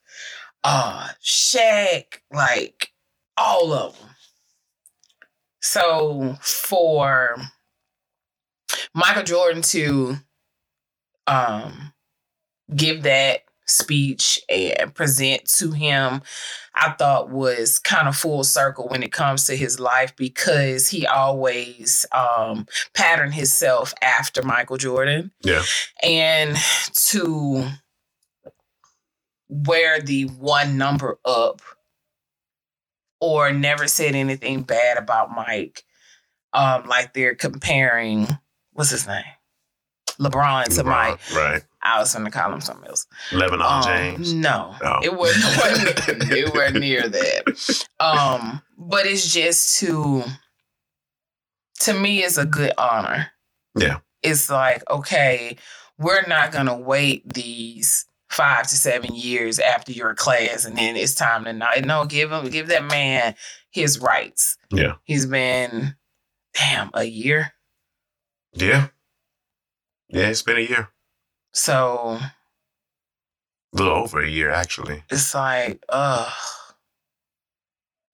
uh, 0.65 1.09
Shaq, 1.23 2.21
like 2.33 2.91
all 3.37 3.73
of 3.73 3.99
them. 3.99 4.11
So 5.61 6.37
for 6.41 7.37
Michael 8.95 9.23
Jordan 9.23 9.63
to 9.63 10.17
um 11.27 11.93
give 12.75 13.03
that 13.05 13.45
speech 13.67 14.41
and 14.49 14.95
present 14.95 15.47
to 15.47 15.71
him 15.71 16.21
I 16.75 16.91
thought 16.91 17.31
was 17.31 17.79
kind 17.79 18.09
of 18.09 18.17
full 18.17 18.43
circle 18.43 18.89
when 18.89 19.03
it 19.03 19.13
comes 19.13 19.47
to 19.47 19.57
his 19.57 19.79
life 19.79 20.15
because 20.17 20.89
he 20.89 21.07
always 21.07 22.05
um, 22.13 22.67
patterned 22.95 23.35
himself 23.35 23.95
after 24.03 24.43
Michael 24.43 24.77
Jordan. 24.77 25.31
Yeah. 25.43 25.63
And 26.03 26.57
to 27.11 27.69
wear 29.49 30.01
the 30.01 30.25
one 30.25 30.77
number 30.77 31.19
up 31.25 31.63
or 33.21 33.53
never 33.53 33.87
said 33.87 34.17
anything 34.17 34.63
bad 34.63 34.99
about 34.99 35.31
Mike, 35.31 35.85
um, 36.53 36.87
like 36.89 37.15
they're 37.15 37.37
comparing, 37.37 38.27
what's 38.73 38.91
his 38.91 39.07
name? 39.07 39.23
LeBron 40.19 40.65
to 40.77 40.85
Mike. 40.85 41.21
Right. 41.35 41.63
I 41.85 41.99
was 42.01 42.13
going 42.15 42.25
to 42.25 42.31
call 42.31 42.53
him 42.53 42.61
something 42.61 42.89
else. 42.89 43.07
Lebanon 43.33 43.67
Um, 43.67 43.83
James. 43.83 44.33
No, 44.33 44.75
Oh. 44.83 45.01
it 45.03 45.15
wasn't. 45.15 45.57
wasn't 45.59 46.33
it 46.33 46.55
wasn't 46.55 46.81
near 46.81 47.09
that. 47.09 47.87
Um, 48.01 48.63
but 48.79 49.07
it's 49.07 49.33
just 49.33 49.79
to, 49.81 50.25
to 51.81 51.93
me, 51.93 52.23
it's 52.23 52.39
a 52.39 52.47
good 52.47 52.73
honor. 52.79 53.29
Yeah. 53.77 53.99
It's 54.23 54.49
like 54.49 54.83
okay, 54.91 55.57
we're 55.99 56.27
not 56.27 56.53
gonna 56.53 56.77
wait 56.79 57.33
these 57.35 58.07
five 58.31 58.67
to 58.69 58.75
seven 58.77 59.15
years 59.15 59.59
after 59.59 59.93
your 59.93 60.15
class, 60.15 60.65
and 60.65 60.77
then 60.79 60.97
it's 60.97 61.15
time 61.15 61.45
to 61.45 61.53
not. 61.53 61.85
No, 61.85 62.05
give 62.07 62.33
him, 62.33 62.49
give 62.49 62.69
that 62.69 62.85
man 62.85 63.35
his 63.71 63.99
rights. 64.01 64.57
Yeah. 64.73 64.95
He's 65.05 65.27
been, 65.27 65.95
damn, 66.55 66.91
a 66.95 67.05
year. 67.05 67.53
Yeah. 68.55 68.89
Yeah, 70.09 70.29
it's 70.29 70.43
been 70.43 70.57
a 70.57 70.61
year. 70.61 70.89
So 71.55 72.19
A 72.21 72.33
little 73.73 73.95
over 73.95 74.21
a 74.21 74.29
year, 74.29 74.51
actually. 74.51 75.05
it's 75.11 75.35
like, 75.35 75.83
ugh. 75.89 76.33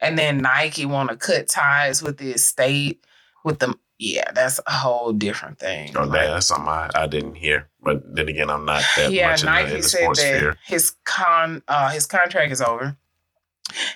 And 0.02 0.18
then 0.18 0.38
Nike 0.38 0.86
want 0.86 1.10
to 1.10 1.16
cut 1.16 1.48
ties 1.48 2.02
with 2.02 2.16
the 2.18 2.30
estate, 2.32 3.04
with 3.44 3.58
the 3.58 3.74
yeah, 3.98 4.30
that's 4.32 4.58
a 4.66 4.70
whole 4.72 5.12
different 5.12 5.58
thing. 5.58 5.94
Oh, 5.94 6.04
Like, 6.04 6.12
that, 6.12 6.26
that's 6.32 6.46
something 6.46 6.68
I, 6.68 6.88
I 6.94 7.06
didn't 7.06 7.34
hear. 7.34 7.68
But 7.82 8.02
then 8.14 8.28
again, 8.30 8.48
I'm 8.48 8.64
not 8.64 8.82
that 8.96 9.12
yeah, 9.12 9.30
much 9.30 9.40
in 9.42 9.46
the, 9.46 9.52
Nike 9.52 9.70
in 9.72 9.76
the 9.78 9.82
said 9.82 10.00
sports 10.00 10.20
that 10.22 10.36
sphere. 10.38 10.56
his 10.64 10.92
con 11.04 11.62
uh 11.68 11.90
his 11.90 12.06
contract 12.06 12.50
is 12.50 12.62
over, 12.62 12.96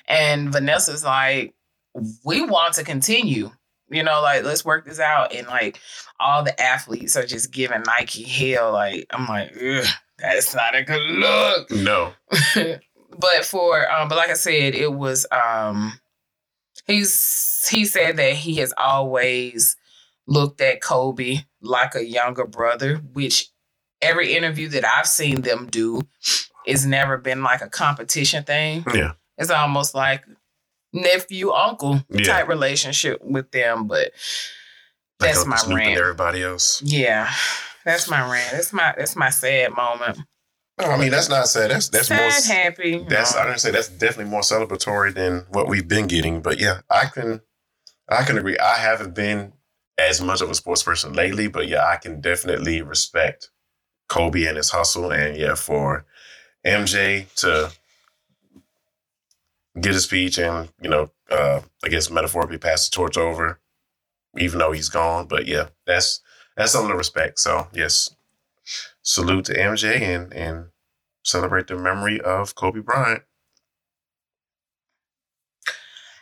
and 0.07 0.53
Vanessa's 0.53 1.05
like, 1.05 1.55
we 2.25 2.43
want 2.43 2.75
to 2.75 2.85
continue. 2.85 3.51
You 3.91 4.03
know, 4.03 4.23
like 4.23 4.45
let's 4.45 4.65
work 4.65 4.87
this 4.87 5.01
out, 5.01 5.35
and 5.35 5.47
like 5.47 5.79
all 6.19 6.43
the 6.43 6.59
athletes 6.61 7.17
are 7.17 7.27
just 7.27 7.53
giving 7.53 7.83
Nike 7.87 8.23
hell. 8.23 8.73
Like 8.73 9.07
I'm 9.11 9.27
like, 9.27 9.55
that's 10.19 10.55
not 10.55 10.75
a 10.75 10.83
good 10.83 11.03
look. 11.03 11.71
No. 11.71 12.13
but 13.19 13.45
for 13.45 13.91
um, 13.91 14.09
but 14.09 14.17
like 14.17 14.31
I 14.31 14.35
said, 14.35 14.75
it 14.75 14.93
was 14.93 15.27
um 15.31 15.99
he's 16.87 17.69
he 17.71 17.85
said 17.85 18.17
that 18.17 18.35
he 18.35 18.57
has 18.57 18.73
always 18.77 19.77
looked 20.27 20.61
at 20.61 20.81
Kobe 20.81 21.41
like 21.61 21.95
a 21.95 22.05
younger 22.05 22.47
brother, 22.47 22.97
which 22.97 23.51
every 24.01 24.35
interview 24.35 24.69
that 24.69 24.85
I've 24.85 25.07
seen 25.07 25.43
them 25.43 25.67
do 25.71 26.03
it's 26.65 26.85
never 26.85 27.19
been 27.19 27.43
like 27.43 27.61
a 27.61 27.69
competition 27.69 28.45
thing. 28.45 28.85
Yeah. 28.93 29.13
It's 29.37 29.51
almost 29.51 29.95
like 29.95 30.25
nephew 30.95 31.51
uncle 31.51 32.03
Yeah. 32.09 32.25
type 32.25 32.49
relationship 32.49 33.21
with 33.23 33.51
them, 33.51 33.87
but 33.89 34.13
Like 35.21 35.29
that's 35.35 35.39
Uncle 35.39 35.51
my 35.51 35.57
Snoop 35.57 35.79
and 35.79 35.87
rant. 35.89 36.01
everybody 36.01 36.43
else. 36.43 36.81
Yeah. 36.83 37.31
That's 37.85 38.09
my 38.09 38.21
rant. 38.31 38.51
That's 38.53 38.73
my 38.73 38.95
that's 38.97 39.15
my 39.17 39.29
sad 39.31 39.73
moment. 39.77 40.19
No, 40.81 40.87
I 40.87 40.97
mean 40.99 41.11
that's 41.11 41.29
not 41.29 41.49
sad. 41.49 41.71
That's 41.71 41.89
that's 41.91 42.09
sad, 42.09 42.19
more. 42.49 42.57
happy. 42.57 43.05
That's 43.09 43.35
know. 43.35 43.43
I 43.43 43.47
don't 43.47 43.61
say 43.61 43.71
that's 43.71 43.89
definitely 43.89 44.31
more 44.31 44.41
celebratory 44.41 45.13
than 45.15 45.45
what 45.51 45.69
we've 45.69 45.87
been 45.87 46.07
getting. 46.07 46.41
But 46.41 46.59
yeah, 46.59 46.81
I 46.91 47.07
can 47.07 47.43
I 48.09 48.23
can 48.25 48.39
agree. 48.39 48.57
I 48.59 48.77
haven't 48.79 49.15
been 49.15 49.53
as 49.99 50.21
much 50.21 50.41
of 50.41 50.51
a 50.51 50.55
sports 50.55 50.83
person 50.83 51.13
lately, 51.13 51.47
but 51.49 51.69
yeah, 51.69 51.87
I 51.87 51.97
can 51.97 52.21
definitely 52.21 52.83
respect 52.83 53.51
Kobe 54.09 54.45
and 54.47 54.57
his 54.57 54.71
hustle. 54.71 55.13
And 55.13 55.37
yeah, 55.37 55.55
for 55.55 56.05
MJ 56.67 57.33
to 57.37 57.71
get 59.81 59.95
a 59.95 60.01
speech 60.01 60.39
and 60.39 60.69
you 60.81 60.89
know, 60.89 61.11
uh, 61.31 61.61
I 61.85 61.89
guess 61.89 62.11
metaphorically 62.11 62.59
pass 62.59 62.89
the 62.89 62.95
torch 62.95 63.17
over, 63.17 63.61
even 64.39 64.59
though 64.59 64.73
he's 64.73 64.89
gone. 64.89 65.27
But 65.27 65.47
yeah, 65.47 65.69
that's 65.87 66.21
that's 66.57 66.73
something 66.73 66.91
to 66.91 66.97
respect. 66.97 67.39
So 67.39 67.69
yes, 67.73 68.15
salute 69.03 69.47
to 69.47 69.55
MJ 69.55 70.01
and 70.01 70.33
and 70.33 70.67
celebrate 71.25 71.67
the 71.67 71.77
memory 71.77 72.21
of 72.21 72.55
Kobe 72.55 72.81
Bryant. 72.81 73.23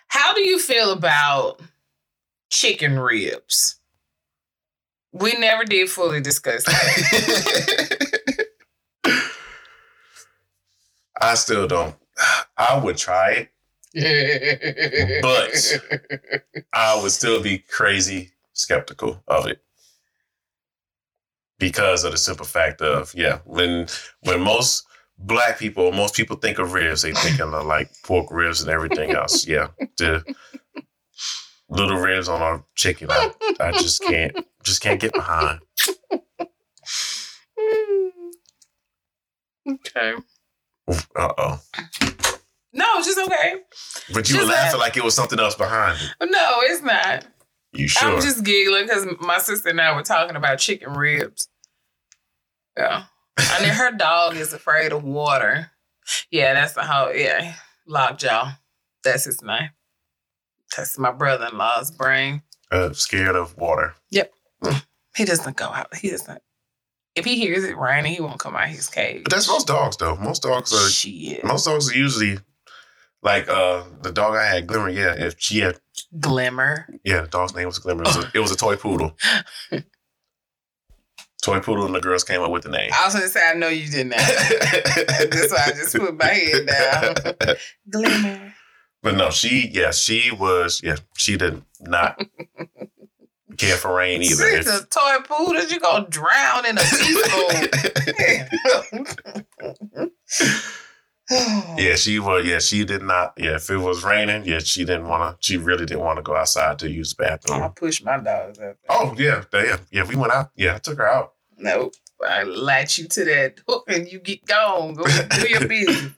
How 0.09 0.35
do 0.35 0.43
you 0.43 0.59
feel 0.59 0.91
about 0.93 1.61
chicken 2.51 2.99
ribs? 2.99 3.81
We 5.13 5.33
never 5.35 5.65
did 5.65 5.91
fully 5.91 6.21
discuss 6.21 6.65
that. 6.65 8.47
I 11.21 11.35
still 11.35 11.67
don't. 11.69 11.95
I 12.57 12.81
would 12.83 12.97
try 12.97 13.49
it. 13.95 15.23
But- 15.23 16.63
I 16.73 17.01
would 17.01 17.13
still 17.13 17.43
be 17.43 17.59
crazy 17.59 18.33
skeptical 18.55 19.23
of 19.29 19.47
it 19.47 19.63
because 21.59 22.05
of 22.05 22.13
the 22.13 22.19
simple 22.19 22.45
fact 22.47 22.81
of 22.83 23.15
yeah, 23.15 23.39
when 23.45 23.87
when 24.21 24.41
most 24.43 24.87
black 25.19 25.59
people, 25.59 25.93
most 25.93 26.15
people 26.15 26.37
think 26.37 26.59
of 26.59 26.73
ribs, 26.73 27.03
they 27.03 27.13
think 27.13 27.41
of 27.41 27.53
like 27.67 27.91
pork 28.03 28.29
ribs 28.31 28.61
and 28.63 28.71
everything 28.71 29.13
else. 29.13 29.47
Yeah, 29.47 29.69
the 29.99 30.25
little 31.69 31.97
ribs 31.99 32.29
on 32.29 32.43
our 32.43 32.65
chicken, 32.75 33.09
I, 33.11 33.33
I 33.61 33.73
just 33.73 34.03
can't 34.03 34.37
just 34.65 34.81
can't 34.83 35.01
get 35.01 35.13
behind. 35.13 35.61
Okay. 39.69 40.15
Uh 40.89 41.33
oh. 41.39 41.61
No, 42.75 42.87
just 43.03 43.19
okay. 43.19 43.57
But 44.15 44.29
you 44.31 44.39
were 44.39 44.45
laughing 44.45 44.73
that- 44.73 44.79
like 44.79 44.97
it 44.97 45.05
was 45.05 45.15
something 45.15 45.39
else 45.39 45.55
behind 45.55 45.99
it. 46.21 46.31
No, 46.31 46.61
it's 46.63 46.83
not. 46.83 47.27
You 47.73 47.89
sure? 47.89 48.09
I'm 48.11 48.21
just 48.21 48.45
giggling 48.45 48.85
because 48.87 49.07
my 49.21 49.39
sister 49.39 49.69
and 49.71 49.81
I 49.81 49.95
were 49.95 50.03
talking 50.03 50.37
about 50.37 50.59
chicken 50.59 50.93
ribs. 50.93 51.49
Yeah. 52.77 53.05
And 53.39 53.65
then 53.65 53.75
her 53.75 53.91
dog 53.97 54.37
is 54.37 54.53
afraid 54.53 54.93
of 54.93 55.05
water. 55.05 55.71
Yeah, 56.31 56.55
that's 56.55 56.75
the 56.75 56.83
whole, 56.85 57.15
yeah. 57.15 57.55
Lockjaw. 57.87 58.53
That's 59.05 59.25
his 59.25 59.43
name. 59.43 59.71
That's 60.77 60.99
my 60.99 61.13
brother 61.13 61.49
in 61.51 61.59
law's 61.59 61.91
brain. 61.91 62.43
uh, 62.71 62.93
scared 62.93 63.37
of 63.37 63.57
water. 63.57 63.95
Yep. 64.11 64.33
He 65.17 65.25
doesn't 65.27 65.57
go 65.57 65.67
out. 65.67 65.95
He 65.97 66.11
doesn't. 66.11 66.41
If 67.15 67.25
he 67.25 67.37
hears 67.37 67.65
it 67.65 67.77
raining, 67.77 68.15
he 68.15 68.21
won't 68.21 68.39
come 68.39 68.57
out 68.57 68.69
his 68.69 68.89
cage. 68.89 69.25
But 69.25 69.33
that's 69.33 69.49
most 69.49 69.67
dogs, 69.67 69.97
though. 69.99 70.17
Most 70.17 70.43
dogs 70.43 70.73
are. 70.73 70.89
Shit. 70.89 71.45
Most 71.45 71.67
dogs 71.67 71.91
are 71.91 71.95
usually 71.95 72.39
like 73.23 73.49
uh 73.49 73.85
the 74.03 74.13
dog 74.13 74.35
I 74.35 74.47
had, 74.47 74.67
Glimmer. 74.67 74.89
Yeah, 74.89 75.15
if 75.17 75.35
she 75.39 75.61
had, 75.61 75.79
Glimmer. 76.19 76.89
yeah, 77.05 77.23
the 77.23 77.29
dog's 77.29 77.55
name 77.55 77.67
was 77.67 77.79
Glimmer. 77.79 78.03
It 78.03 78.07
was 78.07 78.17
a, 78.17 78.31
it 78.35 78.39
was 78.41 78.51
a 78.51 78.57
toy 78.57 78.77
poodle. 78.77 79.17
toy 81.43 81.61
poodle, 81.61 81.85
and 81.85 81.95
the 81.95 82.01
girls 82.01 82.25
came 82.25 82.41
up 82.41 82.51
with 82.51 82.63
the 82.63 82.71
name. 82.71 82.91
I 82.95 83.05
was 83.05 83.15
gonna 83.15 83.29
say 83.29 83.47
I 83.47 83.55
know 83.55 83.69
you 83.69 83.91
didn't. 83.91 84.11
That's 84.11 85.53
why 85.53 85.65
I 85.67 85.71
just 85.73 85.95
put 85.97 86.17
my 86.17 86.25
head 86.27 86.67
down. 86.67 87.57
Glimmer. 87.91 88.55
But 89.03 89.17
no, 89.17 89.31
she, 89.31 89.69
yeah, 89.73 89.91
she 89.91 90.31
was, 90.31 90.81
yeah, 90.83 90.97
she 91.17 91.37
did 91.37 91.63
not 91.81 92.23
care 93.57 93.77
for 93.77 93.95
rain 93.95 94.23
either. 94.23 94.45
A 94.45 94.87
toy 94.91 95.19
poodle. 95.25 95.63
You 95.65 95.81
gonna 95.81 96.09
drown 96.09 96.67
in 96.67 96.79
a 96.79 96.83
teaspoon? 96.83 97.69
yeah, 101.79 101.95
she 101.95 102.19
was. 102.19 102.45
Yeah, 102.47 102.59
she 102.59 102.85
did 102.85 103.03
not. 103.03 103.35
Yeah, 103.37 103.57
if 103.57 103.71
it 103.71 103.77
was 103.79 104.05
raining, 104.05 104.45
yeah, 104.45 104.59
she 104.59 104.85
didn't 104.85 105.09
want 105.09 105.41
to. 105.41 105.47
She 105.47 105.57
really 105.57 105.87
didn't 105.87 106.05
want 106.05 106.19
to 106.19 106.23
go 106.23 106.37
outside 106.37 106.79
to 106.81 106.91
use 106.91 107.15
the 107.15 107.23
bathroom. 107.25 107.63
I 107.63 107.69
pushed 107.69 108.01
push 108.01 108.03
my 108.05 108.19
dogs 108.19 108.59
up. 108.59 108.77
Oh 108.89 109.15
yeah, 109.17 109.45
yeah, 109.53 109.77
yeah. 109.91 110.05
We 110.07 110.17
went 110.17 110.33
out. 110.33 110.51
Yeah, 110.57 110.75
I 110.75 110.79
took 110.79 110.99
her 110.99 111.09
out. 111.09 111.33
Nope. 111.59 111.95
I 112.27 112.45
latch 112.45 112.99
you 112.99 113.09
to 113.09 113.25
that 113.25 113.61
hook 113.69 113.85
and 113.89 114.11
you 114.11 114.21
get 114.21 114.45
gone. 114.47 114.95
Go 114.95 115.05
do 115.05 115.49
your 115.49 115.67
business. 115.69 116.13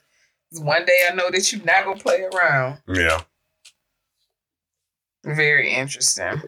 One 0.59 0.85
day 0.85 1.09
I 1.11 1.15
know 1.15 1.31
that 1.31 1.53
you're 1.53 1.65
not 1.65 1.85
gonna 1.85 2.01
play 2.01 2.23
around. 2.23 2.79
Yeah, 2.87 3.23
Very 5.25 5.73
interesting. 5.73 6.43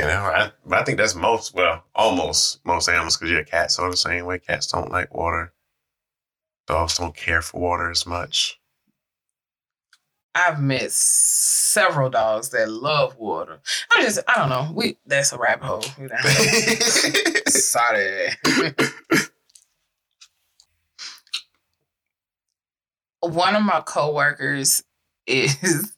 You 0.00 0.06
know, 0.06 0.22
I, 0.24 0.50
I 0.70 0.84
think 0.84 0.98
that's 0.98 1.14
most. 1.14 1.54
Well, 1.54 1.84
almost 1.94 2.64
most 2.64 2.88
animals 2.88 3.16
because 3.16 3.32
yeah, 3.32 3.42
cats 3.42 3.78
are 3.78 3.90
the 3.90 3.96
same 3.96 4.24
way. 4.24 4.38
Cats 4.38 4.66
don't 4.66 4.90
like 4.90 5.14
water. 5.14 5.52
Dogs 6.66 6.98
don't 6.98 7.14
care 7.14 7.42
for 7.42 7.60
water 7.60 7.90
as 7.90 8.06
much. 8.06 8.58
I've 10.34 10.60
met 10.60 10.90
several 10.92 12.08
dogs 12.08 12.50
that 12.50 12.70
love 12.70 13.16
water. 13.16 13.60
I 13.94 14.02
just 14.02 14.20
I 14.28 14.36
don't 14.36 14.48
know. 14.48 14.72
We 14.74 14.96
that's 15.04 15.32
a 15.32 15.38
rabbit 15.38 15.64
hole. 15.64 15.82
Sorry. 17.48 18.30
One 23.20 23.54
of 23.54 23.62
my 23.62 23.82
coworkers 23.84 24.82
is 25.26 25.94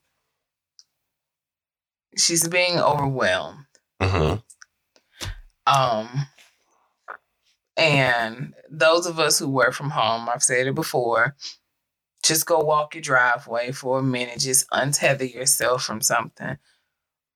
she's 2.17 2.49
being 2.49 2.79
overwhelmed. 2.79 3.67
Hmm 4.03 4.35
Um 5.67 6.27
and 7.77 8.55
those 8.71 9.07
of 9.07 9.19
us 9.19 9.39
who 9.39 9.49
work 9.49 9.73
from 9.73 9.91
home, 9.91 10.29
I've 10.29 10.43
said 10.43 10.67
it 10.67 10.75
before, 10.75 11.37
just 12.23 12.47
go 12.47 12.61
walk 12.61 12.95
your 12.95 13.03
driveway 13.03 13.73
for 13.73 13.99
a 13.99 14.03
minute, 14.03 14.41
just 14.41 14.69
untether 14.71 15.33
yourself 15.33 15.85
from 15.85 16.01
something. 16.01 16.59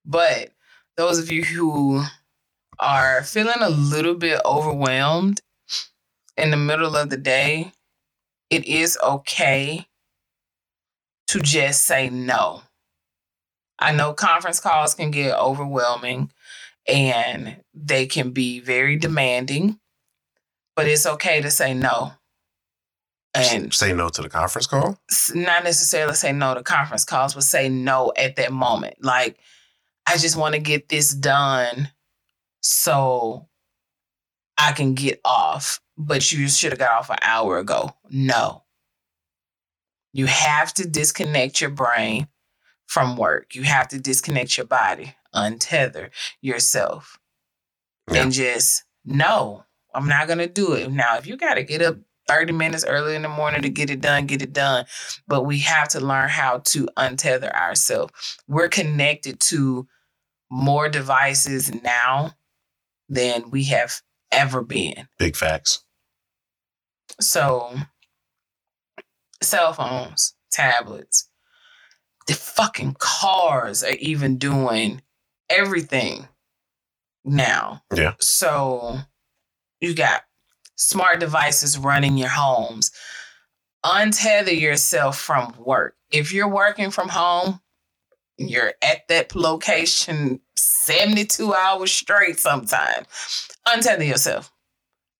But 0.04 0.50
those 0.96 1.18
of 1.18 1.32
you 1.32 1.44
who 1.44 2.04
are 2.78 3.22
feeling 3.22 3.60
a 3.60 3.70
little 3.70 4.14
bit 4.14 4.40
overwhelmed 4.44 5.40
in 6.36 6.50
the 6.50 6.56
middle 6.56 6.96
of 6.96 7.10
the 7.10 7.16
day, 7.16 7.72
it 8.50 8.66
is 8.66 8.98
okay 9.02 9.86
to 11.28 11.40
just 11.40 11.84
say 11.84 12.08
no. 12.10 12.62
I 13.78 13.92
know 13.92 14.14
conference 14.14 14.60
calls 14.60 14.94
can 14.94 15.10
get 15.10 15.36
overwhelming 15.38 16.32
and 16.88 17.62
they 17.74 18.06
can 18.06 18.30
be 18.30 18.60
very 18.60 18.96
demanding, 18.96 19.78
but 20.74 20.86
it's 20.86 21.06
okay 21.06 21.40
to 21.40 21.50
say 21.50 21.74
no. 21.74 22.12
And 23.34 23.72
say 23.74 23.92
no 23.92 24.08
to 24.08 24.22
the 24.22 24.30
conference 24.30 24.66
call. 24.66 24.98
not 25.34 25.64
necessarily 25.64 26.14
say 26.14 26.32
no 26.32 26.54
to 26.54 26.62
conference 26.62 27.04
calls, 27.04 27.34
but 27.34 27.42
say 27.42 27.68
no 27.68 28.12
at 28.16 28.36
that 28.36 28.52
moment. 28.52 28.94
Like, 29.02 29.38
I 30.06 30.16
just 30.16 30.36
want 30.36 30.54
to 30.54 30.60
get 30.60 30.88
this 30.88 31.12
done 31.12 31.90
so 32.62 33.48
I 34.56 34.72
can 34.72 34.94
get 34.94 35.20
off, 35.24 35.80
but 35.98 36.32
you 36.32 36.48
should 36.48 36.72
have 36.72 36.78
got 36.78 36.92
off 36.92 37.10
an 37.10 37.18
hour 37.20 37.58
ago. 37.58 37.90
No. 38.10 38.64
You 40.12 40.26
have 40.26 40.72
to 40.74 40.88
disconnect 40.88 41.60
your 41.60 41.70
brain 41.70 42.28
from 42.86 43.16
work. 43.16 43.54
You 43.54 43.64
have 43.64 43.88
to 43.88 44.00
disconnect 44.00 44.56
your 44.56 44.66
body, 44.66 45.14
untether 45.36 46.10
yourself, 46.40 47.18
Yeah. 48.10 48.22
and 48.22 48.32
just 48.32 48.84
no, 49.04 49.64
I'm 49.94 50.08
not 50.08 50.26
going 50.26 50.38
to 50.38 50.48
do 50.48 50.72
it. 50.72 50.90
Now, 50.90 51.16
if 51.16 51.26
you 51.26 51.36
got 51.36 51.54
to 51.54 51.62
get 51.62 51.82
up 51.82 51.96
30 52.28 52.52
minutes 52.52 52.84
early 52.84 53.14
in 53.14 53.22
the 53.22 53.28
morning 53.28 53.62
to 53.62 53.68
get 53.68 53.88
it 53.90 54.00
done, 54.00 54.26
get 54.26 54.42
it 54.42 54.52
done. 54.52 54.84
But 55.28 55.44
we 55.44 55.60
have 55.60 55.88
to 55.90 56.00
learn 56.00 56.28
how 56.28 56.58
to 56.66 56.88
untether 56.96 57.52
ourselves. 57.54 58.12
We're 58.48 58.68
connected 58.68 59.38
to 59.40 59.86
more 60.50 60.88
devices 60.88 61.72
now 61.82 62.32
than 63.08 63.50
we 63.50 63.64
have 63.64 64.02
ever 64.32 64.62
been. 64.62 65.06
Big 65.18 65.36
facts. 65.36 65.84
So, 67.20 67.76
cell 69.42 69.72
phones, 69.72 70.34
tablets, 70.50 71.28
the 72.26 72.34
fucking 72.34 72.96
cars 72.98 73.84
are 73.84 73.90
even 74.00 74.36
doing 74.36 75.02
everything 75.48 76.28
now. 77.24 77.82
Yeah. 77.94 78.14
So, 78.20 78.98
you 79.80 79.94
got 79.94 80.22
smart 80.76 81.20
devices 81.20 81.78
running 81.78 82.16
your 82.16 82.28
homes. 82.28 82.90
Untether 83.84 84.58
yourself 84.58 85.18
from 85.18 85.54
work. 85.58 85.96
If 86.10 86.32
you're 86.32 86.48
working 86.48 86.90
from 86.90 87.08
home, 87.08 87.60
you're 88.38 88.74
at 88.82 89.08
that 89.08 89.34
location 89.34 90.40
72 90.56 91.54
hours 91.54 91.92
straight 91.92 92.38
sometimes. 92.38 93.06
Untether 93.66 94.06
yourself 94.06 94.52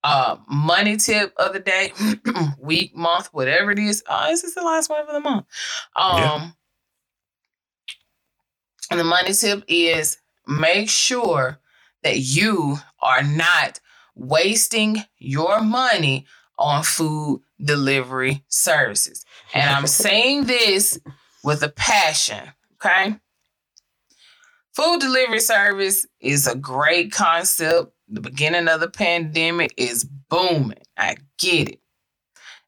uh 0.05 0.37
money 0.49 0.97
tip 0.97 1.33
of 1.37 1.53
the 1.53 1.59
day, 1.59 1.93
week, 2.61 2.95
month, 2.95 3.29
whatever 3.33 3.72
it 3.72 3.79
is. 3.79 4.05
Oh, 4.09 4.27
this 4.29 4.45
is 4.45 4.55
the 4.55 4.62
last 4.62 4.89
one 4.89 5.05
for 5.07 5.12
the 5.12 5.20
month. 5.20 5.47
Um 5.97 6.18
Yeah. 6.18 6.49
And 8.91 9.01
the 9.01 9.05
money 9.05 9.32
tip 9.32 9.64
is 9.68 10.18
make 10.47 10.89
sure 10.89 11.59
that 12.03 12.18
you 12.18 12.78
are 13.01 13.22
not 13.22 13.80
wasting 14.14 15.05
your 15.18 15.61
money 15.61 16.26
on 16.59 16.82
food 16.82 17.43
delivery 17.62 18.45
services. 18.49 19.24
And 19.53 19.68
I'm 19.68 19.87
saying 20.05 20.45
this 20.45 20.99
with 21.43 21.62
a 21.62 21.68
passion, 21.68 22.53
okay? 22.74 23.16
Food 24.74 25.01
delivery 25.01 25.41
service 25.41 26.07
is 26.20 26.47
a 26.47 26.55
great 26.55 27.12
concept. 27.12 27.93
The 28.09 28.20
beginning 28.20 28.68
of 28.68 28.80
the 28.80 28.91
pandemic 28.91 29.72
is 29.76 30.05
booming. 30.05 30.78
I 30.97 31.16
get 31.39 31.70
it. 31.70 31.80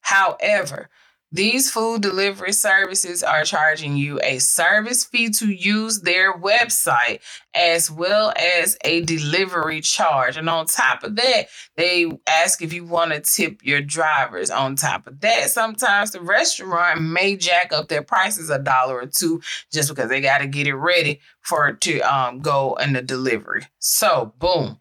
However, 0.00 0.88
these 1.31 1.70
food 1.70 2.01
delivery 2.01 2.53
services 2.53 3.22
are 3.22 3.45
charging 3.45 3.97
you 3.97 4.18
a 4.22 4.39
service 4.39 5.05
fee 5.05 5.29
to 5.31 5.51
use 5.51 6.01
their 6.01 6.33
website 6.39 7.20
as 7.55 7.91
well 7.91 8.33
as 8.37 8.79
a 8.83 9.03
delivery 9.03 9.83
charge. 9.83 10.39
And 10.39 10.49
on 10.49 10.64
top 10.66 11.03
of 11.05 11.16
that, 11.16 11.49
they 11.76 12.11
ask 12.26 12.62
if 12.62 12.72
you 12.72 12.87
want 12.87 13.12
to 13.12 13.20
tip 13.20 13.61
your 13.62 13.83
drivers. 13.83 14.51
On 14.51 14.74
top 14.74 15.07
of 15.07 15.20
that, 15.20 15.51
sometimes 15.51 16.12
the 16.12 16.22
restaurant 16.22 17.03
may 17.03 17.37
jack 17.37 17.74
up 17.74 17.89
their 17.89 18.03
prices 18.03 18.49
a 18.49 18.59
dollar 18.59 18.97
or 18.97 19.07
two 19.07 19.43
just 19.70 19.91
because 19.91 20.09
they 20.09 20.22
got 20.22 20.39
to 20.39 20.47
get 20.47 20.66
it 20.66 20.74
ready 20.74 21.20
for 21.43 21.68
it 21.68 21.81
to 21.83 22.01
um, 22.01 22.41
go 22.41 22.74
in 22.76 22.95
the 22.95 23.03
delivery. 23.03 23.66
So, 23.79 24.33
boom. 24.39 24.81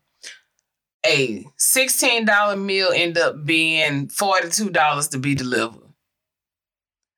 A 1.06 1.45
$16 1.58 2.62
meal 2.62 2.89
end 2.93 3.18
up 3.18 3.45
being 3.45 4.08
$42 4.08 5.10
to 5.12 5.18
be 5.18 5.36
delivered. 5.36 5.86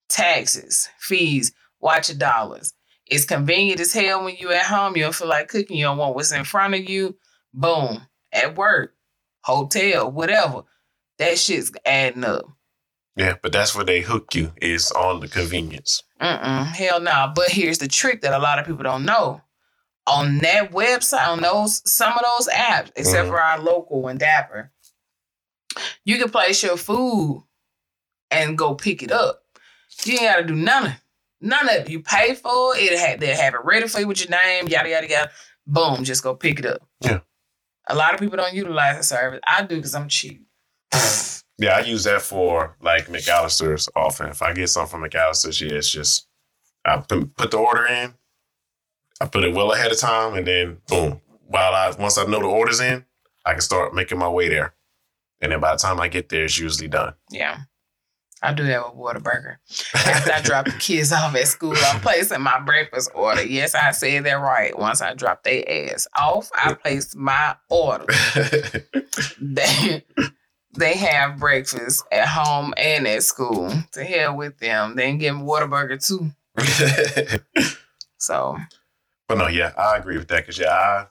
Taxes, 0.10 0.90
fees, 1.00 1.52
watch 1.80 2.10
your 2.10 2.18
dollars. 2.18 2.74
It's 3.06 3.26
convenient 3.26 3.80
as 3.80 3.94
hell 3.94 4.24
when 4.24 4.36
you're 4.38 4.54
at 4.54 4.66
home. 4.66 4.96
You 4.96 5.04
don't 5.04 5.16
feel 5.16 5.28
like 5.28 5.48
cooking. 5.48 5.78
You 5.78 5.86
don't 5.86 5.98
want 5.98 6.16
what's 6.16 6.32
in 6.32 6.44
front 6.44 6.76
of 6.76 6.88
you. 6.90 7.18
Boom. 7.54 8.02
At 8.32 8.56
work, 8.56 8.96
hotel, 9.42 10.12
whatever. 10.12 10.64
that 11.18 11.38
shit's 11.38 11.72
adding 11.86 12.24
up. 12.24 12.46
Yeah, 13.16 13.34
but 13.44 13.52
that's 13.52 13.76
where 13.76 13.84
they 13.84 14.00
hook 14.02 14.34
you 14.34 14.54
is 14.62 14.92
on 14.92 15.20
the 15.20 15.28
convenience. 15.28 16.02
Mm-mm, 16.22 16.66
hell 16.68 17.02
no. 17.02 17.34
But 17.36 17.50
here's 17.50 17.80
the 17.80 17.88
trick 17.90 18.22
that 18.22 18.34
a 18.34 18.40
lot 18.40 18.60
of 18.60 18.66
people 18.66 18.84
don't 18.84 19.04
know. 19.06 19.42
On 20.08 20.38
that 20.40 20.72
website, 20.72 21.28
on 21.28 21.42
those 21.42 21.82
some 21.92 22.14
of 22.14 22.24
those 22.24 22.48
apps, 22.54 22.92
except 22.96 23.28
Mhm. 23.28 23.32
for 23.32 23.42
our 23.42 23.60
local 23.60 24.08
and 24.08 24.20
Dapper, 24.20 24.72
you 26.06 26.18
can 26.18 26.30
place 26.30 26.64
your 26.64 26.78
food 26.78 27.44
and 28.32 28.58
go 28.58 28.76
pick 28.76 29.04
it 29.04 29.12
up. 29.12 29.44
You 30.06 30.14
ain't 30.14 30.22
gotta 30.22 30.44
do 30.44 30.54
of 30.54 30.94
none 31.42 31.70
of 31.70 31.76
it. 31.76 31.90
You 31.90 32.02
pay 32.02 32.36
for 32.36 32.76
it, 32.76 32.92
it 32.92 33.00
had 33.00 33.20
they 33.20 33.36
have 33.36 33.54
it 33.54 33.64
ready 33.64 33.88
for 33.88 34.00
you 34.00 34.08
with 34.08 34.22
your 34.22 34.30
name, 34.30 34.68
yada 34.68 34.90
yada 34.90 35.10
yada. 35.10 35.32
Boom, 35.68 36.04
just 36.04 36.24
go 36.24 36.36
pick 36.36 36.60
it 36.60 36.66
up. 36.66 36.82
Yeah. 37.02 37.20
A 37.88 37.96
lot 37.96 38.14
of 38.14 38.20
people 38.20 38.38
don't 38.38 38.54
utilize 38.54 38.98
the 38.98 39.04
service. 39.04 39.40
I 39.46 39.64
do 39.64 39.76
because 39.76 39.96
I'm 39.96 40.08
cheap. 40.08 40.46
Yeah, 41.60 41.76
I 41.76 41.82
use 41.82 42.06
that 42.06 42.22
for 42.22 42.78
like 42.82 43.08
McAlister's 43.08 43.90
often. 43.94 44.30
If 44.30 44.42
I 44.42 44.54
get 44.54 44.70
something 44.70 44.92
from 45.02 45.10
McAlister's, 45.10 45.60
yeah, 45.60 45.74
it's 45.74 45.92
just 45.92 46.26
I 46.86 46.98
put 46.98 47.36
put 47.36 47.52
the 47.52 47.58
order 47.58 47.86
in, 47.86 48.14
I 49.20 49.26
put 49.26 49.44
it 49.44 49.54
well 49.54 49.74
ahead 49.74 49.92
of 49.92 50.00
time, 50.00 50.36
and 50.36 50.48
then 50.48 50.78
boom. 50.88 51.20
While 51.48 51.74
I 51.74 51.94
once 52.00 52.18
I 52.18 52.24
know 52.24 52.40
the 52.40 52.46
order's 52.46 52.80
in, 52.80 53.04
I 53.46 53.52
can 53.52 53.62
start 53.62 53.94
making 53.94 54.20
my 54.20 54.30
way 54.30 54.48
there. 54.48 54.74
And 55.42 55.52
then 55.52 55.60
by 55.60 55.74
the 55.74 55.80
time 55.80 56.00
I 56.00 56.08
get 56.08 56.30
there, 56.30 56.46
it's 56.46 56.58
usually 56.58 56.88
done. 56.88 57.14
Yeah. 57.30 57.58
I 58.42 58.54
do 58.54 58.66
that 58.66 58.86
with 58.86 58.96
Whataburger. 58.96 59.58
After 59.94 60.32
I 60.32 60.42
drop 60.42 60.66
the 60.66 60.72
kids 60.80 61.12
off 61.12 61.36
at 61.36 61.48
school, 61.48 61.74
I'm 61.78 62.00
placing 62.00 62.42
my 62.42 62.60
breakfast 62.60 63.12
order. 63.14 63.44
Yes, 63.44 63.76
I 63.76 63.92
said 63.92 64.24
that 64.24 64.34
right. 64.34 64.78
Once 64.78 65.02
I 65.02 65.14
drop 65.14 65.44
their 65.44 65.64
ass 65.70 66.08
off, 66.18 66.50
I 66.56 66.74
place 66.74 67.16
my 67.16 67.56
order. 67.70 68.06
They, 69.42 70.04
they 70.78 70.94
have 70.96 71.40
breakfast 71.40 72.06
at 72.12 72.28
home 72.28 72.74
and 72.78 73.08
at 73.08 73.24
school. 73.24 73.72
To 73.94 74.04
hell 74.04 74.38
with 74.38 74.60
them. 74.60 74.96
They 74.96 75.08
can 75.08 75.18
get 75.18 75.36
me 75.36 75.42
Whataburger 75.42 76.00
too. 76.06 76.32
So, 78.20 78.58
but 79.28 79.38
no, 79.38 79.48
yeah, 79.48 79.72
I 79.78 79.98
agree 79.98 80.18
with 80.18 80.28
that 80.28 80.44
because 80.44 80.60
yeah, 80.60 80.68
I 80.72 81.08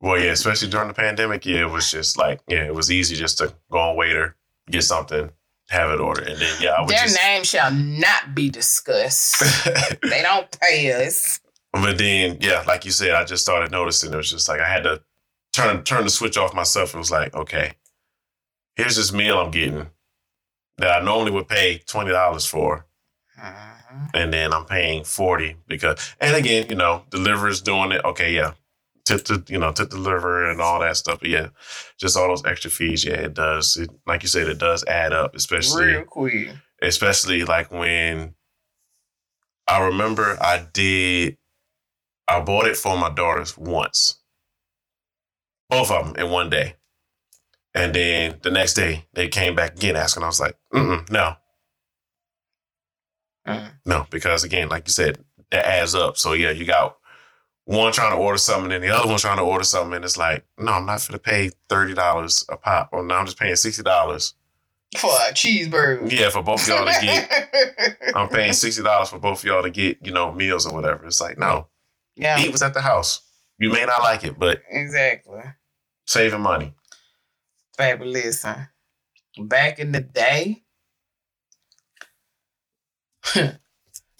well, 0.00 0.18
yeah, 0.18 0.30
especially 0.30 0.68
during 0.68 0.88
the 0.88 0.94
pandemic, 0.94 1.44
yeah, 1.44 1.62
it 1.62 1.70
was 1.70 1.90
just 1.90 2.16
like 2.16 2.40
yeah, 2.48 2.64
it 2.64 2.74
was 2.74 2.90
easy 2.90 3.16
just 3.16 3.38
to 3.38 3.52
go 3.70 3.78
on 3.78 3.96
Waitr, 3.96 4.34
get 4.70 4.82
something, 4.82 5.30
have 5.70 5.90
it 5.90 6.00
ordered, 6.00 6.28
and 6.28 6.40
then 6.40 6.54
yeah, 6.60 6.70
I 6.70 6.80
would 6.82 6.90
their 6.90 7.04
just. 7.04 7.16
name 7.22 7.44
shall 7.44 7.70
not 7.72 8.34
be 8.34 8.50
discussed. 8.50 9.40
they 10.02 10.22
don't 10.22 10.50
pay 10.60 10.92
us. 11.06 11.40
But 11.72 11.98
then, 11.98 12.38
yeah, 12.40 12.64
like 12.66 12.84
you 12.84 12.90
said, 12.90 13.12
I 13.14 13.24
just 13.24 13.42
started 13.44 13.70
noticing 13.70 14.12
it 14.12 14.16
was 14.16 14.30
just 14.30 14.48
like 14.48 14.60
I 14.60 14.68
had 14.68 14.82
to 14.84 15.02
turn 15.52 15.82
turn 15.84 16.04
the 16.04 16.10
switch 16.10 16.36
off 16.36 16.52
myself. 16.54 16.94
It 16.94 16.98
was 16.98 17.10
like, 17.12 17.34
okay, 17.34 17.72
here's 18.76 18.96
this 18.96 19.12
meal 19.12 19.38
I'm 19.38 19.50
getting 19.52 19.86
that 20.78 21.00
I 21.02 21.04
normally 21.04 21.30
would 21.30 21.48
pay 21.48 21.78
twenty 21.86 22.10
dollars 22.10 22.46
for, 22.46 22.86
Mhm. 23.40 24.10
and 24.14 24.32
then 24.32 24.52
I'm 24.52 24.64
paying 24.64 25.04
forty 25.04 25.56
because, 25.68 26.14
and 26.20 26.34
again, 26.34 26.66
you 26.68 26.74
know, 26.76 27.04
deliverers 27.10 27.60
doing 27.62 27.92
it. 27.92 28.04
Okay, 28.04 28.34
yeah, 28.34 28.54
tip 29.04 29.24
to 29.24 29.42
you 29.48 29.58
know 29.58 29.72
tip 29.72 29.90
deliver 29.90 30.50
and 30.50 30.60
all 30.60 30.80
that 30.80 30.96
stuff. 30.96 31.20
But 31.20 31.30
yeah, 31.30 31.48
just 31.98 32.16
all 32.16 32.28
those 32.28 32.44
extra 32.44 32.70
fees. 32.70 33.04
Yeah, 33.04 33.14
it 33.14 33.34
does. 33.34 33.76
It, 33.76 33.90
like 34.06 34.22
you 34.22 34.28
said, 34.28 34.48
it 34.48 34.58
does 34.58 34.84
add 34.84 35.12
up, 35.12 35.34
especially 35.34 35.86
Real 35.86 36.04
quick. 36.04 36.50
especially 36.82 37.44
like 37.44 37.70
when 37.70 38.34
I 39.66 39.84
remember 39.86 40.36
I 40.40 40.66
did, 40.72 41.36
I 42.28 42.40
bought 42.40 42.66
it 42.66 42.76
for 42.76 42.96
my 42.96 43.10
daughters 43.10 43.56
once, 43.56 44.18
both 45.68 45.90
of 45.90 46.06
them 46.06 46.16
in 46.24 46.30
one 46.32 46.50
day. 46.50 46.76
And 47.74 47.94
then 47.94 48.38
the 48.42 48.50
next 48.50 48.74
day 48.74 49.06
they 49.12 49.28
came 49.28 49.54
back 49.54 49.74
again 49.76 49.94
asking. 49.96 50.24
I 50.24 50.26
was 50.26 50.40
like, 50.40 50.56
Mm-mm, 50.74 51.08
no, 51.10 51.36
Mm. 53.46 53.72
no, 53.86 54.06
because 54.10 54.44
again, 54.44 54.68
like 54.68 54.86
you 54.86 54.92
said, 54.92 55.18
that 55.50 55.64
adds 55.64 55.94
up. 55.94 56.16
So 56.18 56.34
yeah, 56.34 56.50
you 56.50 56.64
got 56.66 56.96
one 57.70 57.92
trying 57.92 58.10
to 58.10 58.16
order 58.16 58.36
something 58.36 58.72
and 58.72 58.82
the 58.82 58.88
other 58.88 59.08
one 59.08 59.18
trying 59.18 59.36
to 59.36 59.44
order 59.44 59.62
something. 59.62 59.94
And 59.94 60.04
it's 60.04 60.16
like, 60.16 60.44
no, 60.58 60.72
I'm 60.72 60.86
not 60.86 61.06
going 61.06 61.12
to 61.12 61.18
pay 61.18 61.50
$30 61.68 62.44
a 62.48 62.56
pop. 62.56 62.88
Or 62.92 63.04
no, 63.04 63.14
I'm 63.14 63.26
just 63.26 63.38
paying 63.38 63.54
$60. 63.54 64.32
For 64.98 65.06
a 65.06 65.32
cheeseburger. 65.32 66.10
Yeah, 66.10 66.30
for 66.30 66.42
both 66.42 66.66
y'all 66.66 66.84
to 66.84 66.92
get 67.00 67.96
I'm 68.16 68.28
paying 68.28 68.52
sixty 68.52 68.82
dollars 68.82 69.08
for 69.08 69.20
both 69.20 69.38
of 69.38 69.44
y'all 69.44 69.62
to 69.62 69.70
get, 69.70 69.98
you 70.04 70.10
know, 70.10 70.32
meals 70.32 70.66
or 70.66 70.74
whatever. 70.74 71.06
It's 71.06 71.20
like, 71.20 71.38
no, 71.38 71.68
yeah, 72.16 72.40
eat 72.40 72.50
was 72.50 72.60
at 72.60 72.74
the 72.74 72.80
house. 72.80 73.20
You 73.56 73.70
may 73.70 73.84
not 73.84 74.02
like 74.02 74.24
it, 74.24 74.36
but 74.36 74.62
exactly. 74.68 75.42
saving 76.06 76.40
money. 76.40 76.74
Baby, 77.78 78.06
listen. 78.06 78.66
Back 79.38 79.78
in 79.78 79.92
the 79.92 80.00
day, 80.00 80.64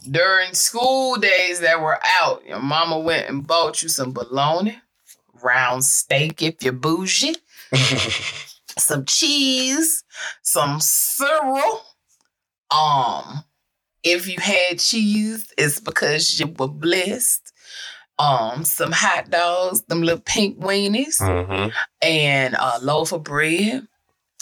during 0.09 0.55
school 0.55 1.17
days 1.17 1.61
that 1.61 1.81
were 1.81 1.99
out, 2.21 2.45
your 2.47 2.61
mama 2.61 2.99
went 2.99 3.29
and 3.29 3.47
bought 3.47 3.83
you 3.83 3.89
some 3.89 4.13
bologna, 4.13 4.79
round 5.43 5.85
steak 5.85 6.43
if 6.43 6.63
you're 6.63 6.73
bougie, 6.73 7.37
some 8.79 9.05
cheese, 9.05 10.05
some 10.43 10.81
cereal. 10.81 11.83
Um, 12.71 13.45
if 14.03 14.29
you 14.29 14.39
had 14.41 14.79
cheese, 14.79 15.53
it's 15.59 15.81
because 15.81 16.39
you 16.39 16.47
were 16.47 16.69
blessed. 16.69 17.53
Um, 18.19 18.65
some 18.65 18.93
hot 18.93 19.31
dogs, 19.31 19.83
them 19.83 20.03
little 20.03 20.21
pink 20.21 20.59
weenies 20.59 21.19
hmm 21.19 21.69
and 22.03 22.55
a 22.55 22.79
loaf 22.83 23.13
of 23.13 23.25
bread. 23.25 23.87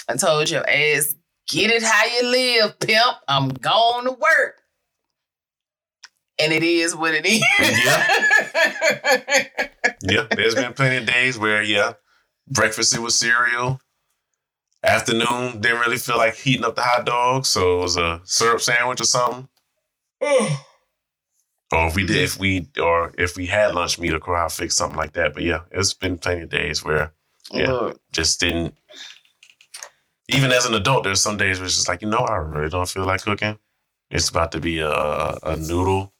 I 0.08 0.16
told 0.16 0.50
your 0.50 0.68
ass, 0.68 1.14
get 1.48 1.70
it 1.70 1.82
how 1.82 2.04
you 2.06 2.26
live, 2.26 2.78
pimp. 2.80 3.16
I'm 3.28 3.48
going 3.50 4.06
to 4.06 4.12
work. 4.12 4.62
And 6.40 6.52
it 6.52 6.62
is 6.62 6.94
what 6.94 7.14
it 7.14 7.26
is. 7.26 7.42
Yeah, 7.58 8.06
yeah. 10.02 10.26
there's 10.30 10.54
been 10.54 10.72
plenty 10.72 10.98
of 10.98 11.06
days 11.06 11.36
where, 11.38 11.62
yeah, 11.62 11.94
breakfast 12.48 12.94
it 12.94 13.00
was 13.00 13.14
cereal. 13.16 13.80
Afternoon 14.84 15.60
didn't 15.60 15.80
really 15.80 15.96
feel 15.96 16.16
like 16.18 16.36
heating 16.36 16.64
up 16.64 16.76
the 16.76 16.82
hot 16.82 17.04
dog, 17.04 17.44
so 17.44 17.78
it 17.78 17.82
was 17.82 17.96
a 17.96 18.20
syrup 18.24 18.60
sandwich 18.60 19.00
or 19.00 19.04
something. 19.04 19.48
Or 21.70 21.88
if 21.88 21.96
we 21.96 22.06
did, 22.06 22.16
if 22.16 22.38
we 22.38 22.66
or 22.80 23.12
if 23.18 23.36
we 23.36 23.44
had 23.44 23.74
lunch 23.74 23.98
meat 23.98 24.14
or 24.14 24.18
crowd 24.18 24.50
fix 24.52 24.74
something 24.74 24.96
like 24.96 25.12
that. 25.12 25.34
But 25.34 25.42
yeah, 25.42 25.60
it's 25.70 25.92
been 25.92 26.16
plenty 26.16 26.42
of 26.42 26.48
days 26.48 26.82
where 26.82 27.12
Yeah. 27.52 27.70
Look, 27.72 28.00
just 28.10 28.40
didn't. 28.40 28.74
Even 30.28 30.50
as 30.50 30.64
an 30.64 30.72
adult, 30.72 31.04
there's 31.04 31.20
some 31.20 31.36
days 31.36 31.58
where 31.58 31.66
it's 31.66 31.74
just 31.74 31.88
like, 31.88 32.00
you 32.00 32.08
know, 32.08 32.18
I 32.18 32.36
really 32.36 32.70
don't 32.70 32.88
feel 32.88 33.04
like 33.04 33.20
cooking. 33.20 33.58
It's 34.10 34.30
about 34.30 34.52
to 34.52 34.60
be 34.60 34.78
a 34.78 34.90
a 34.90 35.56
noodle 35.58 36.14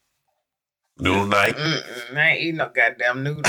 noodle 1.01 1.27
night. 1.27 1.57
mm-mm, 1.57 2.17
I 2.17 2.31
ain't 2.31 2.41
eating 2.41 2.57
no 2.57 2.71
goddamn 2.75 3.23
noodles. 3.23 3.47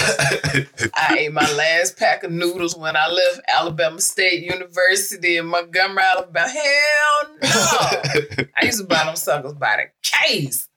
I 0.94 1.18
ate 1.20 1.34
my 1.34 1.52
last 1.54 1.98
pack 1.98 2.24
of 2.24 2.32
noodles 2.32 2.76
when 2.76 2.96
I 2.96 3.08
left 3.08 3.42
Alabama 3.48 4.00
State 4.02 4.44
University 4.44 5.38
in 5.38 5.48
Montgomery, 5.48 6.04
Alabama. 6.04 6.50
Hell 6.50 7.30
no. 7.42 8.46
I 8.56 8.66
used 8.66 8.80
to 8.80 8.86
buy 8.86 9.06
them 9.06 9.16
suckers 9.16 9.54
by 9.54 9.78
the 9.78 10.10
case. 10.28 10.68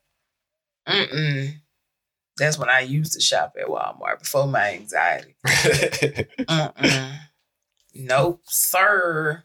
Mm-mm. 0.88 1.54
That's 2.38 2.58
when 2.58 2.70
I 2.70 2.80
used 2.80 3.12
to 3.12 3.20
shop 3.20 3.56
at 3.60 3.66
Walmart 3.68 4.20
before 4.20 4.46
my 4.46 4.72
anxiety. 4.72 5.34
Mm-mm. 5.44 7.18
Nope, 7.94 8.40
sir. 8.46 9.44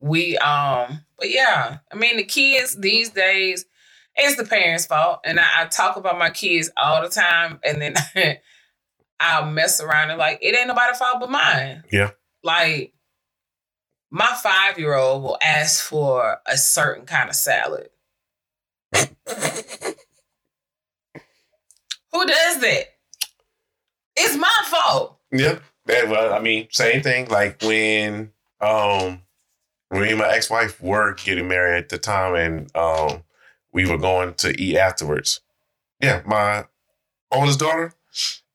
We 0.00 0.36
um, 0.38 1.00
but 1.16 1.30
yeah, 1.30 1.78
I 1.90 1.96
mean 1.96 2.16
the 2.16 2.24
kids 2.24 2.76
these 2.76 3.10
days, 3.10 3.64
it's 4.16 4.36
the 4.36 4.44
parents' 4.44 4.86
fault. 4.86 5.20
And 5.24 5.40
I, 5.40 5.62
I 5.62 5.64
talk 5.66 5.96
about 5.96 6.18
my 6.18 6.30
kids 6.30 6.70
all 6.76 7.02
the 7.02 7.08
time, 7.08 7.60
and 7.64 7.80
then 7.80 7.94
I'll 9.20 9.46
mess 9.46 9.80
around 9.80 10.10
and 10.10 10.18
like 10.18 10.38
it 10.42 10.56
ain't 10.56 10.68
nobody's 10.68 10.98
fault 10.98 11.20
but 11.20 11.30
mine. 11.30 11.84
Yeah. 11.90 12.10
Like 12.42 12.92
my 14.10 14.36
five 14.42 14.78
year 14.78 14.94
old 14.94 15.22
will 15.22 15.38
ask 15.42 15.82
for 15.82 16.38
a 16.46 16.56
certain 16.56 17.06
kind 17.06 17.28
of 17.28 17.36
salad. 17.36 17.90
Who 18.94 19.04
does 22.26 22.60
that? 22.60 22.84
It's 24.16 24.36
my 24.36 24.64
fault. 24.66 25.18
yeah, 25.32 25.58
that 25.86 26.08
well, 26.08 26.32
I 26.32 26.40
mean, 26.40 26.68
same 26.70 27.02
thing. 27.02 27.28
Like 27.28 27.60
when 27.62 28.30
um 28.60 29.22
when 29.88 30.02
me 30.02 30.10
and 30.10 30.18
my 30.18 30.28
ex 30.32 30.48
wife 30.48 30.80
were 30.80 31.14
getting 31.14 31.48
married 31.48 31.78
at 31.78 31.88
the 31.88 31.98
time, 31.98 32.34
and 32.34 32.76
um 32.76 33.24
we 33.74 33.86
were 33.86 33.98
going 33.98 34.34
to 34.34 34.58
eat 34.58 34.78
afterwards. 34.78 35.40
Yeah, 36.00 36.22
my 36.24 36.64
oldest 37.30 37.58
daughter 37.58 37.92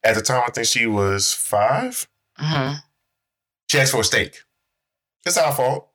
at 0.03 0.15
the 0.15 0.21
time, 0.21 0.43
I 0.47 0.51
think 0.51 0.65
she 0.65 0.87
was 0.87 1.33
five. 1.33 2.07
Mm-hmm. 2.39 2.75
She 3.69 3.79
asked 3.79 3.91
for 3.91 4.01
a 4.01 4.03
steak. 4.03 4.41
It's 5.25 5.37
our 5.37 5.53
fault. 5.53 5.89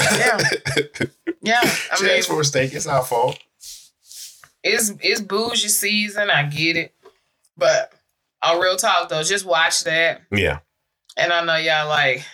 Yeah. 0.00 0.38
Yeah, 1.44 1.58
I 1.60 1.96
she 1.96 2.04
mean, 2.04 2.18
asked 2.18 2.28
for 2.28 2.40
a 2.40 2.44
steak. 2.44 2.72
It's 2.72 2.86
our 2.86 3.02
fault. 3.02 3.36
it's 4.62 4.92
it's 5.00 5.20
bougie 5.20 5.66
season. 5.66 6.30
I 6.30 6.44
get 6.44 6.76
it, 6.76 6.94
but 7.56 7.92
on 8.40 8.60
real 8.60 8.76
talk 8.76 9.08
though, 9.08 9.24
just 9.24 9.44
watch 9.44 9.82
that. 9.82 10.22
Yeah. 10.30 10.60
And 11.16 11.32
I 11.32 11.44
know 11.44 11.56
y'all 11.56 11.88
like, 11.88 12.24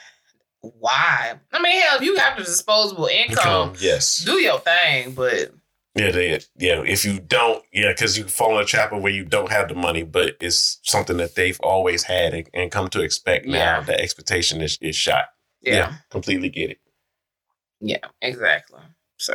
why. 0.60 1.36
I 1.50 1.62
mean, 1.62 1.80
hell, 1.80 1.96
if 1.96 2.02
you 2.02 2.16
have 2.16 2.36
the 2.36 2.44
disposable 2.44 3.06
income, 3.06 3.72
yes. 3.80 4.22
do 4.22 4.34
your 4.34 4.58
thing, 4.60 5.12
but 5.12 5.54
Yeah, 5.98 6.10
they, 6.10 6.40
yeah. 6.56 6.82
If 6.82 7.04
you 7.04 7.18
don't, 7.18 7.64
yeah, 7.72 7.90
because 7.90 8.16
you 8.16 8.24
fall 8.24 8.56
in 8.56 8.62
a 8.62 8.64
trap 8.64 8.92
of 8.92 9.02
where 9.02 9.12
you 9.12 9.24
don't 9.24 9.50
have 9.50 9.68
the 9.68 9.74
money, 9.74 10.02
but 10.02 10.36
it's 10.40 10.78
something 10.82 11.16
that 11.16 11.34
they've 11.34 11.58
always 11.60 12.04
had 12.04 12.34
and, 12.34 12.48
and 12.54 12.70
come 12.70 12.88
to 12.88 13.02
expect 13.02 13.46
now. 13.46 13.58
Yeah. 13.58 13.80
That 13.80 14.00
expectation 14.00 14.60
is, 14.60 14.78
is 14.80 14.96
shot. 14.96 15.26
yeah. 15.60 15.94
completely 16.10 16.48
get 16.50 16.70
it. 16.70 16.78
Yeah, 17.80 18.06
exactly. 18.20 18.80
So 19.18 19.34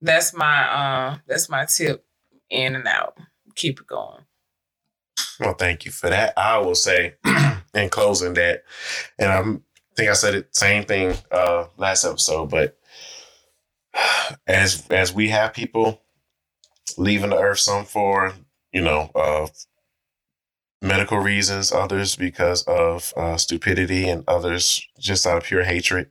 that's 0.00 0.34
my 0.34 0.62
uh 0.64 1.18
that's 1.26 1.48
my 1.48 1.64
tip 1.64 2.04
in 2.50 2.74
and 2.74 2.86
out. 2.86 3.18
Keep 3.54 3.80
it 3.80 3.86
going. 3.86 4.22
Well, 5.40 5.54
thank 5.54 5.84
you 5.84 5.90
for 5.90 6.08
that. 6.10 6.34
I 6.36 6.58
will 6.58 6.74
say 6.74 7.14
in 7.74 7.88
closing 7.90 8.34
that, 8.34 8.64
and 9.18 9.30
I'm, 9.30 9.62
I 9.92 9.94
think 9.96 10.10
I 10.10 10.14
said 10.14 10.34
it 10.34 10.54
same 10.54 10.84
thing 10.84 11.14
uh, 11.30 11.66
last 11.76 12.04
episode, 12.04 12.50
but 12.50 12.75
as 14.46 14.86
as 14.90 15.12
we 15.12 15.28
have 15.30 15.54
people 15.54 16.02
leaving 16.98 17.30
the 17.30 17.38
earth, 17.38 17.60
some 17.60 17.84
for 17.84 18.34
you 18.72 18.80
know 18.82 19.10
uh, 19.14 19.46
medical 20.82 21.18
reasons, 21.18 21.72
others 21.72 22.16
because 22.16 22.62
of 22.64 23.12
uh, 23.16 23.36
stupidity, 23.36 24.08
and 24.08 24.24
others 24.28 24.86
just 24.98 25.26
out 25.26 25.38
of 25.38 25.44
pure 25.44 25.64
hatred. 25.64 26.10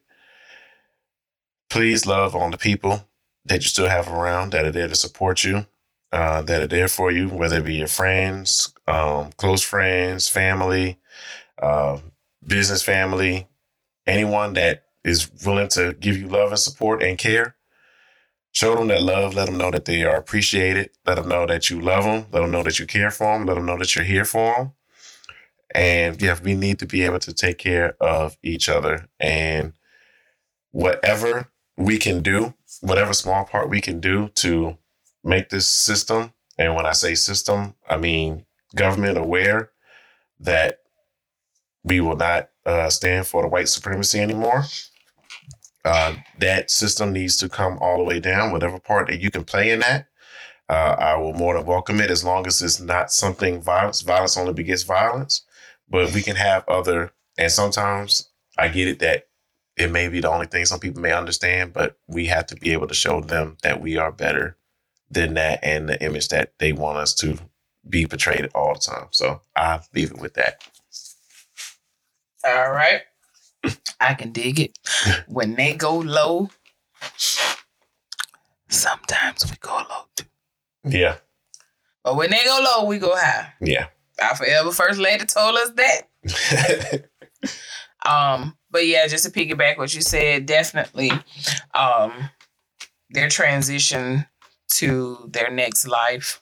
Please 1.69 2.05
love 2.05 2.36
on 2.36 2.51
the 2.51 2.57
people 2.57 3.07
that 3.45 3.61
you 3.61 3.67
still 3.69 3.89
have 3.89 4.07
around 4.07 4.51
that 4.51 4.65
are 4.65 4.71
there 4.71 4.88
to 4.88 4.95
support 4.95 5.43
you, 5.43 5.65
uh, 6.11 6.41
that 6.43 6.61
are 6.61 6.67
there 6.67 6.88
for 6.88 7.11
you, 7.11 7.29
whether 7.29 7.57
it 7.59 7.65
be 7.65 7.75
your 7.75 7.88
friends, 7.88 8.73
um, 8.88 9.31
close 9.38 9.61
friends, 9.61 10.27
family, 10.27 10.99
uh, 11.61 11.99
business 12.45 12.81
family, 12.83 13.47
anyone 14.07 14.53
that 14.53 14.83
is 15.03 15.29
willing 15.45 15.67
to 15.69 15.93
give 15.93 16.17
you 16.17 16.27
love 16.27 16.49
and 16.49 16.59
support 16.59 17.03
and 17.03 17.17
care. 17.17 17.55
Show 18.56 18.74
them 18.76 18.88
that 18.88 19.03
love. 19.03 19.36
Let 19.36 19.47
them 19.47 19.58
know 19.58 19.70
that 19.70 19.84
they 19.84 20.03
are 20.06 20.16
appreciated. 20.16 20.91
Let 21.06 21.16
them 21.16 21.28
know 21.28 21.45
that 21.45 21.70
you 21.70 21.82
love 21.82 22.06
them. 22.06 22.28
Let 22.32 22.39
them 22.39 22.51
know 22.51 22.64
that 22.64 22.80
you 22.80 22.86
care 22.86 23.12
for 23.12 23.38
them. 23.38 23.45
Let 23.45 23.56
them 23.56 23.66
know 23.66 23.78
that 23.78 23.93
you're 23.95 24.06
here 24.06 24.24
for 24.24 24.56
them. 24.56 24.72
And 25.74 26.22
yeah, 26.22 26.39
we 26.41 26.56
need 26.56 26.80
to 26.80 26.86
be 26.86 27.03
able 27.03 27.20
to 27.20 27.34
take 27.34 27.58
care 27.58 27.97
of 27.99 28.38
each 28.41 28.70
other. 28.70 29.10
And 29.20 29.74
whatever 30.72 31.49
we 31.76 31.97
can 31.97 32.24
do, 32.24 32.53
whatever 32.80 33.14
small 33.14 33.43
part 33.43 33.70
we 33.70 33.82
can 33.82 33.99
do 33.99 34.30
to 34.36 34.78
make 35.22 35.49
this 35.49 35.68
system, 35.68 36.32
and 36.58 36.76
when 36.76 36.86
I 36.86 36.93
say 36.93 37.14
system, 37.16 37.76
I 37.89 37.97
mean 37.97 38.45
government 38.74 39.18
aware 39.18 39.72
that 40.39 40.80
we 41.84 41.99
will 41.99 42.16
not 42.16 42.51
uh, 42.66 42.89
stand 42.89 43.28
for 43.28 43.41
the 43.41 43.49
white 43.49 43.68
supremacy 43.68 44.22
anymore. 44.22 44.64
Uh, 45.86 46.15
that 46.39 46.71
system 46.71 47.13
needs 47.13 47.38
to 47.38 47.47
come 47.47 47.77
all 47.79 47.97
the 47.97 48.03
way 48.03 48.19
down. 48.19 48.51
Whatever 48.51 48.79
part 48.79 49.07
that 49.07 49.21
you 49.21 49.29
can 49.29 49.43
play 49.45 49.69
in 49.69 49.79
that, 49.81 50.07
uh, 50.67 50.95
I 50.97 51.15
will 51.15 51.33
more 51.33 51.55
than 51.55 51.65
welcome 51.65 52.01
it 52.01 52.09
as 52.09 52.23
long 52.23 52.47
as 52.47 52.61
it's 52.61 52.79
not 52.79 53.11
something 53.11 53.61
violence. 53.61 54.01
Violence 54.01 54.36
only 54.36 54.53
begets 54.53 54.83
violence, 54.83 55.43
but 55.88 56.11
we 56.13 56.23
can 56.23 56.36
have 56.36 56.67
other. 56.67 57.13
And 57.38 57.51
sometimes 57.51 58.29
I 58.57 58.69
get 58.69 58.88
it 58.88 58.99
that 58.99 59.27
it 59.77 59.91
may 59.91 60.07
be 60.07 60.21
the 60.21 60.31
only 60.31 60.47
thing 60.47 60.65
some 60.65 60.79
people 60.79 61.01
may 61.01 61.11
understand, 61.11 61.73
but 61.73 61.97
we 62.07 62.25
have 62.27 62.47
to 62.47 62.55
be 62.55 62.73
able 62.73 62.88
to 62.88 62.93
show 62.95 63.21
them 63.21 63.57
that 63.61 63.81
we 63.81 63.97
are 63.97 64.11
better 64.11 64.57
than 65.11 65.36
that 65.36 65.59
and 65.63 65.88
the 65.88 66.01
image 66.03 66.29
that 66.29 66.53
they 66.59 66.73
want 66.73 66.97
us 66.97 67.13
to 67.15 67.38
be 67.88 68.07
portrayed 68.07 68.49
all 68.55 68.73
the 68.73 68.79
time. 68.79 69.07
So 69.11 69.41
I 69.55 69.81
leave 69.93 70.11
it 70.11 70.19
with 70.19 70.33
that. 70.36 70.63
All 72.45 72.71
right. 72.71 73.01
I 73.99 74.13
can 74.13 74.32
dig 74.32 74.59
it. 74.59 74.78
When 75.28 75.55
they 75.55 75.74
go 75.76 75.97
low, 75.97 76.49
sometimes 78.70 79.45
we 79.49 79.55
go 79.59 79.76
low 79.89 80.05
too. 80.16 80.26
Yeah, 80.88 81.18
But 82.03 82.16
when 82.16 82.30
they 82.30 82.43
go 82.45 82.59
low, 82.63 82.86
we 82.86 82.99
go 82.99 83.16
high. 83.16 83.53
yeah. 83.61 83.88
Our 84.22 84.36
forever 84.36 84.72
first 84.72 84.99
lady 84.99 85.26
told 85.26 85.55
us 85.57 85.72
that. 85.72 87.05
Um, 88.05 88.55
but 88.70 88.86
yeah, 88.86 89.07
just 89.07 89.26
to 89.26 89.32
piggyback 89.32 89.80
what 89.80 89.95
you 89.95 90.01
said, 90.01 90.45
definitely 90.45 91.09
um 91.74 92.30
their 93.09 93.30
transition 93.30 94.28
to 94.74 95.28
their 95.34 95.49
next 95.49 95.88
life 95.88 96.39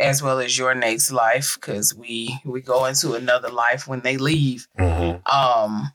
as 0.00 0.22
well 0.22 0.38
as 0.38 0.56
your 0.56 0.74
next 0.74 1.12
life, 1.12 1.58
because 1.60 1.94
we 1.94 2.40
we 2.46 2.62
go 2.62 2.86
into 2.86 3.12
another 3.12 3.50
life 3.50 3.86
when 3.86 4.00
they 4.00 4.16
leave, 4.16 4.68
Mhm. 4.78 5.20
um, 5.30 5.92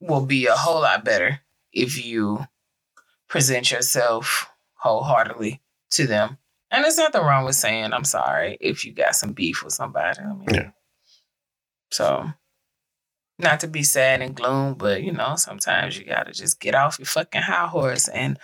will 0.00 0.24
be 0.26 0.46
a 0.46 0.54
whole 0.54 0.80
lot 0.82 1.04
better 1.04 1.40
if 1.72 2.04
you 2.04 2.46
present 3.28 3.70
yourself 3.70 4.50
wholeheartedly 4.74 5.60
to 5.90 6.06
them. 6.06 6.38
And 6.70 6.84
there's 6.84 6.98
nothing 6.98 7.22
wrong 7.22 7.44
with 7.44 7.56
saying 7.56 7.92
I'm 7.92 8.04
sorry 8.04 8.56
if 8.60 8.84
you 8.84 8.92
got 8.92 9.14
some 9.16 9.32
beef 9.32 9.62
with 9.62 9.72
somebody. 9.72 10.18
I 10.20 10.32
mean, 10.32 10.46
Yeah. 10.52 10.70
So, 11.90 12.30
not 13.38 13.60
to 13.60 13.66
be 13.68 13.82
sad 13.82 14.22
and 14.22 14.34
gloom, 14.34 14.74
but 14.74 15.02
you 15.02 15.12
know, 15.12 15.34
sometimes 15.36 15.98
you 15.98 16.04
gotta 16.04 16.32
just 16.32 16.60
get 16.60 16.74
off 16.74 16.98
your 16.98 17.06
fucking 17.06 17.42
high 17.42 17.66
horse 17.66 18.06
and 18.08 18.38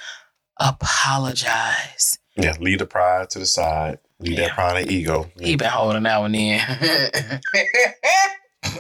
apologize. 0.59 2.19
Yeah, 2.37 2.55
leave 2.61 2.79
the 2.81 2.87
pride 2.87 3.31
to 3.31 3.39
the 3.39 3.47
side. 3.47 3.99
Leave 4.19 4.39
Yeah. 4.39 4.47
that 4.49 4.55
pride 4.55 4.83
and 4.83 4.91
ego. 4.91 5.31
He 5.39 5.57
been 5.57 5.69
holding 5.71 6.03
that 6.05 6.19
one 6.19 6.35
in. 6.35 6.61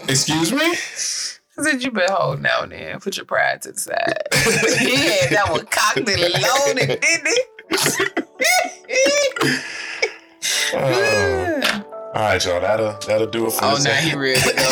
Excuse 0.08 0.52
me? 0.52 0.74
I 1.58 1.62
said 1.62 1.82
you 1.82 1.90
been 1.90 2.10
holding 2.10 2.44
one 2.44 2.72
in. 2.72 3.00
Put 3.00 3.16
your 3.16 3.24
pride 3.24 3.62
to 3.62 3.72
the 3.72 3.80
side. 3.80 4.22
he 4.78 4.96
had 4.96 5.30
that 5.30 5.48
one 5.50 5.64
cocked 5.66 5.96
and 5.96 6.08
loaded, 6.08 7.00
didn't 7.00 7.26
he? 7.26 7.40
Uh, 10.74 11.82
all 12.14 12.22
right, 12.22 12.44
y'all. 12.44 12.60
That'll 12.60 12.98
that'll 13.06 13.26
do 13.26 13.46
it 13.46 13.52
for 13.52 13.64
oh, 13.64 13.74
this. 13.76 13.84
now 13.84 13.94
he 13.94 14.14
ready 14.14 14.38
to 14.40 14.52
go. 14.54 14.62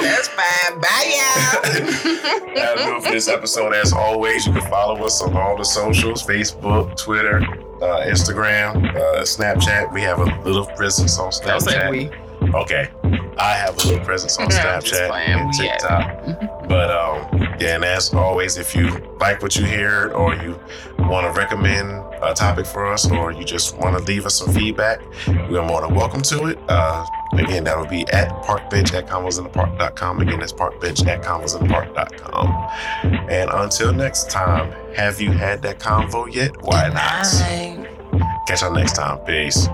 That's 0.00 0.28
fine. 0.28 0.80
Bye, 0.80 1.14
y'all. 1.14 1.62
That'll 2.54 2.84
do 2.84 2.96
it 2.96 3.02
for 3.04 3.12
this 3.12 3.28
episode. 3.28 3.72
As 3.72 3.92
always, 3.92 4.46
you 4.46 4.52
can 4.52 4.68
follow 4.68 5.04
us 5.04 5.22
on 5.22 5.36
all 5.36 5.56
the 5.56 5.64
socials: 5.64 6.24
Facebook, 6.24 6.96
Twitter, 6.96 7.36
uh, 7.36 8.04
Instagram, 8.04 8.94
uh, 8.96 9.22
Snapchat. 9.22 9.92
We 9.92 10.02
have 10.02 10.18
a 10.18 10.40
little 10.42 10.66
presence 10.66 11.18
on 11.20 11.30
Don't 11.44 11.60
say 11.60 11.72
Snapchat. 11.72 11.90
we. 11.90 12.27
Okay, 12.54 12.88
I 13.38 13.54
have 13.54 13.74
a 13.74 13.88
little 13.88 14.04
presence 14.04 14.38
on 14.38 14.48
Snapchat 14.48 15.10
and 15.10 15.52
TikTok. 15.52 16.68
But 16.68 16.90
um, 16.90 17.56
yeah, 17.60 17.74
and 17.76 17.84
as 17.84 18.12
always, 18.12 18.56
if 18.58 18.74
you 18.74 18.88
like 19.20 19.42
what 19.42 19.56
you 19.56 19.64
hear 19.64 20.10
or 20.12 20.34
you 20.34 20.58
want 20.98 21.32
to 21.32 21.38
recommend 21.38 22.04
a 22.22 22.34
topic 22.34 22.66
for 22.66 22.92
us 22.92 23.10
or 23.10 23.32
you 23.32 23.44
just 23.44 23.76
want 23.78 23.96
to 23.96 24.04
leave 24.04 24.26
us 24.26 24.34
some 24.34 24.52
feedback, 24.52 25.00
we 25.48 25.56
are 25.56 25.66
more 25.66 25.80
than 25.80 25.94
welcome 25.94 26.20
to 26.22 26.46
it. 26.46 26.58
Uh, 26.68 27.04
again, 27.34 27.64
that 27.64 27.78
would 27.78 27.88
be 27.88 28.06
at 28.12 28.28
parkbench 28.42 28.92
at 28.92 29.06
convosinthepark.com. 29.06 30.20
Again, 30.20 30.40
that's 30.40 30.52
parkbench 30.52 31.06
at 31.06 31.22
convosinthepark.com. 31.22 32.70
And 33.30 33.50
until 33.50 33.92
next 33.92 34.30
time, 34.30 34.72
have 34.94 35.20
you 35.20 35.32
had 35.32 35.62
that 35.62 35.78
convo 35.78 36.32
yet? 36.32 36.60
Why 36.62 36.88
not? 36.88 37.22
Bye. 37.22 37.88
Catch 38.46 38.62
y'all 38.62 38.72
next 38.74 38.94
time. 38.94 39.18
Peace. 39.24 39.68